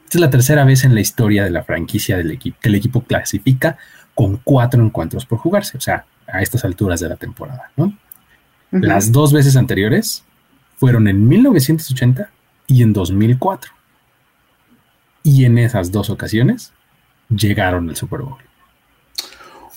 Esta 0.04 0.18
es 0.18 0.20
la 0.20 0.30
tercera 0.30 0.64
vez 0.64 0.84
en 0.84 0.94
la 0.94 1.00
historia 1.00 1.44
de 1.44 1.50
la 1.50 1.64
franquicia 1.64 2.16
del 2.16 2.30
equipo 2.30 2.58
que 2.60 2.68
el 2.68 2.74
equipo 2.74 3.02
clasifica 3.02 3.76
con 4.14 4.38
cuatro 4.38 4.82
encuentros 4.82 5.26
por 5.26 5.38
jugarse, 5.38 5.76
o 5.76 5.80
sea, 5.80 6.06
a 6.26 6.42
estas 6.42 6.64
alturas 6.64 7.00
de 7.00 7.08
la 7.08 7.16
temporada. 7.16 7.70
Las 8.70 9.12
dos 9.12 9.32
veces 9.32 9.56
anteriores 9.56 10.24
fueron 10.76 11.08
en 11.08 11.26
1980 11.28 12.30
y 12.66 12.82
en 12.82 12.92
2004. 12.92 13.72
Y 15.22 15.44
en 15.44 15.58
esas 15.58 15.92
dos 15.92 16.10
ocasiones 16.10 16.72
llegaron 17.28 17.88
al 17.88 17.96
Super 17.96 18.20
Bowl. 18.20 18.47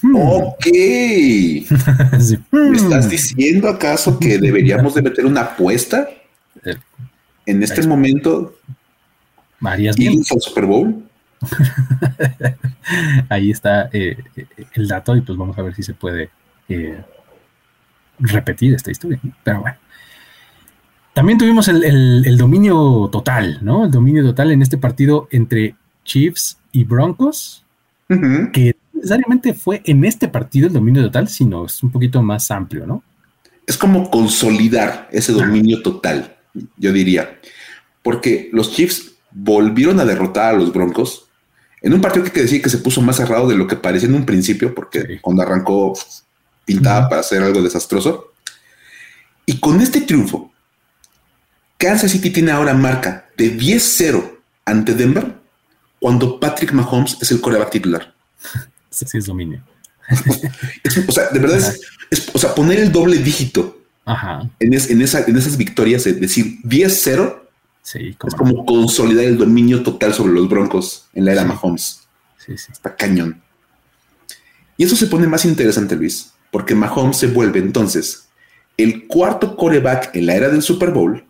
Ok. 0.04 0.66
¿Me 2.52 2.78
estás 2.78 3.10
diciendo 3.10 3.70
acaso 3.70 4.18
que 4.20 4.38
deberíamos 4.39 4.95
de 4.95 5.02
meter 5.02 5.26
una 5.26 5.41
apuesta 5.41 6.10
eh, 6.64 6.76
en 7.45 7.64
este 7.64 7.86
momento? 7.86 8.56
Marías 9.60 9.95
bien. 9.95 10.22
al 10.30 10.41
Super 10.41 10.66
Bowl? 10.66 11.04
Ahí 13.30 13.52
está 13.52 13.89
eh, 13.93 14.18
el 14.74 14.88
dato 14.88 15.16
y 15.16 15.22
pues 15.22 15.38
vamos 15.38 15.58
a 15.58 15.62
ver 15.62 15.76
si 15.76 15.84
se 15.84 15.93
puede 15.93 16.30
eh, 16.68 16.99
repetir 18.20 18.74
esta 18.74 18.91
historia. 18.91 19.20
Pero 19.43 19.62
bueno. 19.62 19.78
También 21.14 21.38
tuvimos 21.38 21.68
el, 21.68 22.38
dominio 22.38 23.10
total, 23.12 23.60
¿no? 23.62 23.84
El 23.84 23.91
dominio 23.91 24.24
total 24.24 24.52
en 24.52 24.62
este 24.62 24.78
partido 24.78 25.28
entre 25.30 25.76
Chiefs 26.06 26.58
y 26.72 26.86
Broncos, 26.86 27.66
que 28.54 28.76
necesariamente 29.02 29.54
fue 29.54 29.82
en 29.86 30.06
este 30.06 30.28
partido 30.28 30.68
el 30.68 30.74
dominio 30.74 31.04
total, 31.04 31.28
sino 31.28 31.66
es 31.66 31.82
un 31.82 31.91
poquito 31.91 32.22
más 32.22 32.52
amplio, 32.52 32.86
¿no? 32.86 33.04
Es 33.66 33.78
como 33.78 34.10
consolidar 34.10 35.10
ese 35.12 35.32
dominio 35.34 35.82
total, 35.82 36.38
yo 36.78 36.93
diría, 36.93 37.39
porque 38.04 38.49
los 38.54 38.72
Chiefs 38.72 39.14
volvieron 39.32 39.99
a 39.99 40.06
derrotar 40.06 40.54
a 40.54 40.58
los 40.58 40.72
Broncos 40.72 41.28
en 41.82 41.93
un 41.93 42.02
partido 42.02 42.26
que 42.26 42.32
que 42.32 42.41
decir 42.41 42.62
que 42.62 42.70
se 42.70 42.78
puso 42.78 43.02
más 43.02 43.16
cerrado 43.16 43.47
de 43.47 43.56
lo 43.56 43.66
que 43.66 43.76
parecía 43.76 44.08
en 44.08 44.16
un 44.16 44.26
principio, 44.26 44.76
porque 44.76 45.20
cuando 45.22 45.41
arrancó 45.41 45.93
pintaba 46.64 47.10
para 47.10 47.22
hacer 47.22 47.41
algo 47.41 47.62
desastroso. 47.62 48.34
Y 49.45 49.60
con 49.60 49.82
este 49.82 50.02
triunfo, 50.02 50.52
Kansas 51.78 52.12
City 52.12 52.30
tiene 52.30 52.52
ahora 52.52 52.76
marca 52.76 53.30
de 53.36 53.58
10-0 53.58 54.38
ante 54.66 54.93
Denver 54.93 55.36
cuando 55.99 56.39
Patrick 56.39 56.72
Mahomes 56.72 57.18
es 57.20 57.32
el 57.32 57.41
coreback 57.41 57.72
titular. 57.72 58.14
Sí, 58.92 59.18
es 59.18 59.26
dominio. 59.26 59.64
o 61.08 61.12
sea, 61.12 61.30
de 61.30 61.39
verdad 61.39 61.58
es, 62.10 62.30
o 62.34 62.38
sea, 62.38 62.54
poner 62.54 62.80
el 62.80 62.92
doble 62.92 63.18
dígito 63.18 63.82
En, 64.60 64.74
en, 64.74 65.02
esas 65.02 65.58
victorias, 65.58 66.06
es 66.06 66.20
decir, 66.20 66.62
10-0, 66.64 67.39
es 67.94 68.36
como 68.36 68.66
consolidar 68.66 69.26
el 69.26 69.38
dominio 69.38 69.82
total 69.82 70.14
sobre 70.14 70.34
los 70.34 70.50
Broncos 70.50 71.08
en 71.14 71.26
la 71.26 71.32
era 71.32 71.46
Mahomes. 71.46 72.02
Sí, 72.38 72.58
sí. 72.58 72.72
Está 72.72 72.96
cañón. 72.96 73.42
Y 74.78 74.84
eso 74.84 74.96
se 74.96 75.08
pone 75.08 75.28
más 75.28 75.46
interesante, 75.46 75.96
Luis, 75.96 76.34
porque 76.52 76.76
Mahomes 76.76 77.18
se 77.18 77.28
vuelve 77.28 77.60
entonces 77.60 78.28
el 78.78 79.08
cuarto 79.08 79.56
coreback 79.56 80.16
en 80.16 80.26
la 80.26 80.36
era 80.36 80.50
del 80.50 80.62
Super 80.62 80.92
Bowl 80.92 81.24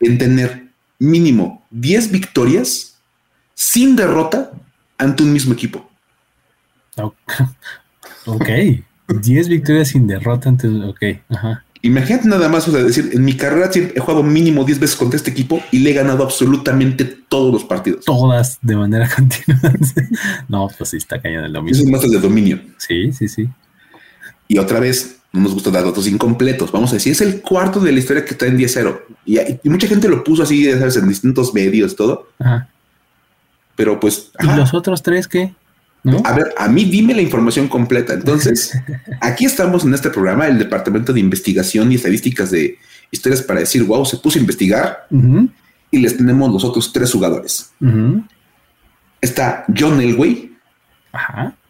en 0.00 0.18
tener 0.18 0.68
mínimo 0.98 1.64
10 1.70 2.10
victorias 2.10 2.98
sin 3.54 3.94
derrota 3.94 4.50
ante 4.98 5.22
un 5.22 5.32
mismo 5.32 5.54
equipo. 5.54 5.89
Ok, 8.26 8.48
10 9.08 9.48
victorias 9.48 9.88
sin 9.88 10.06
derrota 10.06 10.48
ante... 10.48 10.68
Ok, 10.68 11.02
ajá. 11.28 11.64
Imagínate 11.82 12.28
nada 12.28 12.48
más, 12.50 12.68
o 12.68 12.72
sea, 12.72 12.82
decir, 12.82 13.10
en 13.14 13.24
mi 13.24 13.34
carrera 13.34 13.70
he 13.74 13.98
jugado 13.98 14.22
mínimo 14.22 14.64
10 14.64 14.80
veces 14.80 14.96
contra 14.96 15.16
este 15.16 15.30
equipo 15.30 15.62
y 15.70 15.78
le 15.78 15.90
he 15.90 15.94
ganado 15.94 16.22
absolutamente 16.22 17.04
todos 17.06 17.52
los 17.52 17.64
partidos. 17.64 18.04
Todas 18.04 18.58
de 18.60 18.76
manera 18.76 19.08
continua. 19.16 19.72
no, 20.48 20.68
pues 20.76 20.90
sí, 20.90 20.98
está 20.98 21.20
cayendo 21.22 21.46
el 21.46 21.52
dominio. 21.52 21.80
Eso 21.80 22.06
es 22.06 22.10
de 22.12 22.20
dominio. 22.20 22.60
Sí, 22.76 23.12
sí, 23.12 23.28
sí. 23.28 23.48
Y 24.46 24.58
otra 24.58 24.78
vez, 24.78 25.20
no 25.32 25.40
nos 25.40 25.54
gusta 25.54 25.70
dar 25.70 25.84
datos 25.84 26.06
incompletos. 26.06 26.70
Vamos 26.70 26.90
a 26.90 26.94
decir, 26.94 27.12
es 27.12 27.22
el 27.22 27.40
cuarto 27.40 27.80
de 27.80 27.92
la 27.92 27.98
historia 27.98 28.26
que 28.26 28.32
está 28.32 28.46
en 28.46 28.58
10-0. 28.58 29.00
Y, 29.24 29.68
mucha 29.68 29.86
gente 29.86 30.08
lo 30.08 30.22
puso 30.22 30.42
así, 30.42 30.70
¿sabes? 30.72 30.96
En 30.96 31.08
distintos 31.08 31.54
medios, 31.54 31.96
todo. 31.96 32.28
Ajá. 32.38 32.68
Pero 33.74 33.98
pues. 33.98 34.32
¿Y 34.40 34.46
los 34.54 34.74
otros 34.74 35.02
tres 35.02 35.26
qué? 35.26 35.54
A 36.24 36.32
ver, 36.32 36.54
a 36.56 36.68
mí 36.68 36.84
dime 36.84 37.14
la 37.14 37.20
información 37.20 37.68
completa. 37.68 38.14
Entonces, 38.14 38.72
aquí 39.20 39.44
estamos 39.44 39.84
en 39.84 39.92
este 39.94 40.10
programa, 40.10 40.46
el 40.46 40.58
Departamento 40.58 41.12
de 41.12 41.20
Investigación 41.20 41.92
y 41.92 41.96
Estadísticas 41.96 42.50
de 42.50 42.78
Historias 43.10 43.42
para 43.42 43.60
decir, 43.60 43.82
wow, 43.84 44.04
se 44.06 44.16
puso 44.16 44.38
a 44.38 44.40
investigar 44.40 45.06
y 45.90 45.98
les 45.98 46.16
tenemos 46.16 46.50
los 46.52 46.64
otros 46.64 46.92
tres 46.92 47.12
jugadores. 47.12 47.72
Está 49.20 49.64
John 49.76 50.00
Elway, 50.00 50.56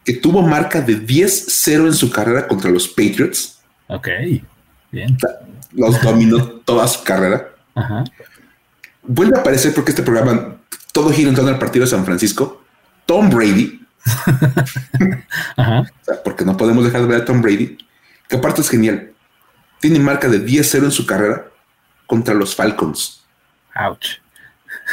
que 0.05 0.13
tuvo 0.13 0.41
marca 0.43 0.81
de 0.81 1.05
10-0 1.05 1.87
en 1.87 1.93
su 1.93 2.09
carrera 2.09 2.47
contra 2.47 2.69
los 2.69 2.87
Patriots. 2.87 3.59
Ok, 3.87 4.07
bien. 4.91 5.17
Los 5.73 6.01
dominó 6.01 6.43
toda 6.65 6.87
su 6.87 7.03
carrera. 7.03 7.49
Vuelve 9.03 9.35
a 9.35 9.39
aparecer 9.39 9.73
porque 9.73 9.91
este 9.91 10.03
programa 10.03 10.57
todo 10.93 11.11
gira 11.11 11.29
en 11.29 11.35
torno 11.35 11.49
al 11.49 11.59
partido 11.59 11.85
de 11.85 11.91
San 11.91 12.05
Francisco. 12.05 12.63
Tom 13.05 13.29
Brady 13.29 13.80
porque 16.23 16.45
no 16.45 16.57
podemos 16.57 16.83
dejar 16.83 17.01
de 17.01 17.07
ver 17.07 17.21
a 17.21 17.25
Tom 17.25 17.41
Brady, 17.41 17.77
que 18.27 18.35
aparte 18.35 18.61
es 18.61 18.69
genial. 18.69 19.11
Tiene 19.79 19.99
marca 19.99 20.27
de 20.27 20.45
10-0 20.45 20.85
en 20.85 20.91
su 20.91 21.05
carrera 21.05 21.47
contra 22.05 22.33
los 22.33 22.55
Falcons. 22.55 23.23
Ouch. 23.75 24.19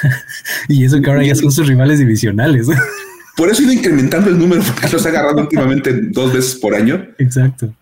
y 0.68 0.84
eso 0.84 1.00
que 1.00 1.10
ahora 1.10 1.24
ya 1.24 1.34
son 1.34 1.50
sus 1.50 1.66
rivales 1.66 1.98
divisionales. 1.98 2.68
por 3.36 3.48
eso 3.48 3.62
ha 3.62 3.64
ido 3.64 3.72
incrementando 3.72 4.30
el 4.30 4.38
número, 4.38 4.62
porque 4.62 4.88
los 4.88 5.04
ha 5.04 5.08
agarrado 5.08 5.38
últimamente 5.38 5.92
dos 6.10 6.32
veces 6.32 6.56
por 6.56 6.74
año. 6.74 7.06
Exacto. 7.18 7.72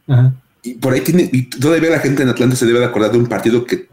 Y 0.63 0.75
por 0.75 0.93
ahí 0.93 1.01
tiene, 1.01 1.29
y 1.33 1.43
todavía 1.45 1.91
la 1.91 2.01
gente 2.01 2.23
en 2.23 2.29
Atlanta 2.29 2.57
se 2.57 2.67
debe 2.67 2.81
de 2.81 2.87
acordar 2.87 3.13
de 3.13 3.19
un 3.19 3.27
partido 3.27 3.65
que 3.65 3.86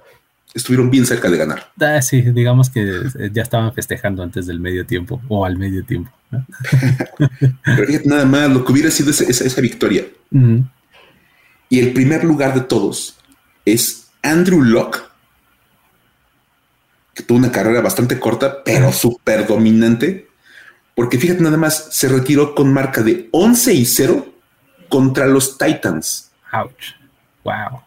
estuvieron 0.53 0.89
bien 0.89 1.05
cerca 1.05 1.29
de 1.29 1.37
ganar. 1.37 1.71
Ah, 1.79 2.01
sí, 2.01 2.21
digamos 2.21 2.69
que 2.69 3.03
ya 3.31 3.41
estaban 3.41 3.73
festejando 3.73 4.23
antes 4.23 4.45
del 4.45 4.59
medio 4.59 4.85
tiempo 4.85 5.21
o 5.27 5.45
al 5.45 5.57
medio 5.57 5.83
tiempo. 5.83 6.11
Pero 7.65 7.87
fíjate 7.87 8.07
nada 8.07 8.25
más 8.25 8.49
lo 8.49 8.63
que 8.63 8.71
hubiera 8.71 8.91
sido 8.91 9.11
esa, 9.11 9.61
victoria. 9.61 10.05
Y 11.69 11.79
el 11.79 11.93
primer 11.93 12.23
lugar 12.23 12.53
de 12.53 12.61
todos 12.61 13.17
es 13.65 14.09
Andrew 14.21 14.61
Locke, 14.61 14.99
que 17.13 17.23
tuvo 17.23 17.37
una 17.37 17.51
carrera 17.51 17.81
bastante 17.81 18.19
corta, 18.19 18.63
pero 18.63 18.91
súper 18.91 19.45
dominante. 19.47 20.27
Porque 20.95 21.17
fíjate 21.17 21.41
nada 21.41 21.57
más, 21.57 21.89
se 21.91 22.07
retiró 22.07 22.53
con 22.53 22.71
marca 22.71 23.01
de 23.01 23.27
11 23.31 23.73
y 23.73 23.85
0 23.85 24.33
contra 24.89 25.25
los 25.25 25.57
Titans. 25.57 26.31
Ouch. 26.51 26.93
Wow. 27.43 27.81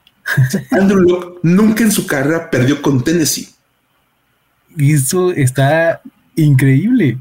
Andrew 0.70 1.00
Locke 1.00 1.38
nunca 1.42 1.84
en 1.84 1.92
su 1.92 2.06
carrera 2.06 2.50
perdió 2.50 2.82
con 2.82 3.02
Tennessee. 3.02 3.48
Y 4.76 4.94
eso 4.94 5.32
está 5.32 6.00
increíble. 6.34 7.18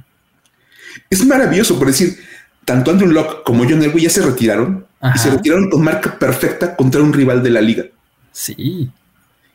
Es 1.10 1.26
maravilloso, 1.26 1.78
por 1.78 1.88
decir, 1.88 2.18
tanto 2.66 2.92
Andrew 2.92 3.12
Locke 3.12 3.44
como 3.44 3.64
John 3.64 3.84
Elway 3.84 4.04
ya 4.04 4.10
se 4.10 4.22
retiraron 4.22 4.86
y 5.14 5.18
se 5.18 5.30
retiraron 5.30 5.70
con 5.70 5.84
marca 5.84 6.18
perfecta 6.18 6.76
contra 6.76 7.02
un 7.02 7.14
rival 7.14 7.44
de 7.44 7.50
la 7.52 7.62
liga. 7.62 7.86
Sí. 8.32 8.90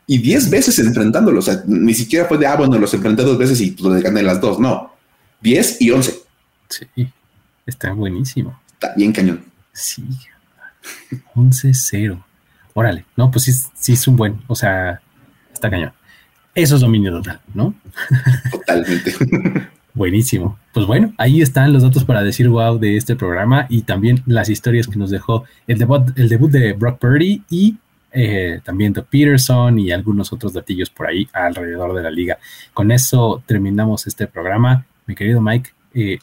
Y 0.06 0.18
diez 0.18 0.48
veces 0.48 0.78
enfrentándolo. 0.78 1.40
O 1.40 1.42
sea, 1.42 1.62
ni 1.66 1.94
siquiera 1.94 2.26
fue 2.26 2.38
de, 2.38 2.46
ah, 2.46 2.56
bueno, 2.56 2.78
los 2.78 2.94
enfrenté 2.94 3.22
dos 3.22 3.38
veces 3.38 3.60
y 3.60 3.72
pues, 3.72 4.02
gané 4.02 4.22
las 4.22 4.40
dos. 4.40 4.58
No. 4.58 4.94
Diez 5.40 5.80
y 5.80 5.90
once. 5.90 6.20
Sí. 6.68 6.86
Está 7.66 7.92
buenísimo. 7.92 8.58
Está 8.72 8.94
bien 8.96 9.12
cañón. 9.12 9.44
Sí. 9.72 10.04
11-0. 11.34 12.22
Órale, 12.74 13.04
no, 13.16 13.30
pues 13.30 13.44
sí, 13.44 13.52
sí 13.74 13.92
es 13.94 14.06
un 14.08 14.16
buen, 14.16 14.40
o 14.46 14.54
sea, 14.54 15.00
está 15.52 15.70
cañón. 15.70 15.92
Eso 16.54 16.74
es 16.74 16.80
dominio 16.80 17.12
total, 17.12 17.40
¿no? 17.54 17.74
Totalmente. 18.50 19.14
Buenísimo. 19.94 20.58
Pues 20.72 20.86
bueno, 20.86 21.12
ahí 21.18 21.42
están 21.42 21.72
los 21.72 21.82
datos 21.82 22.04
para 22.04 22.22
decir 22.22 22.48
wow 22.48 22.78
de 22.78 22.96
este 22.96 23.16
programa 23.16 23.66
y 23.68 23.82
también 23.82 24.22
las 24.26 24.48
historias 24.48 24.86
que 24.86 24.98
nos 24.98 25.10
dejó 25.10 25.44
el 25.66 25.78
debut, 25.78 26.16
el 26.16 26.28
debut 26.28 26.50
de 26.50 26.72
Brock 26.72 26.98
Purdy 26.98 27.42
y 27.50 27.76
eh, 28.12 28.60
también 28.64 28.92
de 28.92 29.02
Peterson 29.02 29.78
y 29.78 29.90
algunos 29.90 30.32
otros 30.32 30.52
datillos 30.52 30.90
por 30.90 31.08
ahí 31.08 31.28
alrededor 31.32 31.94
de 31.94 32.02
la 32.02 32.10
liga. 32.10 32.38
Con 32.72 32.92
eso 32.92 33.42
terminamos 33.46 34.06
este 34.06 34.26
programa. 34.26 34.86
Mi 35.06 35.14
querido 35.14 35.40
Mike, 35.40 35.70
eh, 35.94 36.18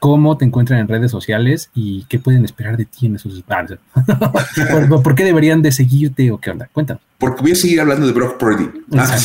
cómo 0.00 0.38
te 0.38 0.46
encuentran 0.46 0.80
en 0.80 0.88
redes 0.88 1.10
sociales 1.10 1.70
y 1.74 2.04
qué 2.08 2.18
pueden 2.18 2.44
esperar 2.44 2.76
de 2.78 2.86
ti 2.86 3.06
en 3.06 3.16
esos 3.16 3.44
ah, 3.48 3.66
¿Por, 4.88 5.14
qué 5.14 5.24
deberían 5.24 5.60
de 5.60 5.70
seguirte 5.70 6.30
o 6.32 6.40
qué 6.40 6.50
onda? 6.50 6.68
Cuéntanos. 6.72 7.02
Porque 7.18 7.42
voy 7.42 7.52
a 7.52 7.54
seguir 7.54 7.80
hablando 7.82 8.06
de 8.06 8.12
Brock 8.12 8.38
Purdy. 8.38 8.68
Ah, 8.96 9.18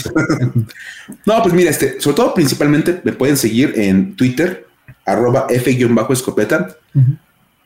no, 1.25 1.41
pues 1.41 1.55
mira, 1.55 1.71
este, 1.71 1.99
sobre 2.01 2.17
todo 2.17 2.33
principalmente 2.33 3.01
me 3.05 3.13
pueden 3.13 3.37
seguir 3.37 3.73
en 3.77 4.17
Twitter, 4.17 4.67
arroba 5.05 5.47
F-escopeta, 5.49 6.75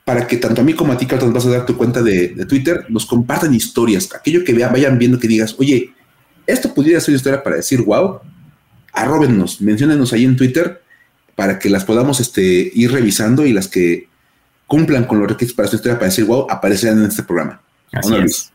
para 0.05 0.28
que 0.28 0.38
tanto 0.38 0.62
a 0.62 0.64
mí 0.64 0.74
como 0.74 0.93
a 0.93 0.97
ti, 0.97 1.07
que 1.07 1.16
vas 1.16 1.45
a 1.47 1.49
dar 1.49 1.66
tu 1.66 1.76
cuenta 1.76 2.03
de, 2.03 2.45
Twitter, 2.47 2.86
nos 2.89 3.07
compartan 3.07 3.53
historias, 3.55 4.07
aquello 4.14 4.43
que 4.43 4.53
vean, 4.53 4.72
vayan 4.72 4.99
viendo 4.99 5.20
que 5.20 5.28
digas, 5.28 5.55
oye, 5.57 5.93
esto 6.45 6.74
pudiera 6.76 7.01
ser 7.01 7.16
historia 7.16 7.41
para 7.41 7.55
decir, 7.55 7.82
wow, 7.82 8.20
arróbennos, 8.93 9.62
menciónenos 9.62 10.14
ahí 10.14 10.26
en 10.26 10.36
Twitter 10.36 10.84
para 11.39 11.57
que 11.57 11.69
las 11.69 11.85
podamos 11.85 12.19
este, 12.19 12.69
ir 12.73 12.91
revisando 12.91 13.45
y 13.45 13.53
las 13.53 13.69
que 13.69 14.09
cumplan 14.67 15.05
con 15.05 15.21
los 15.21 15.29
requisitos 15.29 15.55
para 15.55 15.69
su 15.69 15.77
historia 15.77 15.97
para 15.97 16.07
decir, 16.07 16.25
wow, 16.25 16.45
aparecerán 16.49 16.99
en 16.99 17.05
este 17.05 17.23
programa. 17.23 17.61
Así 17.93 18.13
es. 18.13 18.51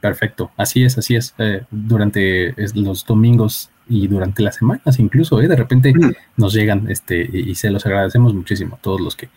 Perfecto, 0.00 0.50
así 0.56 0.82
es, 0.82 0.96
así 0.96 1.14
es. 1.14 1.34
Eh, 1.36 1.60
durante 1.70 2.54
los 2.74 3.04
domingos 3.04 3.68
y 3.86 4.08
durante 4.08 4.42
las 4.42 4.54
semanas 4.56 4.98
incluso, 4.98 5.42
¿eh? 5.42 5.46
de 5.46 5.56
repente 5.56 5.92
nos 6.38 6.54
llegan 6.54 6.90
este, 6.90 7.20
y, 7.20 7.54
se 7.54 7.68
los 7.68 7.84
agradecemos 7.84 8.32
muchísimo 8.32 8.76
a 8.76 8.78
todos 8.78 9.02
los 9.02 9.14
que 9.14 9.28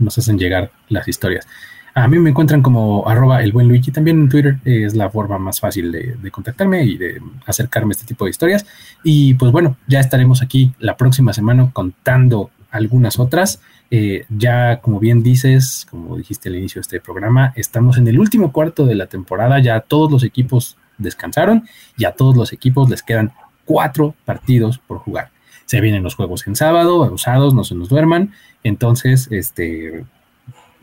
nos 0.00 0.18
hacen 0.18 0.36
llegar 0.36 0.72
las 0.88 1.06
historias. 1.06 1.46
A 1.94 2.06
mí 2.06 2.18
me 2.18 2.30
encuentran 2.30 2.62
como 2.62 3.08
arroba 3.08 3.42
el 3.42 3.52
buen 3.52 3.68
Luigi, 3.68 3.90
también 3.90 4.20
en 4.20 4.28
Twitter 4.28 4.58
es 4.64 4.94
la 4.94 5.10
forma 5.10 5.38
más 5.38 5.58
fácil 5.60 5.90
de, 5.90 6.30
contactarme 6.30 6.84
y 6.84 6.96
de 6.96 7.20
acercarme 7.46 7.92
a 7.92 7.96
este 7.96 8.06
tipo 8.06 8.24
de 8.24 8.30
historias. 8.30 8.64
Y 9.02 9.34
pues 9.34 9.50
bueno, 9.50 9.76
ya 9.86 10.00
estaremos 10.00 10.42
aquí 10.42 10.72
la 10.78 10.96
próxima 10.96 11.32
semana 11.32 11.70
contando 11.72 12.50
algunas 12.70 13.18
otras. 13.18 13.60
Eh, 13.90 14.24
ya, 14.28 14.80
como 14.80 15.00
bien 15.00 15.22
dices, 15.22 15.86
como 15.90 16.16
dijiste 16.16 16.48
al 16.48 16.56
inicio 16.56 16.78
de 16.78 16.82
este 16.82 17.00
programa, 17.00 17.52
estamos 17.56 17.98
en 17.98 18.06
el 18.06 18.20
último 18.20 18.52
cuarto 18.52 18.86
de 18.86 18.94
la 18.94 19.06
temporada, 19.06 19.58
ya 19.58 19.80
todos 19.80 20.12
los 20.12 20.22
equipos 20.22 20.76
descansaron 20.98 21.64
y 21.96 22.04
a 22.04 22.12
todos 22.12 22.36
los 22.36 22.52
equipos 22.52 22.88
les 22.88 23.02
quedan 23.02 23.32
cuatro 23.64 24.14
partidos 24.24 24.78
por 24.78 24.98
jugar. 24.98 25.30
Se 25.64 25.80
vienen 25.80 26.02
los 26.02 26.14
juegos 26.14 26.46
en 26.46 26.56
sábado, 26.56 27.02
usados, 27.12 27.54
no 27.54 27.64
se 27.64 27.74
nos 27.74 27.88
duerman, 27.88 28.32
entonces 28.62 29.28
este, 29.30 30.04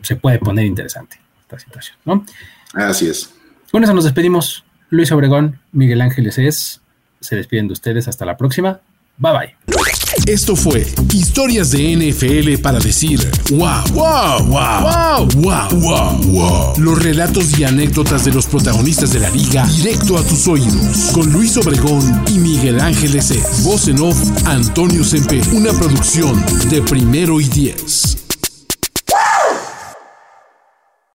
se 0.02 0.16
puede 0.16 0.38
poner 0.38 0.66
interesante 0.66 1.18
esta 1.40 1.58
situación, 1.58 1.96
¿no? 2.04 2.24
Así 2.74 3.08
es. 3.08 3.34
Con 3.70 3.84
eso 3.84 3.94
nos 3.94 4.04
despedimos. 4.04 4.64
Luis 4.90 5.12
Obregón, 5.12 5.60
Miguel 5.72 6.00
Ángeles 6.00 6.38
es, 6.38 6.80
se 7.20 7.36
despiden 7.36 7.66
de 7.66 7.74
ustedes 7.74 8.08
hasta 8.08 8.24
la 8.24 8.36
próxima. 8.36 8.80
Bye 9.18 9.32
bye. 9.32 9.56
Esto 10.26 10.54
fue 10.54 10.86
Historias 11.12 11.70
de 11.70 11.96
NFL 11.96 12.62
para 12.62 12.78
decir 12.78 13.20
wow, 13.50 13.82
wow, 13.92 14.46
wow, 14.46 15.28
wow, 15.34 15.68
wow, 15.80 16.18
wow, 16.26 16.72
Los 16.78 17.02
relatos 17.02 17.58
y 17.58 17.64
anécdotas 17.64 18.24
de 18.24 18.32
los 18.32 18.46
protagonistas 18.46 19.12
de 19.12 19.20
la 19.20 19.30
liga 19.30 19.66
directo 19.66 20.16
a 20.16 20.22
tus 20.22 20.46
oídos. 20.46 21.10
Con 21.12 21.32
Luis 21.32 21.56
Obregón 21.56 22.22
y 22.28 22.38
Miguel 22.38 22.80
Ángeles 22.80 23.30
es. 23.30 23.64
Voz 23.64 23.88
en 23.88 24.00
off, 24.00 24.18
Antonio 24.46 25.02
Sempe. 25.02 25.40
Una 25.52 25.72
producción 25.72 26.40
de 26.70 26.82
primero 26.82 27.40
y 27.40 27.48
diez. 27.48 28.27